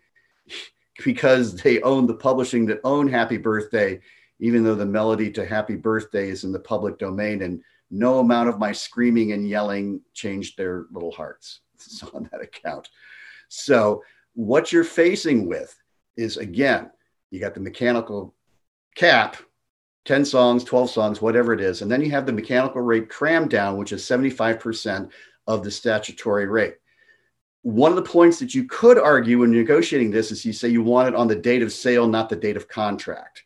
because 1.04 1.54
they 1.56 1.82
owned 1.82 2.08
the 2.08 2.14
publishing 2.14 2.64
that 2.66 2.80
owned 2.84 3.10
Happy 3.10 3.36
Birthday, 3.36 4.00
even 4.40 4.64
though 4.64 4.74
the 4.74 4.86
melody 4.86 5.30
to 5.32 5.44
Happy 5.44 5.76
Birthday 5.76 6.30
is 6.30 6.44
in 6.44 6.52
the 6.52 6.58
public 6.58 6.98
domain 6.98 7.42
and 7.42 7.62
no 7.90 8.18
amount 8.18 8.48
of 8.48 8.58
my 8.58 8.72
screaming 8.72 9.32
and 9.32 9.48
yelling 9.48 10.00
changed 10.14 10.56
their 10.56 10.86
little 10.90 11.12
hearts 11.12 11.60
so 11.80 12.10
on 12.14 12.28
that 12.32 12.42
account. 12.42 12.88
So 13.48 14.02
what 14.34 14.72
you're 14.72 14.84
facing 14.84 15.46
with 15.46 15.74
is 16.16 16.36
again, 16.36 16.90
you 17.30 17.40
got 17.40 17.54
the 17.54 17.60
mechanical 17.60 18.34
cap, 18.94 19.36
10 20.04 20.24
songs, 20.24 20.64
12 20.64 20.90
songs, 20.90 21.22
whatever 21.22 21.52
it 21.52 21.60
is. 21.60 21.82
And 21.82 21.90
then 21.90 22.00
you 22.00 22.10
have 22.10 22.26
the 22.26 22.32
mechanical 22.32 22.80
rate 22.80 23.08
crammed 23.08 23.50
down, 23.50 23.76
which 23.76 23.92
is 23.92 24.02
75% 24.02 25.10
of 25.46 25.62
the 25.62 25.70
statutory 25.70 26.46
rate. 26.46 26.74
One 27.62 27.90
of 27.90 27.96
the 27.96 28.02
points 28.02 28.38
that 28.38 28.54
you 28.54 28.64
could 28.64 28.98
argue 28.98 29.40
when 29.40 29.50
negotiating 29.50 30.10
this 30.10 30.30
is 30.30 30.44
you 30.44 30.52
say 30.52 30.68
you 30.68 30.82
want 30.82 31.08
it 31.08 31.14
on 31.14 31.28
the 31.28 31.36
date 31.36 31.62
of 31.62 31.72
sale, 31.72 32.06
not 32.06 32.28
the 32.28 32.36
date 32.36 32.56
of 32.56 32.68
contract 32.68 33.44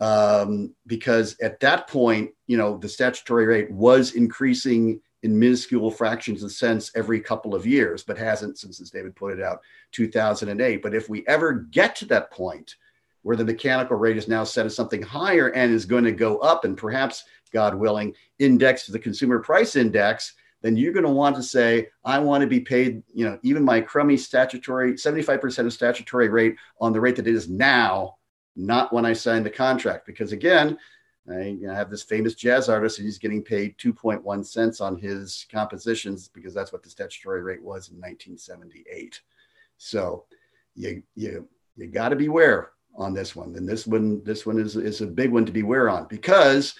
um, 0.00 0.74
because 0.86 1.36
at 1.40 1.60
that 1.60 1.86
point, 1.86 2.30
you 2.46 2.56
know, 2.56 2.78
the 2.78 2.88
statutory 2.88 3.46
rate 3.46 3.70
was 3.70 4.12
increasing 4.12 5.00
in 5.22 5.38
minuscule 5.38 5.90
fractions 5.90 6.42
of 6.42 6.52
cents 6.52 6.90
every 6.94 7.20
couple 7.20 7.54
of 7.54 7.66
years, 7.66 8.02
but 8.02 8.16
hasn't 8.16 8.58
since, 8.58 8.80
as 8.80 8.90
David 8.90 9.14
pointed 9.14 9.42
out, 9.42 9.60
2008. 9.92 10.82
But 10.82 10.94
if 10.94 11.10
we 11.10 11.26
ever 11.26 11.52
get 11.52 11.94
to 11.96 12.06
that 12.06 12.30
point 12.30 12.76
where 13.22 13.36
the 13.36 13.44
mechanical 13.44 13.98
rate 13.98 14.16
is 14.16 14.28
now 14.28 14.44
set 14.44 14.64
as 14.64 14.74
something 14.74 15.02
higher 15.02 15.48
and 15.48 15.72
is 15.72 15.84
going 15.84 16.04
to 16.04 16.12
go 16.12 16.38
up 16.38 16.64
and 16.64 16.76
perhaps, 16.76 17.24
God 17.52 17.74
willing, 17.74 18.14
index 18.38 18.86
to 18.86 18.92
the 18.92 18.98
consumer 18.98 19.40
price 19.40 19.76
index, 19.76 20.32
then 20.62 20.76
you're 20.76 20.92
going 20.92 21.04
to 21.04 21.10
want 21.10 21.36
to 21.36 21.42
say, 21.42 21.88
I 22.04 22.18
want 22.18 22.42
to 22.42 22.46
be 22.46 22.60
paid, 22.60 23.02
you 23.12 23.24
know, 23.24 23.38
even 23.42 23.64
my 23.64 23.80
crummy 23.80 24.16
statutory 24.16 24.94
75% 24.94 25.66
of 25.66 25.72
statutory 25.72 26.28
rate 26.28 26.56
on 26.80 26.92
the 26.92 27.00
rate 27.00 27.16
that 27.16 27.26
it 27.26 27.34
is 27.34 27.48
now 27.48 28.16
not 28.56 28.92
when 28.92 29.04
I 29.04 29.12
signed 29.12 29.46
the 29.46 29.50
contract. 29.50 30.06
Because 30.06 30.32
again, 30.32 30.78
I, 31.30 31.58
I 31.68 31.74
have 31.74 31.90
this 31.90 32.02
famous 32.02 32.34
jazz 32.34 32.68
artist 32.68 32.98
and 32.98 33.06
he's 33.06 33.18
getting 33.18 33.42
paid 33.42 33.76
2.1 33.78 34.46
cents 34.46 34.80
on 34.80 34.96
his 34.96 35.46
compositions 35.50 36.28
because 36.28 36.54
that's 36.54 36.72
what 36.72 36.82
the 36.82 36.90
statutory 36.90 37.42
rate 37.42 37.62
was 37.62 37.88
in 37.88 37.96
1978. 37.96 39.20
So 39.76 40.24
you 40.74 41.02
you 41.14 41.48
you 41.76 41.86
got 41.86 42.10
to 42.10 42.16
beware 42.16 42.70
on 42.96 43.14
this 43.14 43.36
one. 43.36 43.54
And 43.56 43.68
this 43.68 43.86
one 43.86 44.22
this 44.24 44.46
one 44.46 44.58
is 44.58 44.76
is 44.76 45.00
a 45.00 45.06
big 45.06 45.30
one 45.30 45.46
to 45.46 45.52
beware 45.52 45.88
on 45.88 46.06
because 46.08 46.74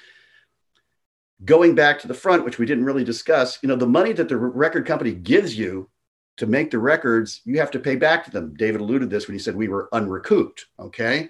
going 1.45 1.75
back 1.75 1.99
to 2.01 2.09
the 2.09 2.15
front, 2.15 2.45
which 2.45 2.59
we 2.59 2.67
didn't 2.67 2.85
really 2.85 3.05
discuss, 3.05 3.59
you 3.63 3.69
know, 3.69 3.77
the 3.77 3.87
money 3.87 4.13
that 4.13 4.29
the 4.29 4.37
record 4.37 4.87
company 4.87 5.13
gives 5.13 5.57
you 5.57 5.89
to 6.37 6.47
make 6.47 6.71
the 6.71 6.79
records, 6.79 7.41
you 7.45 7.59
have 7.59 7.71
to 7.71 7.79
pay 7.79 7.97
back 7.97 8.25
to 8.25 8.31
them. 8.31 8.55
David 8.57 8.81
alluded 8.81 9.09
to 9.11 9.17
this 9.17 9.27
when 9.27 9.35
he 9.35 9.39
said 9.39 9.55
we 9.55 9.69
were 9.69 9.89
unrecouped. 9.93 10.67
Okay 10.79 11.29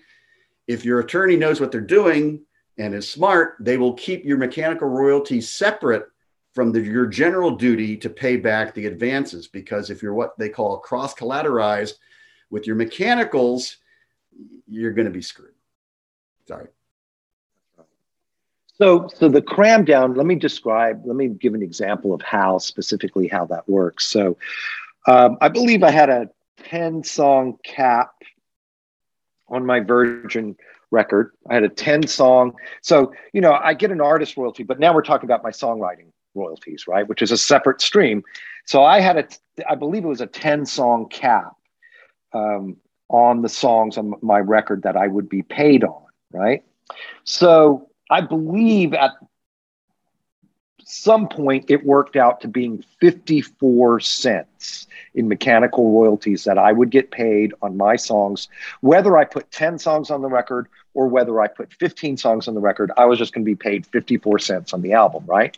if 0.66 0.84
your 0.84 1.00
attorney 1.00 1.36
knows 1.36 1.60
what 1.60 1.72
they're 1.72 1.80
doing 1.80 2.40
and 2.78 2.94
is 2.94 3.08
smart, 3.08 3.56
they 3.60 3.76
will 3.76 3.94
keep 3.94 4.24
your 4.24 4.38
mechanical 4.38 4.88
royalties 4.88 5.48
separate 5.48 6.06
from 6.54 6.72
the, 6.72 6.80
your 6.80 7.06
general 7.06 7.52
duty 7.52 7.96
to 7.96 8.10
pay 8.10 8.36
back 8.36 8.74
the 8.74 8.86
advances. 8.86 9.46
Because 9.46 9.90
if 9.90 10.02
you're 10.02 10.14
what 10.14 10.38
they 10.38 10.48
call 10.48 10.78
cross 10.78 11.14
collateralized 11.14 11.94
with 12.50 12.66
your 12.66 12.76
mechanicals, 12.76 13.76
you're 14.68 14.92
going 14.92 15.06
to 15.06 15.12
be 15.12 15.22
screwed. 15.22 15.54
Sorry. 16.46 16.68
So, 18.80 19.08
so 19.14 19.28
the 19.28 19.42
cram 19.42 19.84
down, 19.84 20.14
let 20.14 20.24
me 20.24 20.36
describe, 20.36 21.02
let 21.04 21.14
me 21.14 21.28
give 21.28 21.52
an 21.52 21.62
example 21.62 22.14
of 22.14 22.22
how 22.22 22.56
specifically 22.56 23.28
how 23.28 23.44
that 23.46 23.68
works. 23.68 24.06
So, 24.06 24.38
um, 25.06 25.36
I 25.40 25.48
believe 25.48 25.82
I 25.82 25.90
had 25.90 26.08
a 26.08 26.30
10 26.64 27.04
song 27.04 27.58
cap 27.62 28.19
on 29.50 29.66
my 29.66 29.80
Virgin 29.80 30.56
record. 30.90 31.32
I 31.48 31.54
had 31.54 31.64
a 31.64 31.68
10 31.68 32.06
song. 32.06 32.54
So, 32.82 33.12
you 33.32 33.40
know, 33.40 33.52
I 33.52 33.74
get 33.74 33.90
an 33.90 34.00
artist 34.00 34.36
royalty, 34.36 34.62
but 34.62 34.78
now 34.78 34.94
we're 34.94 35.02
talking 35.02 35.26
about 35.26 35.42
my 35.42 35.50
songwriting 35.50 36.12
royalties, 36.34 36.86
right? 36.86 37.06
Which 37.08 37.22
is 37.22 37.30
a 37.30 37.36
separate 37.36 37.80
stream. 37.80 38.22
So 38.66 38.84
I 38.84 39.00
had 39.00 39.16
a, 39.16 39.28
I 39.68 39.74
believe 39.74 40.04
it 40.04 40.08
was 40.08 40.20
a 40.20 40.26
10 40.26 40.66
song 40.66 41.08
cap 41.08 41.52
um, 42.32 42.76
on 43.08 43.42
the 43.42 43.48
songs 43.48 43.98
on 43.98 44.14
my 44.22 44.38
record 44.38 44.82
that 44.82 44.96
I 44.96 45.06
would 45.06 45.28
be 45.28 45.42
paid 45.42 45.84
on, 45.84 46.02
right? 46.32 46.62
So 47.24 47.88
I 48.10 48.20
believe 48.20 48.94
at 48.94 49.12
some 50.90 51.28
point 51.28 51.66
it 51.68 51.86
worked 51.86 52.16
out 52.16 52.40
to 52.40 52.48
being 52.48 52.84
54 53.00 54.00
cents 54.00 54.86
in 55.14 55.28
mechanical 55.28 55.92
royalties 55.92 56.44
that 56.44 56.58
I 56.58 56.72
would 56.72 56.90
get 56.90 57.10
paid 57.10 57.54
on 57.62 57.76
my 57.76 57.96
songs, 57.96 58.48
whether 58.80 59.16
I 59.16 59.24
put 59.24 59.50
10 59.50 59.78
songs 59.78 60.10
on 60.10 60.22
the 60.22 60.28
record 60.28 60.68
or 60.94 61.06
whether 61.06 61.40
I 61.40 61.46
put 61.46 61.72
15 61.74 62.16
songs 62.16 62.48
on 62.48 62.54
the 62.54 62.60
record, 62.60 62.90
I 62.96 63.04
was 63.04 63.18
just 63.18 63.32
going 63.32 63.44
to 63.44 63.50
be 63.50 63.56
paid 63.56 63.86
54 63.86 64.40
cents 64.40 64.72
on 64.72 64.82
the 64.82 64.92
album, 64.92 65.24
right? 65.26 65.56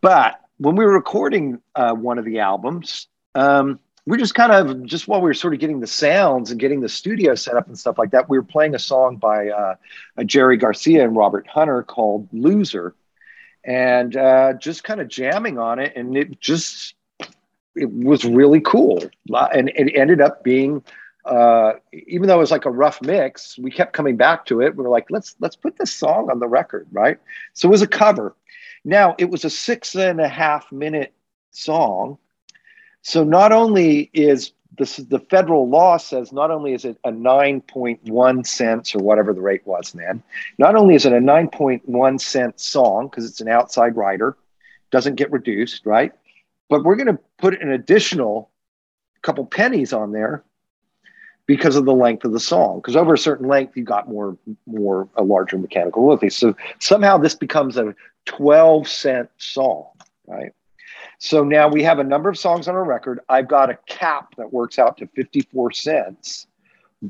But 0.00 0.40
when 0.58 0.76
we 0.76 0.84
were 0.84 0.92
recording 0.92 1.60
uh, 1.74 1.94
one 1.94 2.18
of 2.18 2.24
the 2.24 2.40
albums, 2.40 3.06
um, 3.34 3.78
we 4.06 4.18
just 4.18 4.34
kind 4.34 4.50
of 4.50 4.84
just 4.84 5.06
while 5.06 5.20
we 5.20 5.26
were 5.26 5.34
sort 5.34 5.54
of 5.54 5.60
getting 5.60 5.78
the 5.78 5.86
sounds 5.86 6.50
and 6.50 6.58
getting 6.58 6.80
the 6.80 6.88
studio 6.88 7.36
set 7.36 7.56
up 7.56 7.68
and 7.68 7.78
stuff 7.78 7.98
like 7.98 8.10
that, 8.10 8.28
we 8.28 8.36
were 8.36 8.42
playing 8.42 8.74
a 8.74 8.78
song 8.78 9.16
by 9.16 9.48
uh, 9.48 9.74
Jerry 10.26 10.56
Garcia 10.56 11.04
and 11.04 11.14
Robert 11.14 11.46
Hunter 11.46 11.84
called 11.84 12.28
"Loser," 12.32 12.94
and 13.64 14.16
uh, 14.16 14.54
just 14.54 14.84
kind 14.84 15.00
of 15.00 15.08
jamming 15.08 15.58
on 15.58 15.78
it, 15.78 15.92
and 15.96 16.16
it 16.16 16.40
just 16.40 16.94
it 17.74 17.90
was 17.90 18.24
really 18.24 18.60
cool, 18.60 19.02
and 19.32 19.70
it 19.74 19.96
ended 19.96 20.20
up 20.20 20.42
being 20.44 20.82
uh, 21.24 21.74
even 21.92 22.26
though 22.26 22.36
it 22.36 22.40
was 22.40 22.50
like 22.50 22.64
a 22.64 22.70
rough 22.70 23.00
mix, 23.00 23.56
we 23.58 23.70
kept 23.70 23.92
coming 23.92 24.16
back 24.16 24.44
to 24.46 24.60
it. 24.60 24.74
We 24.76 24.82
were 24.82 24.90
like, 24.90 25.06
let's 25.10 25.36
let's 25.38 25.56
put 25.56 25.76
this 25.78 25.92
song 25.92 26.30
on 26.30 26.40
the 26.40 26.48
record, 26.48 26.88
right? 26.90 27.18
So 27.52 27.68
it 27.68 27.70
was 27.70 27.82
a 27.82 27.86
cover. 27.86 28.34
Now 28.84 29.14
it 29.18 29.30
was 29.30 29.44
a 29.44 29.50
six 29.50 29.94
and 29.94 30.20
a 30.20 30.28
half 30.28 30.70
minute 30.72 31.12
song. 31.52 32.18
So 33.02 33.22
not 33.22 33.52
only 33.52 34.10
is 34.12 34.52
this 34.78 34.96
the 34.96 35.18
federal 35.18 35.68
law 35.68 35.96
says 35.96 36.32
not 36.32 36.50
only 36.50 36.72
is 36.72 36.84
it 36.84 36.98
a 37.04 37.10
9.1 37.10 38.46
cents 38.46 38.94
or 38.94 38.98
whatever 38.98 39.32
the 39.34 39.40
rate 39.40 39.66
was 39.66 39.92
then, 39.92 40.22
not 40.58 40.76
only 40.76 40.94
is 40.94 41.04
it 41.04 41.12
a 41.12 41.18
9.1 41.18 42.20
cent 42.20 42.58
song 42.58 43.08
because 43.08 43.28
it's 43.28 43.40
an 43.40 43.48
outside 43.48 43.96
writer, 43.96 44.36
doesn't 44.90 45.16
get 45.16 45.30
reduced, 45.30 45.84
right? 45.84 46.12
But 46.68 46.84
we're 46.84 46.96
going 46.96 47.14
to 47.14 47.18
put 47.38 47.60
an 47.60 47.70
additional 47.70 48.50
couple 49.20 49.44
pennies 49.46 49.92
on 49.92 50.12
there 50.12 50.42
because 51.46 51.76
of 51.76 51.84
the 51.84 51.94
length 51.94 52.24
of 52.24 52.32
the 52.32 52.40
song. 52.40 52.78
Because 52.78 52.96
over 52.96 53.14
a 53.14 53.18
certain 53.18 53.48
length, 53.48 53.76
you 53.76 53.84
got 53.84 54.08
more, 54.08 54.36
more 54.66 55.08
a 55.16 55.22
larger 55.22 55.58
mechanical 55.58 56.06
royalty. 56.06 56.30
So 56.30 56.56
somehow 56.78 57.18
this 57.18 57.34
becomes 57.34 57.76
a 57.76 57.94
12 58.26 58.88
cent 58.88 59.30
song, 59.38 59.88
right? 60.26 60.52
So 61.24 61.44
now 61.44 61.68
we 61.68 61.84
have 61.84 62.00
a 62.00 62.04
number 62.04 62.28
of 62.28 62.36
songs 62.36 62.66
on 62.66 62.74
our 62.74 62.82
record. 62.82 63.20
I've 63.28 63.46
got 63.46 63.70
a 63.70 63.78
cap 63.86 64.34
that 64.38 64.52
works 64.52 64.76
out 64.76 64.98
to 64.98 65.06
54 65.06 65.70
cents. 65.70 66.48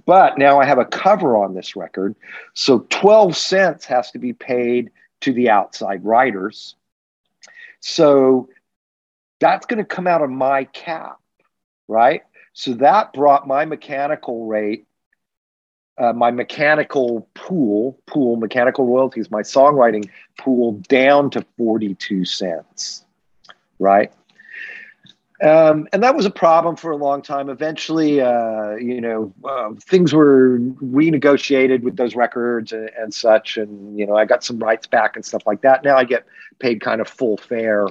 But 0.05 0.37
now 0.37 0.61
I 0.61 0.67
have 0.67 0.77
a 0.77 0.85
cover 0.85 1.35
on 1.35 1.55
this 1.55 1.77
record. 1.77 2.15
So 2.53 2.81
12 2.91 3.35
cents 3.35 3.87
has 3.87 4.11
to 4.11 4.19
be 4.19 4.35
paid 4.35 4.91
to 5.23 5.33
the 5.33 5.49
outside 5.49 6.05
writers. 6.05 6.77
So 7.81 8.51
that's 9.41 9.65
going 9.65 9.79
to 9.79 9.85
come 9.87 10.07
out 10.07 10.21
of 10.21 10.29
my 10.29 10.65
cap, 10.65 11.19
right? 11.89 12.21
So 12.53 12.75
that 12.75 13.15
brought 13.15 13.49
my 13.49 13.65
mechanical 13.65 14.45
rate, 14.45 14.87
uh, 15.97 16.13
my 16.13 16.31
mechanical 16.31 17.31
pool, 17.33 17.99
pool, 18.07 18.37
mechanical 18.37 18.85
royalties, 18.85 19.31
my 19.31 19.41
songwriting 19.41 20.11
pool 20.37 20.73
down 20.87 21.31
to 21.31 21.47
42 21.57 22.27
cents, 22.27 23.02
right? 23.83 24.13
Um, 25.43 25.89
and 25.93 26.03
that 26.05 26.15
was 26.15 26.25
a 26.25 26.31
problem 26.31 26.77
for 26.77 26.93
a 26.93 26.97
long 26.97 27.21
time. 27.21 27.51
Eventually, 27.51 28.21
uh, 28.21 28.77
you 28.77 29.01
know, 29.01 29.35
uh, 29.45 29.73
things 29.81 30.13
were 30.13 30.59
renegotiated 30.61 31.83
with 31.83 31.97
those 31.97 32.15
records 32.15 32.71
and, 32.73 32.91
and, 32.97 33.13
such, 33.13 33.57
and 33.57 33.99
you 33.99 34.07
know, 34.07 34.17
I 34.17 34.25
got 34.25 34.45
some 34.45 34.61
rights 34.61 34.87
back 34.87 35.17
and 35.17 35.25
stuff 35.25 35.43
like 35.45 35.63
that. 35.63 35.83
Now 35.83 35.97
I 35.97 36.05
get 36.05 36.25
paid 36.61 36.81
kind 36.81 37.01
of 37.01 37.09
full 37.09 37.37
fare 37.37 37.89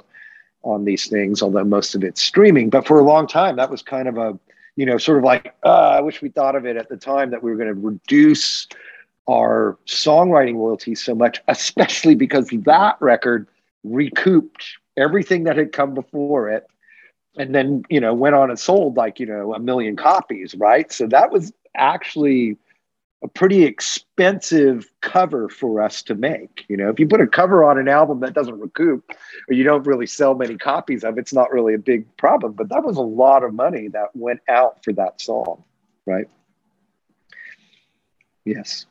on 0.64 0.86
these 0.86 1.08
things, 1.08 1.42
although 1.42 1.66
most 1.66 1.94
of 1.94 2.06
it's 2.06 2.22
streaming. 2.22 2.70
But 2.70 2.88
for 2.88 3.00
a 3.00 3.04
long 3.04 3.28
time, 3.28 3.58
that 3.58 3.70
was 3.70 3.82
kind 3.82 4.08
of 4.08 4.18
a 4.18 4.40
you 4.76 4.86
know, 4.86 4.98
sort 4.98 5.18
of 5.18 5.24
like, 5.24 5.54
uh, 5.64 5.90
I 5.90 6.02
wish 6.02 6.22
we 6.22 6.30
thought 6.30 6.56
of 6.56 6.66
it 6.66 6.78
at 6.78 6.90
the 6.90 6.98
time 6.98 7.32
that 7.32 7.44
we 7.44 7.52
were 7.52 7.58
going 7.58 7.74
to 7.74 7.80
reduce 7.80 8.68
our 9.30 9.78
songwriting 9.86 10.56
royalties 10.56 11.04
so 11.04 11.14
much, 11.14 11.42
especially 11.48 12.16
because 12.16 12.48
that 12.50 12.98
record 13.00 13.48
recouped 13.84 14.78
everything 14.98 15.44
that 15.44 15.58
had 15.58 15.72
come 15.72 15.94
before 15.94 16.50
it 16.50 16.68
and 17.38 17.56
then 17.56 17.84
you 17.90 18.00
know 18.00 18.14
went 18.14 18.36
on 18.36 18.50
and 18.50 18.60
sold 18.60 18.98
like 18.98 19.20
you 19.20 19.26
know 19.26 19.54
a 19.54 19.60
million 19.60 19.96
copies 19.96 20.54
right 20.56 20.92
so 20.92 21.08
that 21.08 21.32
was 21.32 21.54
actually 21.76 22.58
a 23.24 23.28
pretty 23.28 23.64
expensive 23.64 24.90
cover 25.02 25.48
for 25.48 25.82
us 25.82 26.02
to 26.04 26.16
make. 26.16 26.66
You 26.68 26.78
know, 26.78 26.90
if 26.90 27.00
you 27.00 27.08
put 27.08 27.22
a 27.22 27.28
cover 27.28 27.64
on 27.64 27.78
an 27.78 27.88
album 27.88 28.20
that 28.22 28.34
doesn't 28.34 28.60
recoup 28.60 29.12
or 29.48 29.54
you 29.54 29.64
don't 29.64 29.86
really 29.86 30.08
sell 30.08 30.34
many 30.34 30.58
copies 30.58 31.04
of, 31.04 31.18
it's 31.18 31.34
not 31.34 31.52
really 31.52 31.74
a 31.74 31.80
big 31.80 32.06
problem. 32.18 32.54
But 32.54 32.70
that 32.70 32.84
was 32.84 32.98
a 32.98 33.02
lot 33.02 33.44
of 33.44 33.54
money 33.54 33.88
that 33.90 34.16
went 34.16 34.40
out 34.50 34.84
for 34.84 34.92
that 34.94 35.22
song, 35.22 35.64
right? 36.06 36.28
Yes. 38.44 38.88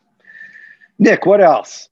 Nik, 0.99 1.27
what 1.27 1.41
else? 1.41 1.89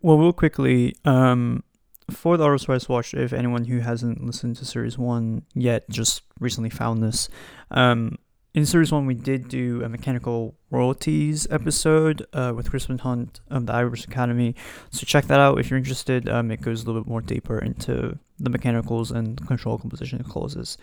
Well, 0.00 0.18
real 0.18 0.32
quickly, 0.32 0.96
um, 1.04 1.62
for 2.10 2.36
the 2.36 2.48
Rights 2.50 2.88
Watch, 2.88 3.14
if 3.14 3.32
anyone 3.32 3.64
who 3.64 3.80
hasn't 3.80 4.24
listened 4.24 4.56
to 4.56 4.64
Series 4.64 4.98
1 4.98 5.42
yet 5.54 5.88
just 5.88 6.22
recently 6.40 6.70
found 6.70 7.02
this, 7.02 7.28
um, 7.70 8.18
in 8.54 8.64
series 8.64 8.92
one, 8.92 9.04
we 9.04 9.14
did 9.14 9.48
do 9.48 9.82
a 9.82 9.88
mechanical 9.88 10.54
royalties 10.70 11.44
episode 11.50 12.24
uh, 12.32 12.52
with 12.54 12.70
Crispin 12.70 12.98
Hunt 12.98 13.40
of 13.50 13.66
the 13.66 13.74
Ivors 13.74 14.04
Academy. 14.04 14.54
So 14.90 15.04
check 15.04 15.24
that 15.24 15.40
out 15.40 15.58
if 15.58 15.70
you're 15.70 15.78
interested. 15.78 16.28
Um, 16.28 16.52
it 16.52 16.60
goes 16.60 16.82
a 16.82 16.86
little 16.86 17.02
bit 17.02 17.08
more 17.08 17.20
deeper 17.20 17.58
into 17.58 18.16
the 18.38 18.50
mechanicals 18.50 19.10
and 19.10 19.44
control 19.48 19.76
composition 19.76 20.22
clauses. 20.22 20.78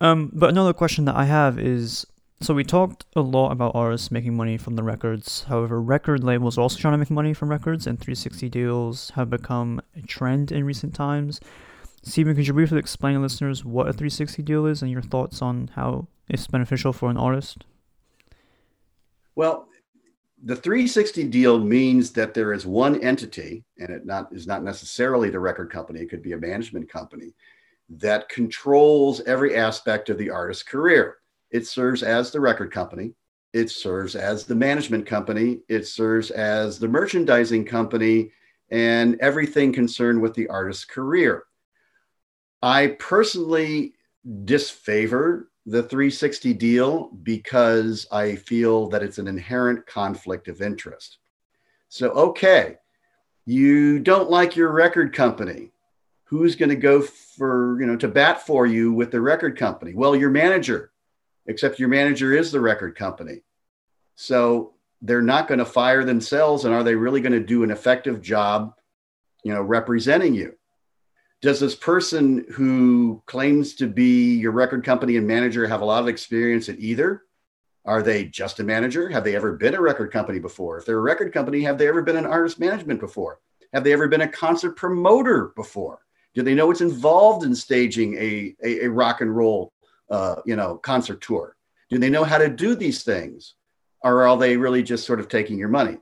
Um, 0.00 0.30
but 0.32 0.48
another 0.48 0.72
question 0.72 1.04
that 1.04 1.14
I 1.14 1.26
have 1.26 1.58
is 1.58 2.06
so 2.42 2.54
we 2.54 2.64
talked 2.64 3.04
a 3.14 3.20
lot 3.20 3.52
about 3.52 3.74
artists 3.74 4.10
making 4.10 4.34
money 4.34 4.56
from 4.56 4.76
the 4.76 4.82
records. 4.82 5.44
However, 5.44 5.80
record 5.80 6.24
labels 6.24 6.56
are 6.56 6.62
also 6.62 6.78
trying 6.78 6.94
to 6.94 6.98
make 6.98 7.10
money 7.10 7.34
from 7.34 7.50
records, 7.50 7.86
and 7.86 7.98
360 7.98 8.48
deals 8.48 9.10
have 9.10 9.28
become 9.28 9.82
a 9.94 10.02
trend 10.02 10.50
in 10.50 10.64
recent 10.64 10.94
times. 10.94 11.40
Stephen, 12.02 12.34
could 12.34 12.46
you 12.46 12.54
briefly 12.54 12.78
explain 12.78 13.14
to 13.14 13.20
listeners 13.20 13.62
what 13.64 13.88
a 13.88 13.92
360 13.92 14.42
deal 14.42 14.64
is 14.64 14.80
and 14.80 14.90
your 14.90 15.02
thoughts 15.02 15.42
on 15.42 15.70
how 15.74 16.08
it's 16.28 16.46
beneficial 16.46 16.94
for 16.94 17.10
an 17.10 17.18
artist? 17.18 17.66
Well, 19.34 19.68
the 20.42 20.56
360 20.56 21.24
deal 21.24 21.58
means 21.58 22.10
that 22.12 22.32
there 22.32 22.54
is 22.54 22.64
one 22.64 23.02
entity, 23.02 23.64
and 23.78 23.90
it 23.90 24.06
not 24.06 24.32
is 24.32 24.46
not 24.46 24.64
necessarily 24.64 25.28
the 25.28 25.40
record 25.40 25.70
company. 25.70 26.00
It 26.00 26.08
could 26.08 26.22
be 26.22 26.32
a 26.32 26.38
management 26.38 26.88
company 26.88 27.34
that 27.90 28.30
controls 28.30 29.20
every 29.22 29.56
aspect 29.56 30.08
of 30.08 30.16
the 30.16 30.30
artist's 30.30 30.62
career. 30.62 31.19
It 31.50 31.66
serves 31.66 32.02
as 32.02 32.30
the 32.30 32.40
record 32.40 32.72
company. 32.72 33.14
It 33.52 33.70
serves 33.70 34.14
as 34.14 34.46
the 34.46 34.54
management 34.54 35.06
company. 35.06 35.60
It 35.68 35.86
serves 35.86 36.30
as 36.30 36.78
the 36.78 36.88
merchandising 36.88 37.64
company 37.64 38.30
and 38.70 39.18
everything 39.20 39.72
concerned 39.72 40.20
with 40.20 40.34
the 40.34 40.48
artist's 40.48 40.84
career. 40.84 41.44
I 42.62 42.96
personally 42.98 43.94
disfavor 44.44 45.50
the 45.66 45.82
360 45.82 46.52
deal 46.54 47.10
because 47.22 48.06
I 48.12 48.36
feel 48.36 48.88
that 48.88 49.02
it's 49.02 49.18
an 49.18 49.28
inherent 49.28 49.86
conflict 49.86 50.48
of 50.48 50.62
interest. 50.62 51.18
So, 51.88 52.10
okay, 52.10 52.76
you 53.46 53.98
don't 53.98 54.30
like 54.30 54.56
your 54.56 54.72
record 54.72 55.12
company. 55.12 55.72
Who's 56.24 56.54
going 56.54 56.68
to 56.68 56.76
go 56.76 57.02
for, 57.02 57.80
you 57.80 57.86
know, 57.86 57.96
to 57.96 58.08
bat 58.08 58.46
for 58.46 58.66
you 58.66 58.92
with 58.92 59.10
the 59.10 59.20
record 59.20 59.58
company? 59.58 59.94
Well, 59.94 60.14
your 60.14 60.30
manager, 60.30 60.89
except 61.50 61.78
your 61.78 61.88
manager 61.88 62.32
is 62.32 62.50
the 62.50 62.60
record 62.60 62.96
company. 62.96 63.42
So 64.16 64.74
they're 65.02 65.22
not 65.22 65.48
going 65.48 65.58
to 65.58 65.64
fire 65.64 66.04
themselves. 66.04 66.64
And 66.64 66.74
are 66.74 66.82
they 66.82 66.94
really 66.94 67.20
going 67.20 67.32
to 67.32 67.40
do 67.40 67.62
an 67.62 67.70
effective 67.70 68.22
job, 68.22 68.74
you 69.44 69.52
know, 69.52 69.62
representing 69.62 70.34
you? 70.34 70.54
does 71.40 71.58
this 71.58 71.74
person 71.74 72.44
who 72.52 73.22
claims 73.26 73.74
to 73.74 73.86
be 73.86 74.34
your 74.34 74.52
record 74.52 74.84
company 74.84 75.16
and 75.16 75.26
manager 75.26 75.66
have 75.66 75.80
a 75.80 75.84
lot 75.84 76.02
of 76.02 76.08
experience 76.08 76.68
at 76.68 76.78
either? 76.78 77.22
Are 77.86 78.02
they 78.02 78.24
just 78.24 78.60
a 78.60 78.64
manager? 78.64 79.08
Have 79.08 79.24
they 79.24 79.34
ever 79.34 79.56
been 79.56 79.74
a 79.74 79.80
record 79.80 80.12
company 80.12 80.38
before? 80.38 80.78
If 80.78 80.84
they're 80.84 80.98
a 80.98 81.02
record 81.02 81.32
company, 81.32 81.62
have 81.62 81.78
they 81.78 81.88
ever 81.88 82.02
been 82.02 82.16
an 82.16 82.26
artist 82.26 82.60
management 82.60 83.00
before? 83.00 83.40
Have 83.72 83.84
they 83.84 83.92
ever 83.92 84.06
been 84.06 84.20
a 84.20 84.28
concert 84.28 84.76
promoter 84.76 85.52
before? 85.56 86.00
Do 86.34 86.42
they 86.42 86.54
know 86.54 86.66
what's 86.66 86.82
involved 86.82 87.44
in 87.44 87.54
staging 87.54 88.16
a, 88.16 88.54
a, 88.62 88.84
a 88.84 88.90
rock 88.90 89.22
and 89.22 89.34
roll, 89.34 89.72
uh, 90.10 90.36
you 90.44 90.56
know, 90.56 90.76
concert 90.76 91.20
tour? 91.20 91.56
Do 91.88 91.98
they 91.98 92.10
know 92.10 92.24
how 92.24 92.38
to 92.38 92.48
do 92.48 92.74
these 92.74 93.02
things? 93.02 93.54
Or 94.02 94.26
are 94.26 94.36
they 94.36 94.56
really 94.56 94.82
just 94.82 95.06
sort 95.06 95.20
of 95.20 95.28
taking 95.28 95.58
your 95.58 95.68
money? 95.68 95.98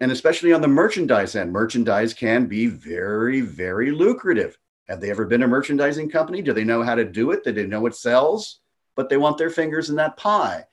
And 0.00 0.12
especially 0.12 0.52
on 0.52 0.60
the 0.60 0.68
merchandise 0.68 1.34
end, 1.34 1.52
merchandise 1.52 2.14
can 2.14 2.46
be 2.46 2.66
very, 2.66 3.40
very 3.40 3.90
lucrative. 3.90 4.56
Have 4.88 5.00
they 5.00 5.10
ever 5.10 5.26
been 5.26 5.42
a 5.42 5.48
merchandising 5.48 6.10
company? 6.10 6.40
Do 6.40 6.52
they 6.52 6.64
know 6.64 6.82
how 6.82 6.94
to 6.94 7.04
do 7.04 7.32
it? 7.32 7.44
Do 7.44 7.52
they 7.52 7.66
know 7.66 7.80
what 7.80 7.96
sells? 7.96 8.60
But 8.96 9.08
they 9.08 9.16
want 9.16 9.36
their 9.36 9.50
fingers 9.50 9.90
in 9.90 9.96
that 9.96 10.16
pie. 10.16 10.64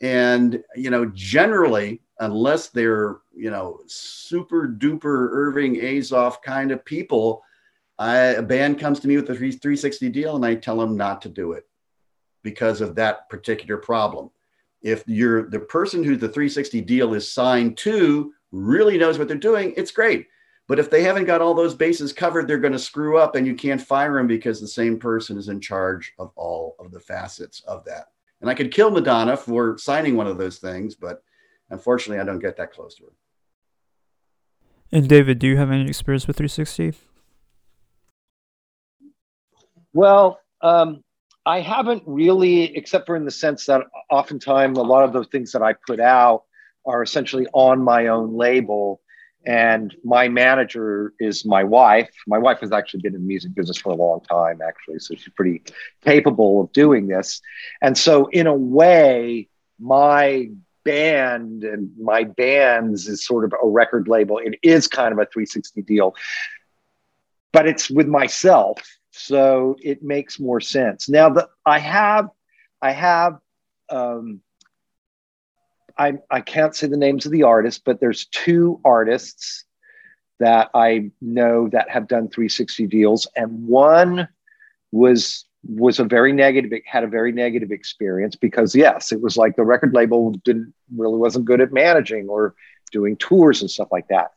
And, 0.00 0.62
you 0.74 0.90
know, 0.90 1.06
generally, 1.14 2.00
unless 2.18 2.68
they're, 2.68 3.18
you 3.36 3.50
know, 3.50 3.80
super 3.86 4.66
duper 4.66 5.28
Irving 5.30 5.76
Azoff 5.76 6.42
kind 6.42 6.72
of 6.72 6.84
people, 6.84 7.42
I, 7.98 8.16
a 8.16 8.42
band 8.42 8.80
comes 8.80 8.98
to 9.00 9.08
me 9.08 9.16
with 9.16 9.28
a 9.30 9.34
360 9.34 10.08
deal 10.08 10.36
and 10.36 10.44
I 10.44 10.54
tell 10.54 10.78
them 10.78 10.96
not 10.96 11.22
to 11.22 11.28
do 11.28 11.52
it 11.52 11.69
because 12.42 12.80
of 12.80 12.94
that 12.94 13.28
particular 13.28 13.76
problem. 13.76 14.30
If 14.82 15.04
you're 15.06 15.48
the 15.48 15.60
person 15.60 16.02
who 16.02 16.16
the 16.16 16.28
360 16.28 16.80
deal 16.82 17.14
is 17.14 17.30
signed 17.30 17.76
to 17.78 18.32
really 18.50 18.98
knows 18.98 19.18
what 19.18 19.28
they're 19.28 19.36
doing, 19.36 19.74
it's 19.76 19.90
great. 19.90 20.26
But 20.68 20.78
if 20.78 20.88
they 20.88 21.02
haven't 21.02 21.24
got 21.24 21.40
all 21.40 21.52
those 21.52 21.74
bases 21.74 22.12
covered, 22.12 22.46
they're 22.46 22.58
going 22.58 22.72
to 22.72 22.78
screw 22.78 23.18
up 23.18 23.34
and 23.34 23.46
you 23.46 23.54
can't 23.54 23.80
fire 23.80 24.14
them 24.14 24.26
because 24.26 24.60
the 24.60 24.68
same 24.68 24.98
person 24.98 25.36
is 25.36 25.48
in 25.48 25.60
charge 25.60 26.12
of 26.18 26.30
all 26.36 26.76
of 26.78 26.92
the 26.92 27.00
facets 27.00 27.60
of 27.66 27.84
that. 27.86 28.06
And 28.40 28.48
I 28.48 28.54
could 28.54 28.72
kill 28.72 28.90
Madonna 28.90 29.36
for 29.36 29.76
signing 29.78 30.16
one 30.16 30.28
of 30.28 30.38
those 30.38 30.58
things, 30.58 30.94
but 30.94 31.22
unfortunately, 31.70 32.20
I 32.20 32.24
don't 32.24 32.38
get 32.38 32.56
that 32.56 32.72
close 32.72 32.94
to 32.96 33.04
her. 33.04 33.12
And 34.92 35.08
David, 35.08 35.38
do 35.38 35.46
you 35.46 35.56
have 35.56 35.70
any 35.70 35.88
experience 35.88 36.26
with 36.26 36.36
360? 36.36 36.94
Well, 39.92 40.40
um, 40.62 41.02
I 41.46 41.60
haven't 41.60 42.02
really, 42.06 42.76
except 42.76 43.06
for 43.06 43.16
in 43.16 43.24
the 43.24 43.30
sense 43.30 43.66
that 43.66 43.82
oftentimes 44.10 44.78
a 44.78 44.82
lot 44.82 45.04
of 45.04 45.12
the 45.12 45.24
things 45.24 45.52
that 45.52 45.62
I 45.62 45.72
put 45.72 46.00
out 46.00 46.44
are 46.86 47.02
essentially 47.02 47.46
on 47.52 47.82
my 47.82 48.08
own 48.08 48.36
label. 48.36 49.00
And 49.46 49.94
my 50.04 50.28
manager 50.28 51.14
is 51.18 51.46
my 51.46 51.64
wife. 51.64 52.10
My 52.26 52.36
wife 52.36 52.60
has 52.60 52.72
actually 52.72 53.00
been 53.00 53.14
in 53.14 53.22
the 53.22 53.26
music 53.26 53.54
business 53.54 53.78
for 53.78 53.90
a 53.90 53.96
long 53.96 54.20
time, 54.30 54.60
actually. 54.60 54.98
So 54.98 55.14
she's 55.14 55.32
pretty 55.34 55.62
capable 56.04 56.60
of 56.60 56.72
doing 56.72 57.06
this. 57.06 57.40
And 57.80 57.96
so, 57.96 58.26
in 58.26 58.46
a 58.46 58.54
way, 58.54 59.48
my 59.78 60.50
band 60.84 61.64
and 61.64 61.90
my 61.98 62.24
bands 62.24 63.08
is 63.08 63.24
sort 63.24 63.46
of 63.46 63.54
a 63.62 63.66
record 63.66 64.08
label. 64.08 64.36
It 64.38 64.58
is 64.62 64.86
kind 64.86 65.12
of 65.12 65.18
a 65.18 65.24
360 65.24 65.82
deal, 65.82 66.14
but 67.50 67.66
it's 67.66 67.90
with 67.90 68.08
myself 68.08 68.99
so 69.10 69.76
it 69.82 70.02
makes 70.02 70.38
more 70.38 70.60
sense. 70.60 71.08
Now 71.08 71.30
the 71.30 71.48
i 71.66 71.78
have 71.78 72.28
i 72.82 72.92
have 72.92 73.38
um 73.88 74.40
i 75.98 76.14
i 76.30 76.40
can't 76.40 76.74
say 76.74 76.86
the 76.86 76.96
names 76.96 77.26
of 77.26 77.32
the 77.32 77.42
artists 77.42 77.82
but 77.84 78.00
there's 78.00 78.26
two 78.26 78.80
artists 78.84 79.64
that 80.38 80.70
i 80.74 81.10
know 81.20 81.68
that 81.68 81.90
have 81.90 82.08
done 82.08 82.28
360 82.28 82.86
deals 82.86 83.26
and 83.36 83.66
one 83.66 84.28
was 84.92 85.44
was 85.66 85.98
a 85.98 86.04
very 86.04 86.32
negative 86.32 86.72
it 86.72 86.82
had 86.86 87.04
a 87.04 87.08
very 87.08 87.32
negative 87.32 87.70
experience 87.70 88.36
because 88.36 88.74
yes 88.74 89.12
it 89.12 89.20
was 89.20 89.36
like 89.36 89.56
the 89.56 89.64
record 89.64 89.92
label 89.92 90.30
didn't 90.44 90.72
really 90.96 91.18
wasn't 91.18 91.44
good 91.44 91.60
at 91.60 91.72
managing 91.72 92.28
or 92.28 92.54
doing 92.90 93.16
tours 93.16 93.60
and 93.60 93.70
stuff 93.70 93.88
like 93.90 94.08
that. 94.08 94.32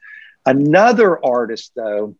Another 0.45 1.23
artist 1.25 1.71
though 1.75 2.15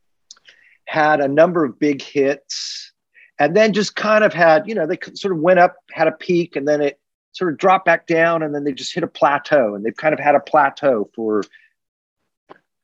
had 0.86 1.22
a 1.22 1.28
number 1.28 1.64
of 1.64 1.80
big 1.80 2.02
hits 2.02 2.92
and 3.40 3.56
then 3.56 3.74
just 3.74 3.96
kind 3.96 4.24
of 4.24 4.34
had, 4.34 4.68
you 4.68 4.76
know, 4.76 4.86
they 4.86 4.98
sort 5.16 5.34
of 5.34 5.40
went 5.40 5.60
up, 5.60 5.76
had 5.92 6.08
a 6.08 6.12
peak, 6.12 6.56
and 6.56 6.68
then 6.68 6.82
it 6.82 7.00
sort 7.32 7.52
of 7.52 7.58
dropped 7.58 7.86
back 7.86 8.06
down, 8.06 8.44
and 8.44 8.54
then 8.54 8.64
they 8.64 8.72
just 8.72 8.94
hit 8.94 9.04
a 9.04 9.08
plateau. 9.08 9.76
And 9.76 9.84
they've 9.84 9.96
kind 9.96 10.14
of 10.14 10.20
had 10.20 10.36
a 10.36 10.40
plateau 10.40 11.10
for 11.16 11.44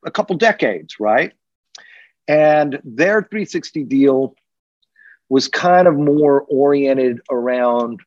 a 0.04 0.10
couple 0.10 0.36
decades, 0.36 0.98
right? 0.98 1.32
And 2.26 2.80
their 2.84 3.22
360 3.22 3.84
deal 3.84 4.34
was 5.28 5.46
kind 5.46 5.86
of 5.86 5.94
more 5.94 6.42
oriented 6.42 7.20
around 7.30 8.00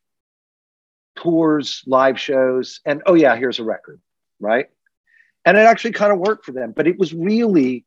tours, 1.15 1.81
live 1.87 2.19
shows, 2.19 2.81
and 2.85 3.01
oh, 3.05 3.13
yeah, 3.13 3.35
here's 3.35 3.59
a 3.59 3.63
record, 3.63 4.01
right? 4.39 4.69
And 5.45 5.57
it 5.57 5.61
actually 5.61 5.93
kind 5.93 6.11
of 6.11 6.19
worked 6.19 6.45
for 6.45 6.51
them, 6.51 6.73
but 6.75 6.87
it 6.87 6.97
was 6.99 7.13
really 7.13 7.85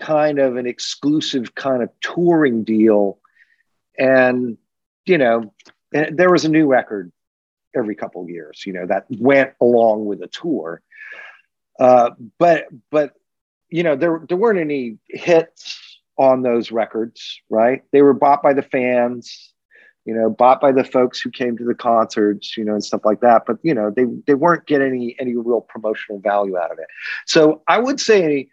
kind 0.00 0.38
of 0.38 0.56
an 0.56 0.66
exclusive 0.66 1.54
kind 1.54 1.82
of 1.82 1.90
touring 2.00 2.64
deal. 2.64 3.18
And, 3.98 4.56
you 5.06 5.18
know, 5.18 5.52
there 5.92 6.30
was 6.30 6.44
a 6.44 6.48
new 6.48 6.66
record 6.66 7.10
every 7.74 7.94
couple 7.94 8.22
of 8.22 8.28
years, 8.28 8.64
you 8.66 8.72
know, 8.72 8.86
that 8.86 9.06
went 9.10 9.52
along 9.60 10.06
with 10.06 10.22
a 10.22 10.28
tour. 10.28 10.82
Uh, 11.78 12.10
but, 12.38 12.66
but, 12.90 13.14
you 13.68 13.82
know, 13.82 13.96
there, 13.96 14.22
there 14.28 14.36
weren't 14.36 14.58
any 14.58 14.98
hits 15.08 16.00
on 16.16 16.42
those 16.42 16.72
records, 16.72 17.40
right? 17.48 17.82
They 17.92 18.02
were 18.02 18.14
bought 18.14 18.42
by 18.42 18.52
the 18.52 18.62
fans, 18.62 19.52
you 20.04 20.14
know, 20.14 20.30
bought 20.30 20.60
by 20.60 20.72
the 20.72 20.84
folks 20.84 21.20
who 21.20 21.30
came 21.30 21.56
to 21.58 21.64
the 21.64 21.74
concerts, 21.74 22.56
you 22.56 22.64
know, 22.64 22.72
and 22.72 22.82
stuff 22.82 23.02
like 23.04 23.20
that. 23.20 23.42
But, 23.46 23.58
you 23.62 23.74
know, 23.74 23.92
they, 23.94 24.06
they 24.26 24.34
weren't 24.34 24.66
getting 24.66 24.88
any, 24.88 25.16
any 25.20 25.36
real 25.36 25.60
promotional 25.60 26.18
value 26.20 26.56
out 26.56 26.72
of 26.72 26.78
it. 26.78 26.86
So 27.26 27.62
I 27.68 27.78
would 27.78 28.00
say, 28.00 28.48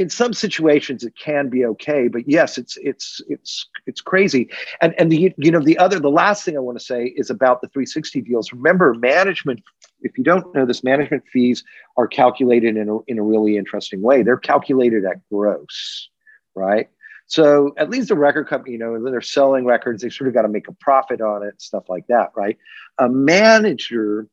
in 0.00 0.08
some 0.08 0.32
situations 0.32 1.04
it 1.04 1.14
can 1.16 1.48
be 1.48 1.64
okay 1.64 2.08
but 2.08 2.26
yes 2.26 2.58
it's 2.58 2.78
it's 2.78 3.20
it's 3.28 3.68
it's 3.86 4.00
crazy. 4.00 4.48
And 4.80 4.94
and 4.98 5.10
the 5.10 5.34
you 5.36 5.50
know 5.50 5.60
the 5.60 5.78
other 5.78 5.98
the 5.98 6.10
last 6.10 6.44
thing 6.44 6.56
i 6.56 6.60
want 6.60 6.78
to 6.78 6.84
say 6.84 7.12
is 7.16 7.30
about 7.30 7.60
the 7.60 7.68
360 7.68 8.22
deals. 8.22 8.52
Remember 8.52 8.94
management 8.94 9.62
if 10.02 10.16
you 10.16 10.24
don't 10.24 10.54
know 10.54 10.64
this 10.64 10.82
management 10.82 11.24
fees 11.32 11.62
are 11.96 12.06
calculated 12.06 12.76
in 12.76 12.88
a, 12.88 12.98
in 13.06 13.18
a 13.18 13.22
really 13.22 13.56
interesting 13.56 14.00
way. 14.00 14.22
They're 14.22 14.38
calculated 14.38 15.04
at 15.04 15.16
gross 15.30 16.08
right? 16.56 16.88
So 17.26 17.72
at 17.76 17.90
least 17.90 18.08
the 18.08 18.16
record 18.16 18.48
company 18.48 18.72
you 18.72 18.78
know 18.78 19.10
they're 19.10 19.20
selling 19.20 19.64
records 19.64 20.02
they 20.02 20.10
sort 20.10 20.28
of 20.28 20.34
got 20.34 20.42
to 20.42 20.48
make 20.48 20.68
a 20.68 20.72
profit 20.72 21.20
on 21.20 21.42
it 21.42 21.60
stuff 21.60 21.84
like 21.88 22.06
that 22.08 22.30
right? 22.34 22.56
A 22.98 23.08
manager 23.08 24.28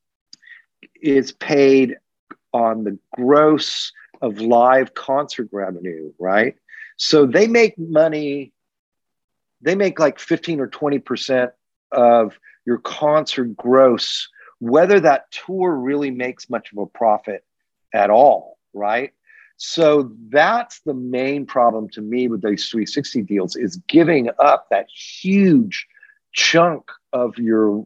is 1.01 1.31
paid 1.31 1.97
on 2.53 2.83
the 2.83 2.97
gross 3.15 3.91
of 4.21 4.39
live 4.39 4.93
concert 4.93 5.49
revenue, 5.51 6.11
right? 6.19 6.55
So 6.97 7.25
they 7.25 7.47
make 7.47 7.77
money, 7.77 8.53
they 9.61 9.75
make 9.75 9.99
like 9.99 10.19
15 10.19 10.59
or 10.59 10.67
20% 10.67 11.51
of 11.91 12.39
your 12.65 12.79
concert 12.79 13.55
gross, 13.55 14.27
whether 14.59 14.99
that 14.99 15.31
tour 15.31 15.73
really 15.73 16.11
makes 16.11 16.49
much 16.49 16.71
of 16.71 16.79
a 16.79 16.85
profit 16.85 17.43
at 17.93 18.09
all, 18.09 18.57
right? 18.73 19.13
So 19.57 20.11
that's 20.29 20.81
the 20.81 20.93
main 20.93 21.45
problem 21.45 21.89
to 21.89 22.01
me 22.01 22.27
with 22.27 22.43
these 22.43 22.69
360 22.69 23.23
deals 23.23 23.55
is 23.55 23.77
giving 23.87 24.29
up 24.39 24.67
that 24.69 24.87
huge 24.89 25.87
chunk 26.33 26.91
of 27.11 27.37
your 27.37 27.85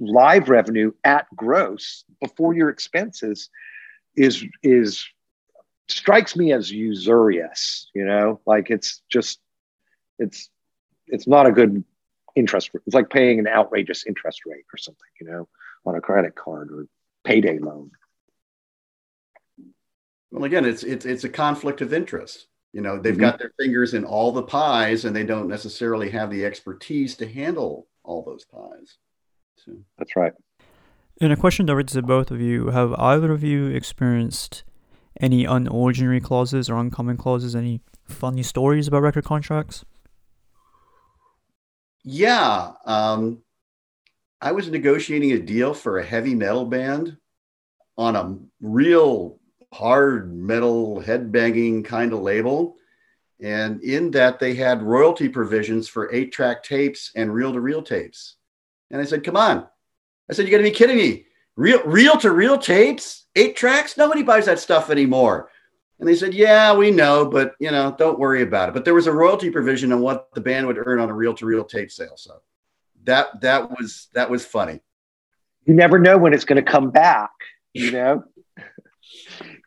live 0.00 0.48
revenue 0.48 0.92
at 1.04 1.26
gross 1.34 2.04
before 2.20 2.54
your 2.54 2.68
expenses 2.68 3.48
is 4.16 4.44
is 4.62 5.04
strikes 5.92 6.36
me 6.36 6.52
as 6.52 6.70
usurious 6.70 7.90
you 7.94 8.04
know? 8.04 8.40
Like 8.46 8.70
it's 8.70 9.02
just 9.08 9.40
it's 10.18 10.48
it's 11.06 11.26
not 11.26 11.46
a 11.46 11.52
good 11.52 11.84
interest 12.34 12.70
it's 12.86 12.94
like 12.94 13.10
paying 13.10 13.38
an 13.38 13.46
outrageous 13.46 14.06
interest 14.06 14.40
rate 14.46 14.64
or 14.72 14.78
something 14.78 15.08
you 15.20 15.26
know 15.26 15.48
on 15.84 15.96
a 15.96 16.00
credit 16.00 16.34
card 16.34 16.70
or 16.70 16.86
payday 17.24 17.58
loan. 17.58 17.90
Well 20.30 20.44
again 20.44 20.64
it's 20.64 20.82
it's 20.82 21.04
it's 21.04 21.24
a 21.24 21.28
conflict 21.28 21.80
of 21.80 21.92
interest. 21.92 22.46
You 22.72 22.80
know 22.80 22.98
they've 22.98 23.12
mm-hmm. 23.12 23.20
got 23.20 23.38
their 23.38 23.52
fingers 23.58 23.94
in 23.94 24.04
all 24.04 24.32
the 24.32 24.42
pies 24.42 25.04
and 25.04 25.14
they 25.14 25.24
don't 25.24 25.48
necessarily 25.48 26.10
have 26.10 26.30
the 26.30 26.44
expertise 26.44 27.16
to 27.16 27.28
handle 27.28 27.86
all 28.04 28.22
those 28.22 28.44
pies. 28.44 28.96
So 29.64 29.72
that's 29.98 30.16
right. 30.16 30.32
And 31.20 31.32
a 31.32 31.36
question 31.36 31.66
directed 31.66 31.94
to 31.94 32.02
both 32.02 32.30
of 32.30 32.40
you. 32.40 32.68
Have 32.70 32.94
either 32.94 33.32
of 33.32 33.44
you 33.44 33.66
experienced 33.66 34.64
any 35.20 35.44
unordinary 35.44 36.22
clauses 36.22 36.68
or 36.70 36.76
uncommon 36.76 37.16
clauses? 37.16 37.54
Any 37.54 37.80
funny 38.08 38.42
stories 38.42 38.88
about 38.88 39.02
record 39.02 39.24
contracts? 39.24 39.84
Yeah. 42.04 42.72
Um, 42.84 43.42
I 44.40 44.52
was 44.52 44.68
negotiating 44.68 45.32
a 45.32 45.38
deal 45.38 45.72
for 45.72 45.98
a 45.98 46.04
heavy 46.04 46.34
metal 46.34 46.66
band 46.66 47.16
on 47.96 48.16
a 48.16 48.36
real 48.60 49.38
hard 49.72 50.34
metal 50.34 51.00
headbanging 51.00 51.84
kind 51.84 52.12
of 52.12 52.20
label. 52.20 52.76
And 53.40 53.82
in 53.82 54.10
that, 54.12 54.38
they 54.38 54.54
had 54.54 54.82
royalty 54.82 55.28
provisions 55.28 55.88
for 55.88 56.12
eight 56.12 56.32
track 56.32 56.62
tapes 56.62 57.12
and 57.16 57.32
reel 57.32 57.52
to 57.52 57.60
reel 57.60 57.82
tapes. 57.82 58.36
And 58.90 59.00
I 59.00 59.04
said, 59.04 59.24
Come 59.24 59.36
on. 59.36 59.66
I 60.30 60.34
said, 60.34 60.46
You 60.46 60.50
got 60.52 60.58
to 60.58 60.62
be 60.64 60.70
kidding 60.70 60.96
me. 60.96 61.26
Real 61.56 61.82
reel 61.84 62.16
to 62.18 62.30
reel 62.30 62.58
tapes? 62.58 63.21
Eight 63.36 63.56
tracks? 63.56 63.96
Nobody 63.96 64.22
buys 64.22 64.46
that 64.46 64.58
stuff 64.58 64.90
anymore. 64.90 65.48
And 65.98 66.08
they 66.08 66.16
said 66.16 66.34
yeah 66.34 66.74
we 66.74 66.90
know 66.90 67.26
but 67.26 67.54
you 67.60 67.70
know 67.70 67.94
don't 67.96 68.18
worry 68.18 68.42
about 68.42 68.68
it. 68.68 68.72
But 68.72 68.84
there 68.84 68.94
was 68.94 69.06
a 69.06 69.12
royalty 69.12 69.50
provision 69.50 69.92
on 69.92 70.00
what 70.00 70.34
the 70.34 70.40
band 70.40 70.66
would 70.66 70.78
earn 70.78 70.98
on 70.98 71.08
a 71.08 71.14
reel-to-reel 71.14 71.64
tape 71.64 71.92
sale. 71.92 72.16
So 72.16 72.42
that 73.04 73.40
that 73.40 73.70
was 73.70 74.08
that 74.14 74.28
was 74.28 74.44
funny. 74.44 74.80
You 75.64 75.74
never 75.74 75.98
know 75.98 76.18
when 76.18 76.34
it's 76.34 76.44
going 76.44 76.62
to 76.64 76.70
come 76.70 76.90
back 76.90 77.30
you 77.72 77.90
know? 77.92 78.24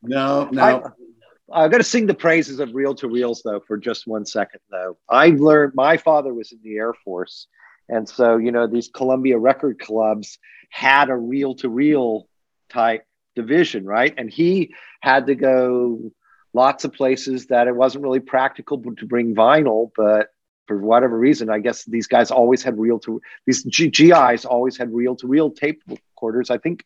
No 0.02 0.50
no. 0.52 0.62
I, 0.62 1.62
i'm 1.64 1.70
going 1.70 1.82
to 1.82 1.88
sing 1.88 2.08
the 2.08 2.14
praises 2.14 2.60
of 2.60 2.74
reel-to-reels 2.74 3.42
though 3.44 3.62
for 3.68 3.78
just 3.78 4.08
one 4.08 4.26
second 4.26 4.62
though. 4.70 4.98
I 5.10 5.30
learned 5.30 5.74
my 5.76 5.98
father 5.98 6.34
was 6.34 6.52
in 6.52 6.60
the 6.64 6.78
air 6.78 6.94
force 6.94 7.48
and 7.90 8.08
so 8.08 8.38
you 8.38 8.52
know 8.52 8.68
these 8.68 8.90
columbia 8.94 9.38
record 9.38 9.80
clubs 9.80 10.40
had 10.70 11.10
a 11.10 11.16
reel-to-reel 11.16 12.28
type 12.70 13.06
division, 13.36 13.86
right? 13.86 14.14
And 14.18 14.30
he 14.30 14.74
had 15.02 15.28
to 15.28 15.36
go 15.36 16.12
lots 16.54 16.86
of 16.86 16.94
places 16.94 17.48
that 17.48 17.68
it 17.68 17.76
wasn't 17.76 18.04
really 18.04 18.20
practical 18.20 18.82
to 18.82 19.06
bring 19.06 19.36
vinyl, 19.36 19.92
but 19.96 20.30
for 20.68 20.78
whatever 20.80 21.18
reason, 21.18 21.50
I 21.50 21.60
guess 21.60 21.84
these 21.86 22.08
guys 22.08 22.32
always 22.32 22.64
had 22.64 22.80
reel 22.80 23.00
to 23.00 23.22
these 23.46 23.64
G- 23.64 23.90
GIs 23.90 24.46
always 24.46 24.78
had 24.78 24.94
reel 24.94 25.16
to 25.18 25.28
reel 25.28 25.52
tape 25.52 25.84
recorders. 25.88 26.50
I 26.50 26.58
think 26.58 26.84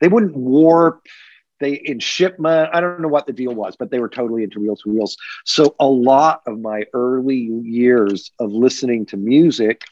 they 0.00 0.08
wouldn't 0.08 0.36
warp 0.36 1.06
they 1.60 1.72
in 1.72 1.98
shipment. 1.98 2.70
I 2.72 2.80
don't 2.80 3.00
know 3.00 3.08
what 3.08 3.26
the 3.26 3.32
deal 3.32 3.54
was, 3.54 3.76
but 3.76 3.90
they 3.90 3.98
were 3.98 4.08
totally 4.08 4.44
into 4.44 4.60
reel 4.60 4.76
to 4.76 4.90
reels. 4.90 5.16
So 5.44 5.74
a 5.80 5.86
lot 5.86 6.42
of 6.46 6.60
my 6.60 6.84
early 6.92 7.36
years 7.36 8.30
of 8.38 8.52
listening 8.52 9.06
to 9.06 9.16
music 9.16 9.82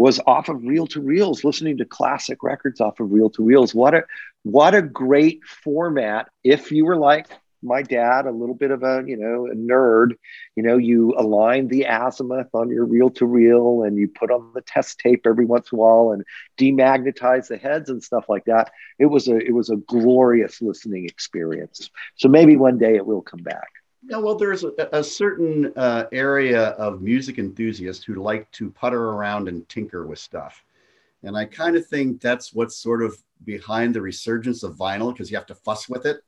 was 0.00 0.18
off 0.26 0.48
of 0.48 0.64
reel 0.64 0.86
to 0.86 1.00
reels, 1.02 1.44
listening 1.44 1.76
to 1.76 1.84
classic 1.84 2.42
records 2.42 2.80
off 2.80 2.98
of 3.00 3.12
reel 3.12 3.28
to 3.28 3.44
reels. 3.44 3.74
What 3.74 3.94
a 3.94 4.04
what 4.44 4.74
a 4.74 4.80
great 4.80 5.44
format 5.44 6.28
if 6.42 6.72
you 6.72 6.86
were 6.86 6.96
like 6.96 7.26
my 7.62 7.82
dad, 7.82 8.24
a 8.26 8.30
little 8.30 8.54
bit 8.54 8.70
of 8.70 8.82
a 8.82 9.02
you 9.06 9.18
know 9.18 9.46
a 9.46 9.54
nerd, 9.54 10.12
you 10.56 10.62
know, 10.62 10.78
you 10.78 11.14
align 11.18 11.68
the 11.68 11.84
azimuth 11.84 12.48
on 12.54 12.70
your 12.70 12.86
reel 12.86 13.10
to 13.10 13.26
reel, 13.26 13.82
and 13.82 13.98
you 13.98 14.08
put 14.08 14.30
on 14.30 14.52
the 14.54 14.62
test 14.62 14.98
tape 15.00 15.26
every 15.26 15.44
once 15.44 15.70
in 15.70 15.78
a 15.78 15.80
while, 15.82 16.12
and 16.12 16.24
demagnetize 16.58 17.48
the 17.48 17.58
heads 17.58 17.90
and 17.90 18.02
stuff 18.02 18.24
like 18.28 18.44
that. 18.46 18.70
It 18.98 19.06
was 19.06 19.28
a 19.28 19.36
it 19.36 19.52
was 19.54 19.68
a 19.68 19.76
glorious 19.76 20.62
listening 20.62 21.04
experience. 21.04 21.90
So 22.16 22.28
maybe 22.28 22.56
one 22.56 22.78
day 22.78 22.96
it 22.96 23.06
will 23.06 23.22
come 23.22 23.42
back. 23.42 23.79
Yeah, 24.02 24.18
well, 24.18 24.34
there's 24.34 24.64
a, 24.64 24.72
a 24.92 25.04
certain 25.04 25.72
uh, 25.76 26.06
area 26.12 26.68
of 26.70 27.02
music 27.02 27.38
enthusiasts 27.38 28.02
who 28.02 28.14
like 28.14 28.50
to 28.52 28.70
putter 28.70 29.10
around 29.10 29.48
and 29.48 29.68
tinker 29.68 30.06
with 30.06 30.18
stuff. 30.18 30.64
And 31.22 31.36
I 31.36 31.44
kind 31.44 31.76
of 31.76 31.86
think 31.86 32.20
that's 32.20 32.54
what's 32.54 32.76
sort 32.76 33.02
of 33.02 33.16
behind 33.44 33.94
the 33.94 34.00
resurgence 34.00 34.62
of 34.62 34.76
vinyl 34.76 35.12
because 35.12 35.30
you 35.30 35.36
have 35.36 35.46
to 35.46 35.54
fuss 35.54 35.88
with 35.88 36.06
it. 36.06 36.22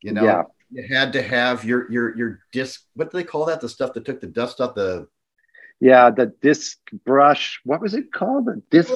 You 0.00 0.12
know, 0.12 0.24
yeah. 0.24 0.42
you 0.70 0.86
had 0.88 1.12
to 1.14 1.22
have 1.22 1.64
your 1.64 1.90
your 1.90 2.16
your 2.16 2.40
disc. 2.52 2.84
What 2.94 3.10
do 3.10 3.18
they 3.18 3.24
call 3.24 3.44
that? 3.46 3.60
The 3.60 3.68
stuff 3.68 3.92
that 3.94 4.04
took 4.04 4.20
the 4.20 4.26
dust 4.26 4.60
off 4.60 4.74
the. 4.74 5.08
Yeah, 5.80 6.10
the 6.10 6.32
disc 6.40 6.78
brush. 7.04 7.60
What 7.64 7.80
was 7.80 7.94
it 7.94 8.12
called? 8.12 8.46
The 8.46 8.62
disc. 8.70 8.92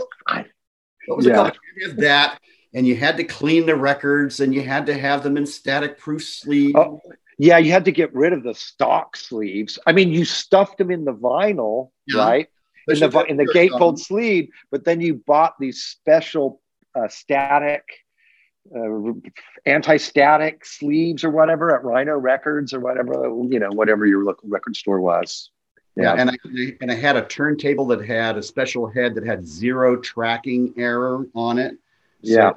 What 1.07 1.17
was 1.17 1.27
yeah. 1.27 1.33
it 1.33 1.37
called? 1.37 1.59
You 1.77 1.89
had 1.89 1.97
that, 1.99 2.41
and 2.73 2.87
you 2.87 2.97
had 2.97 3.17
to 3.19 3.25
clean 3.25 3.67
the 3.67 3.77
records, 3.77 4.41
and 4.41 4.55
you 4.55 4.63
had 4.63 4.87
to 4.87 4.99
have 4.99 5.23
them 5.23 5.37
in 5.37 5.45
static 5.45 5.99
proof 5.99 6.25
sleeve. 6.25 6.77
Oh, 6.77 7.01
yeah, 7.43 7.59
you 7.59 7.73
had 7.73 7.85
to 7.87 7.91
get 7.91 8.15
rid 8.15 8.33
of 8.33 8.45
the 8.45 8.55
stock 8.55 9.17
sleeves. 9.17 9.77
I 9.85 9.91
mean, 9.91 10.13
you 10.13 10.25
stuffed 10.25 10.79
them 10.79 10.93
in 10.93 11.05
the 11.05 11.13
vinyl, 11.13 11.91
yeah. 12.07 12.21
right? 12.21 12.49
In 12.87 13.01
the 13.01 13.25
in 13.29 13.37
the 13.37 13.47
gatefold 13.47 13.99
sleeve, 13.99 14.49
but 14.71 14.85
then 14.85 15.01
you 15.01 15.15
bought 15.15 15.55
these 15.59 15.83
special 15.83 16.61
uh, 16.95 17.09
static, 17.09 17.83
uh, 18.77 19.13
anti-static 19.67 20.65
sleeves 20.65 21.25
or 21.25 21.31
whatever 21.31 21.75
at 21.75 21.83
Rhino 21.83 22.17
Records 22.17 22.73
or 22.73 22.79
whatever 22.79 23.13
you 23.51 23.59
know, 23.59 23.71
whatever 23.71 24.07
your 24.07 24.23
local 24.23 24.49
record 24.49 24.77
store 24.77 25.01
was. 25.01 25.51
Yeah, 25.97 26.15
and 26.15 26.31
I 26.31 26.37
and 26.81 26.93
I 26.93 26.95
had 26.95 27.17
a 27.17 27.25
turntable 27.25 27.87
that 27.87 28.05
had 28.05 28.39
a 28.39 28.43
special 28.43 28.89
head 28.89 29.17
that 29.17 29.27
had 29.27 29.45
zero 29.45 29.97
tracking 29.97 30.75
error 30.77 31.27
on 31.35 31.59
it. 31.59 31.73
So 32.23 32.33
yeah, 32.33 32.53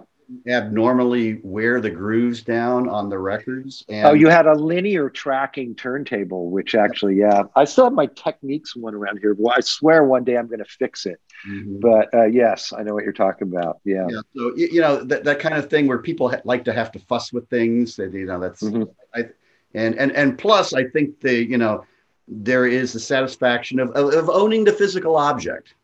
abnormally 0.48 1.40
wear 1.44 1.80
the 1.82 1.90
grooves 1.90 2.42
down 2.42 2.90
on 2.90 3.10
the 3.10 3.18
records. 3.18 3.86
And 3.90 4.08
oh, 4.08 4.14
you 4.14 4.28
had 4.28 4.48
a 4.48 4.54
linear 4.54 5.10
tracking 5.10 5.76
turntable, 5.76 6.50
which 6.50 6.76
actually, 6.76 7.16
yeah, 7.16 7.44
I 7.56 7.66
still 7.66 7.86
have 7.86 7.94
my 7.94 8.08
Technics 8.08 8.76
one 8.76 8.96
around 8.96 9.20
here. 9.20 9.36
Well, 9.38 9.54
I 9.56 9.62
swear 9.62 10.04
one 10.04 10.24
day 10.24 10.38
I'm 10.38 10.48
going 10.48 10.60
to 10.60 10.66
fix 10.66 11.06
it. 11.06 11.20
Mm-hmm. 11.48 11.80
But 11.80 12.14
uh, 12.14 12.26
yes, 12.26 12.74
I 12.74 12.84
know 12.84 12.94
what 12.94 13.04
you're 13.04 13.14
talking 13.14 13.48
about. 13.48 13.80
Yeah. 13.84 14.08
yeah 14.10 14.22
so 14.36 14.56
you 14.56 14.82
know 14.82 15.04
that, 15.04 15.24
that 15.26 15.40
kind 15.40 15.56
of 15.56 15.70
thing 15.70 15.88
where 15.88 16.00
people 16.00 16.30
ha- 16.30 16.42
like 16.44 16.66
to 16.66 16.74
have 16.74 16.92
to 16.94 17.00
fuss 17.00 17.32
with 17.32 17.48
things. 17.50 17.96
That 17.98 18.14
you 18.14 18.26
know 18.26 18.40
that's 18.40 18.64
mm-hmm. 18.64 18.84
I, 19.14 19.26
and 19.74 19.96
and 19.96 20.12
and 20.14 20.38
plus 20.38 20.74
I 20.74 20.86
think 20.86 21.20
the 21.20 21.46
you 21.46 21.58
know 21.58 21.86
there 22.28 22.66
is 22.66 22.94
the 22.94 23.00
satisfaction 23.00 23.80
of, 23.80 23.92
of, 23.92 24.14
of 24.14 24.30
owning 24.30 24.64
the 24.64 24.74
physical 24.74 25.16
object 25.16 25.76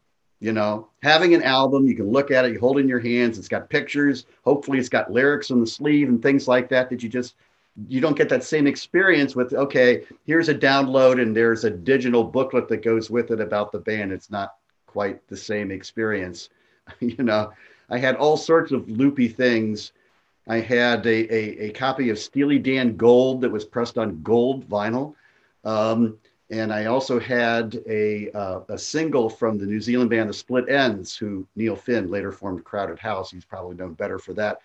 you 0.42 0.52
know 0.52 0.88
having 1.02 1.34
an 1.34 1.44
album 1.44 1.88
you 1.88 1.96
can 1.96 2.12
look 2.12 2.32
at 2.32 2.44
it 2.44 2.52
you 2.52 2.60
hold 2.60 2.78
it 2.78 2.82
in 2.82 2.90
your 2.90 3.00
hands 3.00 3.38
it's 3.38 3.48
got 3.48 3.70
pictures 3.70 4.26
hopefully 4.44 4.78
it's 4.78 4.90
got 4.90 5.12
lyrics 5.12 5.52
on 5.52 5.62
the 5.62 5.68
sleeve 5.68 6.10
and 6.10 6.22
things 6.22 6.48
like 6.48 6.68
that 6.68 6.90
that 6.90 7.02
you 7.02 7.08
just 7.08 7.36
you 7.88 8.02
don't 8.02 8.18
get 8.18 8.28
that 8.28 8.44
same 8.44 8.68
experience 8.68 9.36
with 9.36 9.54
okay 9.54 10.04
here's 10.26 10.50
a 10.50 10.56
download 10.56 11.22
and 11.22 11.36
there's 11.36 11.64
a 11.64 11.70
digital 11.70 12.24
booklet 12.24 12.68
that 12.68 12.84
goes 12.84 13.10
with 13.10 13.32
it 13.32 13.40
about 13.40 13.72
the 13.72 13.80
band. 13.80 14.12
It's 14.12 14.30
not 14.30 14.56
quite 14.88 15.26
the 15.30 15.38
same 15.38 15.72
experience 15.72 16.50
you 17.00 17.24
know. 17.24 17.52
I 17.90 17.98
had 17.98 18.16
all 18.16 18.38
sorts 18.38 18.72
of 18.72 18.90
loopy 18.90 19.28
things. 19.28 19.92
I 20.48 20.60
had 20.60 21.06
a, 21.06 21.34
a, 21.34 21.68
a 21.68 21.70
copy 21.72 22.10
of 22.10 22.18
steely 22.18 22.58
dan 22.58 22.96
gold 22.96 23.42
that 23.42 23.52
was 23.52 23.66
pressed 23.66 23.98
on 23.98 24.22
gold 24.24 24.68
vinyl. 24.68 25.16
Um, 25.64 26.18
and 26.52 26.74
I 26.74 26.86
also 26.86 27.18
had 27.18 27.82
a, 27.88 28.30
uh, 28.32 28.60
a 28.68 28.78
single 28.78 29.30
from 29.30 29.58
the 29.58 29.66
New 29.66 29.80
Zealand 29.80 30.10
band 30.10 30.30
The 30.30 30.34
Split 30.34 30.68
Enz, 30.68 31.18
who 31.18 31.48
Neil 31.56 31.78
Finn 31.78 32.12
later 32.12 32.34
formed 32.34 32.66
Crowded 32.66 33.00
House. 33.00 33.32
He's 33.32 33.46
probably 33.46 33.78
known 33.78 33.94
better 33.94 34.20
for 34.20 34.34
that. 34.34 34.60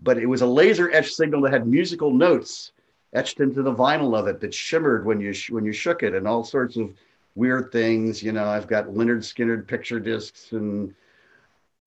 But 0.00 0.18
it 0.18 0.26
was 0.26 0.42
a 0.42 0.46
laser 0.46 0.92
etched 0.92 1.14
signal 1.14 1.42
that 1.42 1.52
had 1.52 1.66
musical 1.66 2.12
notes 2.12 2.72
etched 3.12 3.40
into 3.40 3.62
the 3.62 3.74
vinyl 3.74 4.16
of 4.16 4.28
it 4.28 4.40
that 4.40 4.54
shimmered 4.54 5.04
when 5.04 5.20
you 5.20 5.32
sh- 5.32 5.50
when 5.50 5.64
you 5.64 5.72
shook 5.72 6.02
it, 6.02 6.14
and 6.14 6.26
all 6.26 6.44
sorts 6.44 6.76
of 6.76 6.92
weird 7.34 7.70
things. 7.72 8.22
You 8.22 8.32
know, 8.32 8.44
I've 8.44 8.66
got 8.66 8.86
Lynyrd 8.86 9.18
Skynyrd 9.18 9.66
picture 9.66 10.00
discs 10.00 10.52
and 10.52 10.94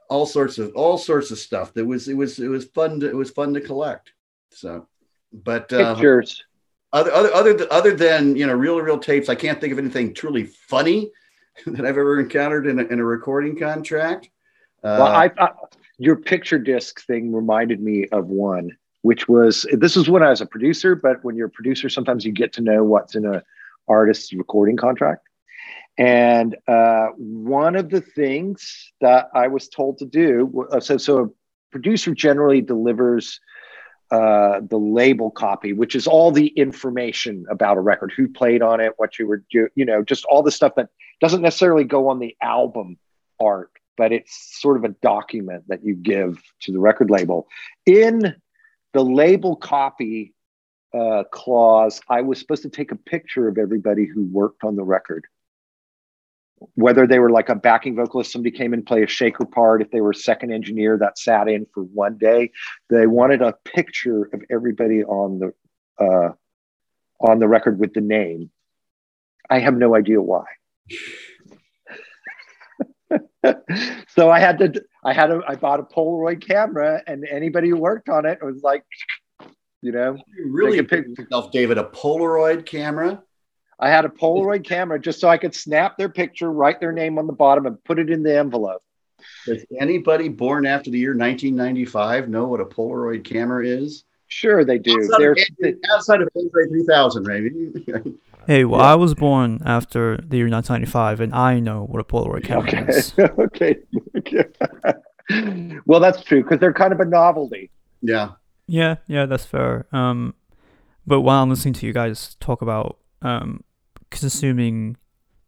all 0.09 0.25
sorts 0.25 0.57
of 0.57 0.73
all 0.75 0.97
sorts 0.97 1.31
of 1.31 1.39
stuff. 1.39 1.73
That 1.73 1.85
was 1.85 2.07
it 2.07 2.13
was 2.13 2.39
it 2.39 2.47
was 2.47 2.65
fun. 2.65 2.99
To, 3.01 3.09
it 3.09 3.15
was 3.15 3.31
fun 3.31 3.53
to 3.53 3.61
collect. 3.61 4.13
So, 4.51 4.87
but 5.33 5.71
uh, 5.73 5.95
pictures 5.95 6.43
other 6.95 7.11
other 7.11 7.33
other 7.33 7.67
other 7.71 7.93
than 7.93 8.35
you 8.37 8.47
know 8.47 8.53
real 8.53 8.79
real 8.79 8.97
tapes, 8.97 9.27
I 9.27 9.35
can't 9.35 9.59
think 9.59 9.73
of 9.73 9.79
anything 9.79 10.13
truly 10.13 10.45
funny 10.45 11.11
that 11.65 11.85
I've 11.85 11.97
ever 11.97 12.19
encountered 12.19 12.67
in 12.67 12.79
a, 12.79 12.83
in 12.85 12.99
a 12.99 13.03
recording 13.03 13.59
contract. 13.59 14.29
Uh, 14.81 14.97
well, 14.99 15.07
I, 15.07 15.31
I, 15.37 15.49
your 15.97 16.15
picture 16.15 16.57
disc 16.57 17.05
thing 17.05 17.33
reminded 17.33 17.81
me 17.81 18.07
of 18.11 18.27
one, 18.27 18.77
which 19.01 19.27
was 19.27 19.67
this 19.73 19.97
was 19.97 20.09
when 20.09 20.23
I 20.23 20.29
was 20.29 20.39
a 20.39 20.45
producer. 20.45 20.95
But 20.95 21.23
when 21.23 21.35
you're 21.35 21.47
a 21.47 21.51
producer, 21.51 21.89
sometimes 21.89 22.25
you 22.25 22.31
get 22.31 22.53
to 22.53 22.61
know 22.61 22.83
what's 22.83 23.15
in 23.15 23.25
a 23.25 23.43
artist's 23.87 24.31
recording 24.33 24.77
contract. 24.77 25.27
And 25.97 26.55
uh, 26.67 27.07
one 27.17 27.75
of 27.75 27.89
the 27.89 28.01
things 28.01 28.91
that 29.01 29.29
I 29.33 29.47
was 29.47 29.67
told 29.67 29.97
to 29.97 30.05
do, 30.05 30.67
uh, 30.71 30.79
so 30.79 30.97
so 30.97 31.23
a 31.23 31.29
producer 31.71 32.13
generally 32.13 32.61
delivers 32.61 33.41
uh, 34.15 34.61
the 34.61 34.77
label 34.77 35.29
copy, 35.29 35.73
which 35.73 35.93
is 35.93 36.07
all 36.07 36.31
the 36.31 36.47
information 36.47 37.45
about 37.49 37.75
a 37.75 37.81
record, 37.81 38.13
who 38.15 38.29
played 38.29 38.61
on 38.61 38.79
it, 38.79 38.93
what 38.95 39.19
you 39.19 39.27
were 39.27 39.43
doing, 39.51 39.67
you 39.75 39.83
know, 39.83 40.01
just 40.03 40.23
all 40.25 40.41
the 40.41 40.51
stuff 40.51 40.71
that 40.75 40.87
doesn't 41.19 41.41
necessarily 41.41 41.83
go 41.83 42.07
on 42.07 42.19
the 42.19 42.33
album 42.41 42.97
art, 43.41 43.71
but 43.97 44.13
it's 44.13 44.57
sort 44.61 44.77
of 44.77 44.85
a 44.85 44.95
document 45.01 45.65
that 45.67 45.83
you 45.83 45.95
give 45.95 46.41
to 46.61 46.71
the 46.71 46.79
record 46.79 47.09
label. 47.09 47.49
In 47.85 48.33
the 48.93 49.03
label 49.03 49.57
copy 49.57 50.33
uh, 50.97 51.25
clause, 51.29 51.99
I 52.07 52.21
was 52.21 52.39
supposed 52.39 52.63
to 52.63 52.69
take 52.69 52.93
a 52.93 52.95
picture 52.95 53.49
of 53.49 53.57
everybody 53.57 54.05
who 54.05 54.23
worked 54.23 54.63
on 54.63 54.77
the 54.77 54.83
record 54.83 55.25
whether 56.75 57.05
they 57.05 57.19
were 57.19 57.29
like 57.29 57.49
a 57.49 57.55
backing 57.55 57.95
vocalist, 57.95 58.31
somebody 58.31 58.55
came 58.55 58.73
and 58.73 58.85
play 58.85 59.03
a 59.03 59.07
shaker 59.07 59.45
part, 59.45 59.81
if 59.81 59.91
they 59.91 60.01
were 60.01 60.11
a 60.11 60.15
second 60.15 60.51
engineer 60.51 60.97
that 60.97 61.17
sat 61.17 61.47
in 61.47 61.65
for 61.73 61.83
one 61.83 62.17
day, 62.17 62.51
they 62.89 63.07
wanted 63.07 63.41
a 63.41 63.53
picture 63.65 64.29
of 64.33 64.41
everybody 64.49 65.03
on 65.03 65.39
the 65.39 65.53
uh, 66.03 66.31
on 67.19 67.39
the 67.39 67.47
record 67.47 67.79
with 67.79 67.93
the 67.93 68.01
name. 68.01 68.51
I 69.49 69.59
have 69.59 69.75
no 69.75 69.95
idea 69.95 70.21
why. 70.21 70.45
so 74.09 74.29
I 74.29 74.39
had 74.39 74.59
to, 74.59 74.83
I 75.03 75.13
had 75.13 75.31
a, 75.31 75.41
I 75.47 75.55
bought 75.55 75.79
a 75.79 75.83
Polaroid 75.83 76.45
camera, 76.45 77.01
and 77.07 77.25
anybody 77.29 77.69
who 77.69 77.77
worked 77.77 78.09
on 78.09 78.25
it 78.25 78.39
was 78.43 78.61
like, 78.63 78.83
you 79.81 79.91
know, 79.91 80.17
you 80.35 80.51
really 80.51 80.81
pick 80.81 81.05
yourself, 81.17 81.51
David, 81.51 81.77
a 81.77 81.83
Polaroid 81.83 82.65
camera. 82.65 83.21
I 83.79 83.89
had 83.89 84.05
a 84.05 84.09
Polaroid 84.09 84.63
camera 84.67 84.99
just 84.99 85.19
so 85.19 85.29
I 85.29 85.37
could 85.37 85.55
snap 85.55 85.97
their 85.97 86.09
picture, 86.09 86.51
write 86.51 86.79
their 86.79 86.91
name 86.91 87.17
on 87.17 87.27
the 87.27 87.33
bottom, 87.33 87.65
and 87.65 87.83
put 87.83 87.99
it 87.99 88.09
in 88.09 88.23
the 88.23 88.37
envelope. 88.37 88.81
Does 89.45 89.65
anybody 89.79 90.29
born 90.29 90.65
after 90.65 90.89
the 90.89 90.99
year 90.99 91.15
1995 91.15 92.29
know 92.29 92.45
what 92.45 92.59
a 92.59 92.65
Polaroid 92.65 93.23
camera 93.23 93.65
is? 93.65 94.03
Sure, 94.27 94.65
they 94.65 94.77
do. 94.77 94.91
Outside, 94.91 95.21
of, 95.21 95.37
the, 95.59 95.79
outside 95.93 96.21
of 96.21 96.29
André 96.35 96.69
3000, 96.69 97.23
maybe. 97.23 98.17
hey, 98.47 98.65
well, 98.65 98.81
yeah. 98.81 98.91
I 98.91 98.95
was 98.95 99.13
born 99.13 99.61
after 99.65 100.17
the 100.17 100.37
year 100.37 100.49
1995, 100.49 101.21
and 101.21 101.33
I 101.33 101.59
know 101.59 101.85
what 101.85 102.01
a 102.01 102.03
Polaroid 102.03 102.43
camera 102.43 102.69
okay. 102.69 102.85
is. 102.91 103.13
okay. 103.19 103.75
well, 105.85 105.99
that's 105.99 106.23
true 106.23 106.43
because 106.43 106.59
they're 106.59 106.73
kind 106.73 106.91
of 106.91 106.99
a 106.99 107.05
novelty. 107.05 107.69
Yeah. 108.01 108.31
Yeah, 108.67 108.95
yeah, 109.07 109.25
that's 109.25 109.45
fair. 109.45 109.85
Um, 109.91 110.33
but 111.05 111.21
while 111.21 111.43
I'm 111.43 111.49
listening 111.49 111.75
to 111.75 111.85
you 111.85 111.93
guys 111.93 112.35
talk 112.39 112.61
about 112.63 112.97
um, 113.25 113.63
consuming 114.11 114.97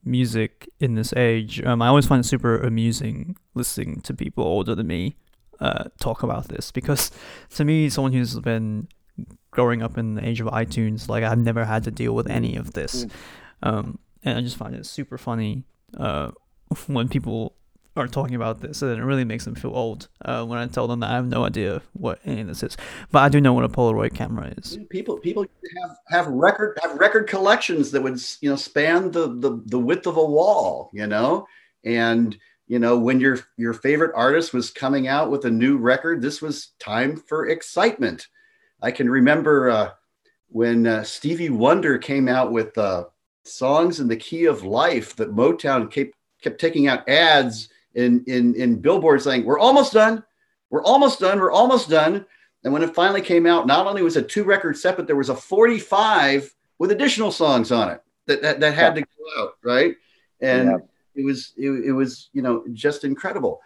music 0.04 0.68
in 0.80 0.96
this 0.96 1.14
age, 1.14 1.64
um, 1.64 1.82
I 1.82 1.88
always 1.88 2.08
find 2.08 2.22
it 2.22 2.28
super 2.28 2.58
amusing 2.58 3.38
listening 3.54 4.02
to 4.02 4.14
people 4.14 4.44
older 4.44 4.74
than 4.74 4.88
me 4.88 5.16
uh, 5.60 5.86
talk 6.00 6.24
about 6.24 6.48
this 6.48 6.72
because 6.72 7.12
to 7.52 7.64
me, 7.64 7.90
someone 7.90 8.14
who's 8.14 8.40
been 8.40 8.88
growing 9.52 9.84
up 9.84 9.98
in 9.98 10.16
the 10.16 10.28
age 10.28 10.42
of 10.42 10.48
iTunes, 10.48 11.08
like 11.08 11.24
I've 11.24 11.38
never 11.38 11.66
had 11.66 11.84
to 11.84 11.92
deal 11.92 12.14
with 12.14 12.28
any 12.30 12.56
of 12.56 12.74
this, 12.74 13.06
mm. 13.06 13.12
um, 13.62 14.00
and 14.24 14.40
I 14.40 14.42
just 14.42 14.58
find 14.58 14.76
it 14.76 14.86
super 14.86 15.20
funny 15.20 15.64
uh, 15.98 16.32
when 16.88 17.08
people 17.08 17.56
are 17.98 18.08
talking 18.08 18.36
about 18.36 18.62
this, 18.62 18.82
and 18.82 18.98
it 18.98 19.04
really 19.04 19.24
makes 19.24 19.46
them 19.46 19.56
feel 19.56 19.72
old 19.72 20.08
uh, 20.24 20.46
when 20.46 20.58
I 20.60 20.68
tell 20.68 20.88
them 20.88 21.00
that 21.02 21.12
I 21.12 21.16
have 21.16 21.28
no 21.28 21.46
idea 21.46 21.82
what 21.94 22.20
any 22.26 22.42
of 22.42 22.48
this 22.48 22.64
is. 22.64 22.78
But 23.12 23.20
I 23.20 23.30
do 23.30 23.42
know 23.42 23.54
what 23.54 23.64
a 23.64 23.70
Polaroid 23.70 24.14
camera 24.14 24.54
is. 24.58 24.78
People, 24.90 25.18
people 25.18 25.46
have 25.82 25.98
have 26.10 26.28
record 26.28 26.78
have 26.82 26.98
record 26.98 27.28
collections 27.28 27.92
that 27.92 28.02
would 28.02 28.20
you 28.42 28.50
know 28.50 28.56
span 28.56 29.12
the 29.12 29.28
the, 29.28 29.62
the 29.66 29.80
width 29.80 30.08
of 30.08 30.18
a 30.18 30.26
wall, 30.26 30.90
you 30.94 31.08
know, 31.08 31.48
and 31.84 32.38
you 32.68 32.80
know 32.80 32.98
when 32.98 33.20
your 33.20 33.40
your 33.58 33.74
favorite 33.74 34.14
artist 34.16 34.54
was 34.54 34.70
coming 34.70 35.08
out 35.08 35.32
with 35.32 35.46
a 35.46 35.52
new 35.52 35.78
record, 35.78 36.22
this 36.22 36.42
was 36.42 36.72
time 36.80 37.16
for 37.16 37.48
excitement. 37.48 38.28
I 38.82 38.92
can 38.92 39.10
remember. 39.10 39.70
Uh, 39.70 39.90
when 40.50 40.88
uh, 40.88 41.04
Stevie 41.04 41.50
Wonder 41.50 41.98
came 41.98 42.28
out 42.28 42.52
with 42.52 42.78
uh, 42.78 43.06
songs 43.44 44.00
in 44.00 44.08
the 44.08 44.16
key 44.16 44.46
of 44.46 44.64
life 44.64 45.16
that 45.16 45.36
Motown 45.36 45.92
kept, 45.92 46.14
kept 46.42 46.60
taking 46.60 46.88
out 46.88 47.08
ads 47.10 47.70
in, 47.98 48.24
in, 48.28 48.56
in 48.56 48.80
billboards 48.80 49.26
saying, 49.26 49.44
We're 49.44 49.60
almost 49.60 49.92
done. 49.92 50.24
We're 50.70 50.84
almost 50.84 51.20
done. 51.20 51.40
We're 51.40 51.52
almost 51.52 51.90
done. 51.90 52.26
And 52.64 52.72
when 52.72 52.84
it 52.84 52.94
finally 52.94 53.22
came 53.22 53.46
out, 53.46 53.68
not 53.68 53.88
only 53.88 54.02
was 54.02 54.18
it 54.18 54.30
two 54.30 54.44
record 54.44 54.78
set, 54.78 54.96
but 54.96 55.08
there 55.08 55.16
was 55.16 55.30
a 55.30 55.36
45 55.36 56.54
with 56.80 56.92
additional 56.92 57.32
songs 57.32 57.72
on 57.72 57.90
it 57.90 58.02
that, 58.28 58.42
that, 58.42 58.60
that 58.60 58.74
had 58.74 58.96
yeah. 58.96 59.02
to 59.02 59.08
go 59.08 59.44
out, 59.44 59.54
right? 59.64 59.96
And 60.42 60.70
yeah. 60.70 60.78
it 61.16 61.26
was 61.26 61.54
it, 61.58 61.70
it 61.70 61.92
was 61.92 62.30
you 62.34 62.42
know 62.42 62.64
just 62.74 63.04
incredible. 63.04 63.60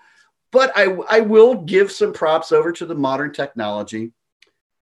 But 0.52 0.72
I 0.76 0.98
I 1.10 1.20
will 1.20 1.56
give 1.56 1.92
some 1.92 2.14
props 2.14 2.52
over 2.52 2.72
to 2.72 2.86
the 2.86 2.96
modern 2.96 3.34
technology. 3.34 4.12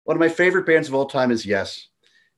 One 0.05 0.17
of 0.17 0.21
my 0.21 0.29
favorite 0.29 0.67
bands 0.67 0.89
of 0.89 0.95
all 0.95 1.07
time 1.07 1.31
is 1.31 1.47
Yes, 1.47 1.89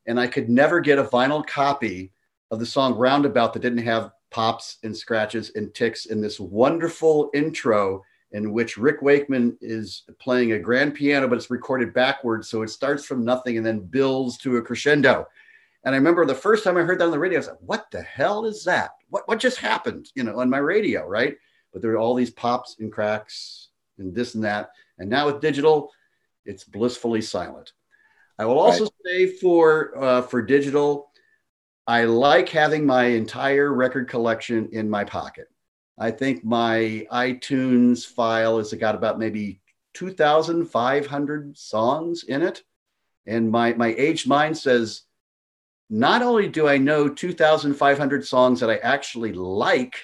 and 0.07 0.21
I 0.21 0.29
could 0.29 0.49
never 0.49 0.81
get 0.81 0.99
a 0.99 1.05
vinyl 1.05 1.45
copy 1.45 2.13
of 2.51 2.61
the 2.61 2.67
song 2.67 2.95
Roundabout 2.95 3.53
that 3.55 3.63
didn't 3.63 3.79
have 3.79 4.13
pops 4.31 4.79
and 4.83 4.97
scratches 4.97 5.53
and 5.55 5.75
ticks 5.75 6.07
in 6.07 6.21
this 6.21 6.39
wonderful 6.39 7.31
intro 7.35 8.03
in 8.33 8.53
which 8.53 8.77
Rick 8.77 9.03
Wakeman 9.03 9.59
is 9.61 10.05
playing 10.21 10.53
a 10.53 10.59
grand 10.59 10.95
piano, 10.95 11.27
but 11.27 11.37
it's 11.37 11.51
recorded 11.51 11.93
backwards. 11.93 12.49
So 12.49 12.63
it 12.63 12.69
starts 12.69 13.05
from 13.05 13.25
nothing 13.25 13.57
and 13.57 13.67
then 13.67 13.81
builds 13.81 14.39
to 14.39 14.57
a 14.57 14.63
crescendo. 14.63 15.27
And 15.85 15.95
I 15.95 15.99
remember 15.99 16.25
the 16.25 16.35
first 16.35 16.63
time 16.63 16.77
I 16.77 16.83
heard 16.83 17.01
that 17.01 17.07
on 17.07 17.11
the 17.11 17.19
radio, 17.19 17.39
I 17.39 17.41
was 17.41 17.49
like, 17.49 17.59
what 17.61 17.91
the 17.91 18.03
hell 18.03 18.45
is 18.45 18.65
that? 18.65 18.91
What, 19.09 19.27
what 19.27 19.41
just 19.41 19.59
happened, 19.59 20.11
you 20.15 20.23
know, 20.23 20.39
on 20.39 20.51
my 20.51 20.59
radio, 20.59 21.07
right? 21.07 21.37
But 21.73 21.83
there 21.83 21.93
are 21.93 21.99
all 21.99 22.15
these 22.15 22.31
pops 22.31 22.77
and 22.79 22.93
cracks 22.93 23.69
and 23.99 24.15
this 24.15 24.35
and 24.35 24.45
that. 24.45 24.71
And 24.99 25.09
now 25.09 25.27
with 25.27 25.41
digital, 25.41 25.91
it's 26.45 26.65
blissfully 26.65 27.23
silent. 27.23 27.73
I 28.39 28.45
will 28.45 28.59
also 28.59 28.85
right. 28.85 28.93
say 29.05 29.27
for 29.27 29.93
uh, 30.03 30.23
for 30.23 30.41
digital, 30.41 31.10
I 31.91 32.05
like 32.05 32.49
having 32.49 32.87
my 32.87 33.07
entire 33.07 33.75
record 33.75 34.09
collection 34.09 34.69
in 34.71 34.89
my 34.89 35.03
pocket. 35.03 35.49
I 35.99 36.13
think 36.13 36.45
my 36.45 37.05
iTunes 37.11 38.07
file 38.07 38.59
has 38.59 38.73
got 38.75 38.95
about 38.95 39.19
maybe 39.19 39.61
2,500 39.95 41.59
songs 41.59 42.23
in 42.23 42.43
it. 42.43 42.63
And 43.27 43.51
my, 43.51 43.73
my 43.73 43.89
aged 43.99 44.29
mind 44.29 44.57
says, 44.57 45.03
not 45.91 46.23
only 46.23 46.47
do 46.47 46.69
I 46.69 46.79
know 46.79 47.09
2,500 47.09 48.25
songs 48.25 48.61
that 48.61 48.71
I 48.71 48.77
actually 48.77 49.33
like, 49.33 49.97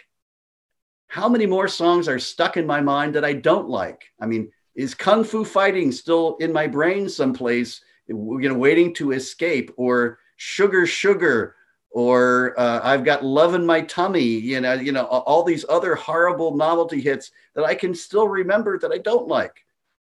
how 1.06 1.28
many 1.28 1.46
more 1.46 1.68
songs 1.68 2.08
are 2.08 2.18
stuck 2.18 2.56
in 2.56 2.66
my 2.66 2.80
mind 2.80 3.14
that 3.14 3.24
I 3.24 3.34
don't 3.34 3.68
like? 3.68 4.06
I 4.20 4.26
mean, 4.26 4.50
is 4.74 4.92
Kung 4.92 5.22
Fu 5.22 5.44
Fighting 5.44 5.92
still 5.92 6.36
in 6.40 6.52
my 6.52 6.66
brain 6.66 7.08
someplace, 7.08 7.80
you 8.08 8.40
know, 8.40 8.54
waiting 8.54 8.92
to 8.94 9.12
escape? 9.12 9.70
Or 9.76 10.18
Sugar 10.34 10.84
Sugar? 10.84 11.55
Or 11.96 12.52
uh, 12.60 12.80
I've 12.82 13.04
got 13.04 13.24
Love 13.24 13.54
in 13.54 13.64
My 13.64 13.80
Tummy, 13.80 14.20
you 14.20 14.60
know, 14.60 14.74
you 14.74 14.92
know, 14.92 15.06
all 15.06 15.42
these 15.42 15.64
other 15.66 15.94
horrible 15.94 16.54
novelty 16.54 17.00
hits 17.00 17.30
that 17.54 17.64
I 17.64 17.74
can 17.74 17.94
still 17.94 18.28
remember 18.28 18.78
that 18.78 18.92
I 18.92 18.98
don't 18.98 19.26
like. 19.28 19.64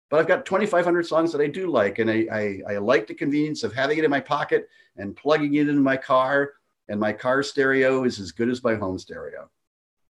But 0.09 0.21
I've 0.21 0.27
got 0.27 0.45
2,500 0.45 1.05
songs 1.05 1.33
that 1.33 1.41
I 1.41 1.47
do 1.47 1.69
like, 1.69 1.99
and 1.99 2.09
I, 2.09 2.25
I, 2.31 2.75
I 2.75 2.77
like 2.77 3.05
the 3.05 3.13
convenience 3.13 3.65
of 3.65 3.73
having 3.73 3.97
it 3.97 4.05
in 4.05 4.09
my 4.09 4.21
pocket 4.21 4.69
and 4.95 5.13
plugging 5.13 5.55
it 5.55 5.67
into 5.67 5.81
my 5.81 5.97
car. 5.97 6.53
And 6.87 7.01
my 7.01 7.11
car 7.11 7.43
stereo 7.43 8.05
is 8.05 8.17
as 8.17 8.31
good 8.31 8.47
as 8.47 8.63
my 8.63 8.75
home 8.75 8.97
stereo. 8.97 9.49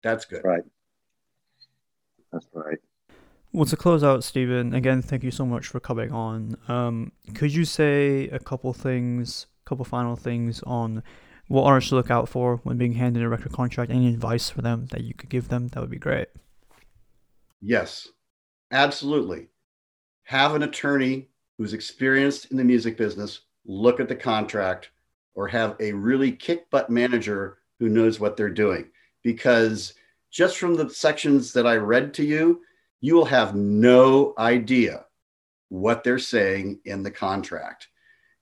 That's 0.02 0.26
good. 0.26 0.44
Right. 0.44 0.64
That's 2.30 2.46
right. 2.52 2.78
Well, 3.54 3.64
to 3.64 3.76
close 3.76 4.04
out, 4.04 4.22
Stephen, 4.22 4.74
again, 4.74 5.00
thank 5.00 5.24
you 5.24 5.30
so 5.30 5.46
much 5.46 5.68
for 5.68 5.80
coming 5.80 6.12
on. 6.12 6.58
Um, 6.68 7.12
could 7.32 7.54
you 7.54 7.64
say 7.64 8.28
a 8.28 8.38
couple 8.38 8.74
things, 8.74 9.46
couple 9.64 9.86
final 9.86 10.14
things 10.14 10.62
on 10.64 11.02
what 11.48 11.64
artists 11.64 11.90
to 11.90 11.96
look 11.96 12.10
out 12.10 12.28
for 12.28 12.56
when 12.64 12.78
being 12.78 12.94
handed 12.94 13.22
a 13.22 13.28
record 13.28 13.52
contract? 13.52 13.90
Any 13.90 14.08
advice 14.08 14.50
for 14.50 14.62
them 14.62 14.86
that 14.90 15.04
you 15.04 15.14
could 15.14 15.30
give 15.30 15.48
them? 15.48 15.68
That 15.68 15.80
would 15.80 15.90
be 15.90 15.98
great. 15.98 16.28
Yes, 17.60 18.08
absolutely 18.70 19.48
have 20.24 20.54
an 20.54 20.62
attorney 20.62 21.28
who's 21.56 21.74
experienced 21.74 22.50
in 22.50 22.56
the 22.56 22.64
music 22.64 22.96
business 22.96 23.40
look 23.66 24.00
at 24.00 24.08
the 24.08 24.16
contract 24.16 24.90
or 25.34 25.46
have 25.46 25.76
a 25.80 25.92
really 25.92 26.32
kick 26.32 26.68
butt 26.70 26.90
manager 26.90 27.58
who 27.78 27.88
knows 27.88 28.18
what 28.18 28.36
they're 28.36 28.50
doing. 28.50 28.86
Because 29.22 29.94
just 30.30 30.58
from 30.58 30.74
the 30.74 30.90
sections 30.90 31.52
that 31.52 31.66
I 31.66 31.76
read 31.76 32.14
to 32.14 32.24
you, 32.24 32.62
you 33.00 33.14
will 33.14 33.24
have 33.24 33.54
no 33.54 34.34
idea 34.38 35.04
what 35.68 36.04
they're 36.04 36.18
saying 36.18 36.80
in 36.84 37.02
the 37.02 37.10
contract. 37.10 37.88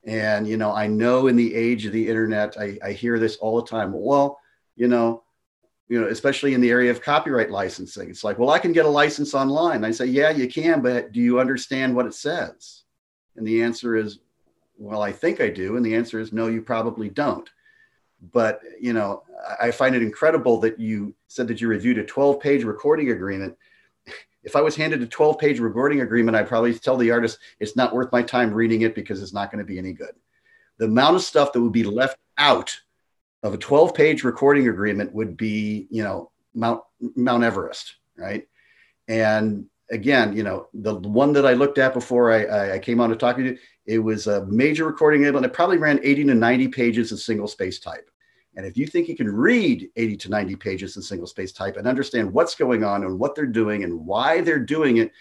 And, 0.05 0.47
you 0.49 0.57
know, 0.57 0.73
I 0.73 0.87
know 0.89 1.29
in 1.29 1.37
the 1.37 1.55
age 1.55 1.87
of 1.87 1.93
the 1.93 2.09
internet, 2.09 2.57
I, 2.59 2.79
I 2.85 2.93
hear 2.93 3.19
this 3.19 3.37
all 3.37 3.61
the 3.61 3.69
time. 3.69 3.93
Well, 3.93 4.41
you 4.75 4.89
know, 4.89 5.23
you 5.89 6.01
know, 6.01 6.09
especially 6.09 6.55
in 6.55 6.61
the 6.61 6.71
area 6.71 6.91
of 6.91 7.03
copyright 7.03 7.51
licensing. 7.51 8.09
It's 8.09 8.25
like, 8.25 8.39
well, 8.39 8.51
I 8.51 8.59
can 8.59 8.73
get 8.73 8.87
a 8.87 8.89
license 8.89 9.35
online. 9.35 9.85
I 9.85 9.91
say, 9.91 10.07
yeah, 10.07 10.31
you 10.31 10.49
can, 10.49 10.81
but 10.81 11.13
do 11.13 11.21
you 11.21 11.39
understand 11.39 11.95
what 11.95 12.07
it 12.07 12.15
says? 12.15 12.85
And 13.37 13.47
the 13.47 13.63
answer 13.63 13.97
is, 13.97 14.19
well, 14.79 15.03
I 15.03 15.13
think 15.13 15.41
I 15.41 15.51
do. 15.51 15.77
And 15.77 15.85
the 15.85 15.95
answer 15.95 16.19
is, 16.19 16.33
no, 16.33 16.47
you 16.47 16.63
probably 16.63 17.09
don't. 17.09 17.49
But, 18.33 18.61
you 18.81 18.93
know, 18.93 19.25
I 19.61 19.71
find 19.71 19.95
it 19.95 20.03
incredible 20.03 20.59
that 20.61 20.81
you 20.81 21.15
said 21.29 21.49
that 21.49 21.61
you 21.61 21.69
reviewed 21.69 21.99
a 21.99 22.05
12 22.05 22.41
page 22.41 22.65
recording 22.65 23.11
agreement. 23.11 23.57
If 24.45 24.57
I 24.57 24.61
was 24.61 24.77
handed 24.77 25.03
a 25.03 25.07
12 25.07 25.39
page 25.39 25.61
recording 25.61 26.01
agreement, 26.01 26.37
I'd 26.37 26.49
probably 26.49 26.75
tell 26.75 26.97
the 26.97 27.11
artist 27.11 27.39
it's 27.61 27.77
not 27.77 27.95
worth 27.95 28.13
my 28.13 28.23
time 28.23 28.53
reading 28.53 28.83
it 28.83 28.95
because 28.95 29.23
it's 29.23 29.33
not 29.33 29.51
going 29.51 29.65
to 29.65 29.71
be 29.71 29.79
any 29.79 29.93
good. 29.93 30.13
The 30.79 30.87
amount 30.87 31.17
of 31.17 31.23
stuff 31.23 31.53
that 31.53 31.61
would 31.61 31.73
be 31.73 31.85
left 31.85 32.19
out 32.39 32.77
of 33.43 33.55
a 33.55 33.59
12 33.59 33.95
page 33.95 34.25
recording 34.25 34.69
agreement 34.69 35.13
would 35.15 35.37
be, 35.37 35.87
you 35.91 36.03
know, 36.03 36.31
Mount, 36.55 36.83
Mount 37.17 37.45
Everest, 37.45 37.97
right? 38.17 38.47
And 39.09 39.67
again, 39.91 40.37
you 40.37 40.43
know, 40.43 40.69
the 40.75 40.95
one 40.95 41.33
that 41.35 41.47
I 41.47 41.53
looked 41.53 41.79
at 41.79 41.95
before 41.95 42.33
I, 42.33 42.75
I 42.75 42.79
came 42.79 43.01
on 43.01 43.11
to 43.11 43.17
talk 43.17 43.37
to 43.37 43.43
you, 43.43 43.59
it 43.87 43.99
was 43.99 44.27
a 44.27 44.47
major 44.47 44.87
recording 44.87 45.21
agreement. 45.21 45.45
And 45.45 45.53
it 45.53 45.57
probably 45.57 45.79
ran 45.79 46.01
80 46.03 46.25
to 46.25 46.35
90 46.35 46.69
pages 46.69 47.13
of 47.13 47.21
single 47.21 47.49
space 47.49 47.79
type. 47.79 48.09
And 48.57 48.67
if 48.67 48.77
you 48.77 48.87
think 48.87 49.09
you 49.09 49.17
can 49.17 49.35
read 49.35 49.89
80 49.97 50.17
to 50.19 50.29
90 50.31 50.57
pages 50.57 50.97
in 50.97 51.03
single 51.03 51.27
space 51.27 51.53
type 51.53 51.77
and 51.77 51.87
understand 51.87 52.33
what's 52.33 52.55
going 52.55 52.85
on 52.85 53.05
and 53.05 53.19
what 53.19 53.35
they're 53.35 53.47
doing 53.47 53.85
and 53.85 54.07
why 54.07 54.41
they're 54.43 54.59
doing 54.59 54.99
it, 54.99 55.13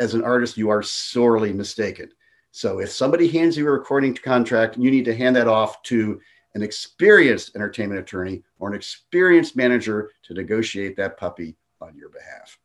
as 0.00 0.14
an 0.14 0.24
artist, 0.24 0.56
you 0.56 0.70
are 0.70 0.82
sorely 0.82 1.52
mistaken. 1.52 2.10
So 2.50 2.80
if 2.80 2.90
somebody 2.90 3.28
hands 3.28 3.56
you 3.56 3.66
a 3.66 3.70
recording 3.70 4.14
contract, 4.14 4.76
you 4.76 4.90
need 4.90 5.04
to 5.06 5.16
hand 5.16 5.36
that 5.36 5.48
off 5.48 5.82
to 5.84 6.20
an 6.54 6.62
experienced 6.62 7.56
entertainment 7.56 8.00
attorney 8.00 8.42
or 8.58 8.68
an 8.68 8.74
experienced 8.74 9.56
manager 9.56 10.12
to 10.22 10.34
negotiate 10.34 10.96
that 10.96 11.16
puppy 11.16 11.56
on 11.80 11.96
your 11.96 12.10
behalf. 12.10 12.58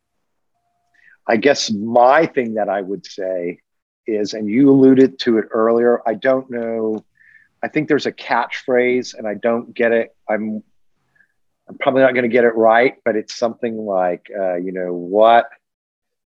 I 1.26 1.36
guess 1.36 1.70
my 1.70 2.26
thing 2.26 2.54
that 2.54 2.68
I 2.68 2.80
would 2.80 3.04
say 3.04 3.60
is, 4.06 4.34
and 4.34 4.48
you 4.48 4.70
alluded 4.70 5.18
to 5.20 5.38
it 5.38 5.46
earlier, 5.50 6.02
I 6.06 6.14
don't 6.14 6.50
know. 6.50 7.04
I 7.62 7.68
think 7.68 7.88
there's 7.88 8.06
a 8.06 8.12
catchphrase 8.12 9.14
and 9.14 9.26
I 9.26 9.34
don't 9.34 9.74
get 9.74 9.92
it. 9.92 10.14
I'm 10.28 10.62
I'm 11.68 11.78
probably 11.78 12.02
not 12.02 12.14
going 12.14 12.24
to 12.24 12.28
get 12.28 12.44
it 12.44 12.56
right, 12.56 12.96
but 13.04 13.14
it's 13.14 13.36
something 13.36 13.76
like, 13.76 14.28
uh, 14.36 14.56
you 14.56 14.72
know, 14.72 14.92
what 14.92 15.46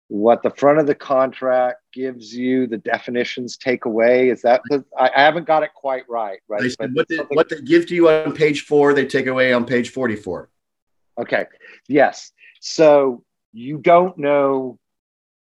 what 0.07 0.43
the 0.43 0.51
front 0.51 0.79
of 0.79 0.85
the 0.85 0.95
contract 0.95 1.81
gives 1.91 2.33
you, 2.33 2.67
the 2.67 2.77
definitions 2.77 3.57
take 3.57 3.85
away. 3.85 4.29
Is 4.29 4.43
that 4.43 4.61
the, 4.69 4.85
I, 4.97 5.09
I 5.15 5.21
haven't 5.21 5.47
got 5.47 5.63
it 5.63 5.71
quite 5.73 6.03
right, 6.07 6.39
right? 6.47 6.61
They 6.61 6.69
said 6.69 6.93
what, 6.93 7.07
they, 7.07 7.17
what 7.17 7.49
they 7.49 7.59
give 7.61 7.87
to 7.87 7.95
you 7.95 8.09
on 8.09 8.33
page 8.33 8.61
four, 8.61 8.93
they 8.93 9.05
take 9.05 9.25
away 9.25 9.51
on 9.51 9.65
page 9.65 9.89
44. 9.89 10.49
Okay. 11.17 11.45
Yes. 11.87 12.31
So 12.61 13.23
you 13.51 13.77
don't 13.79 14.17
know, 14.17 14.77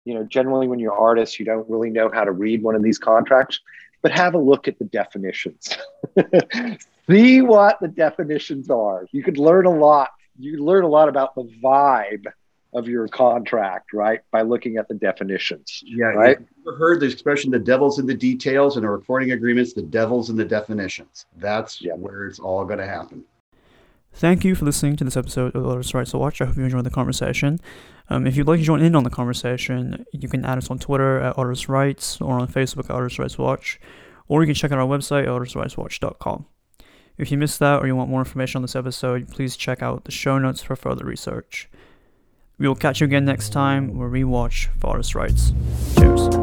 you 0.03 0.15
know, 0.15 0.25
generally 0.25 0.67
when 0.67 0.79
you're 0.79 0.97
artists, 0.97 1.39
you 1.39 1.45
don't 1.45 1.69
really 1.69 1.89
know 1.89 2.09
how 2.13 2.25
to 2.25 2.31
read 2.31 2.61
one 2.61 2.75
of 2.75 2.83
these 2.83 2.97
contracts, 2.97 3.59
but 4.01 4.11
have 4.11 4.33
a 4.33 4.37
look 4.37 4.67
at 4.67 4.79
the 4.79 4.85
definitions. 4.85 5.77
See 7.09 7.41
what 7.41 7.79
the 7.79 7.87
definitions 7.87 8.69
are. 8.69 9.07
You 9.11 9.23
could 9.23 9.37
learn 9.37 9.65
a 9.65 9.71
lot. 9.71 10.09
You 10.39 10.63
learn 10.63 10.83
a 10.83 10.87
lot 10.87 11.09
about 11.09 11.35
the 11.35 11.43
vibe 11.63 12.25
of 12.73 12.87
your 12.87 13.07
contract, 13.07 13.93
right? 13.93 14.21
By 14.31 14.43
looking 14.43 14.77
at 14.77 14.87
the 14.87 14.93
definitions. 14.93 15.83
Yeah. 15.85 16.05
Right. 16.05 16.37
Ever 16.65 16.77
heard 16.77 16.99
the 17.01 17.05
expression 17.05 17.51
"the 17.51 17.59
devil's 17.59 17.99
in 17.99 18.05
the 18.05 18.15
details" 18.15 18.77
in 18.77 18.83
a 18.83 18.91
recording 18.91 19.31
agreements? 19.31 19.73
The 19.73 19.81
devil's 19.81 20.29
in 20.29 20.37
the 20.37 20.45
definitions. 20.45 21.25
That's 21.37 21.81
yeah. 21.81 21.93
where 21.93 22.27
it's 22.27 22.39
all 22.39 22.65
going 22.65 22.79
to 22.79 22.87
happen. 22.87 23.23
Thank 24.13 24.43
you 24.43 24.55
for 24.55 24.65
listening 24.65 24.97
to 24.97 25.03
this 25.03 25.17
episode 25.17 25.55
of 25.55 25.65
Artist 25.65 25.93
Rights 25.93 26.11
to 26.11 26.17
Watch. 26.17 26.41
I 26.41 26.45
hope 26.45 26.57
you 26.57 26.63
enjoyed 26.63 26.83
the 26.83 26.89
conversation. 26.89 27.59
Um, 28.09 28.27
if 28.27 28.35
you'd 28.35 28.47
like 28.47 28.59
to 28.59 28.65
join 28.65 28.81
in 28.81 28.95
on 28.95 29.03
the 29.03 29.09
conversation, 29.09 30.05
you 30.11 30.27
can 30.27 30.45
add 30.45 30.57
us 30.57 30.69
on 30.69 30.79
Twitter 30.79 31.19
at 31.19 31.37
Artist 31.37 31.69
Rights 31.69 32.19
or 32.19 32.39
on 32.39 32.47
Facebook 32.47 32.85
at 32.85 32.91
Artist 32.91 33.19
Rights 33.19 33.37
Watch, 33.37 33.79
or 34.27 34.43
you 34.43 34.47
can 34.47 34.55
check 34.55 34.71
out 34.71 34.79
our 34.79 34.87
website, 34.87 35.27
artistrightswatch.com. 35.27 36.45
If 37.17 37.31
you 37.31 37.37
missed 37.37 37.59
that 37.59 37.81
or 37.81 37.87
you 37.87 37.95
want 37.95 38.09
more 38.09 38.21
information 38.21 38.59
on 38.59 38.61
this 38.63 38.75
episode, 38.75 39.29
please 39.29 39.55
check 39.55 39.81
out 39.81 40.03
the 40.05 40.11
show 40.11 40.37
notes 40.37 40.61
for 40.61 40.75
further 40.75 41.05
research. 41.05 41.69
We 42.57 42.67
will 42.67 42.75
catch 42.75 43.01
you 43.01 43.05
again 43.05 43.25
next 43.25 43.49
time 43.49 43.97
where 43.97 44.09
we 44.09 44.23
watch 44.23 44.69
Forest 44.79 45.15
Rights. 45.15 45.53
Cheers. 45.97 46.40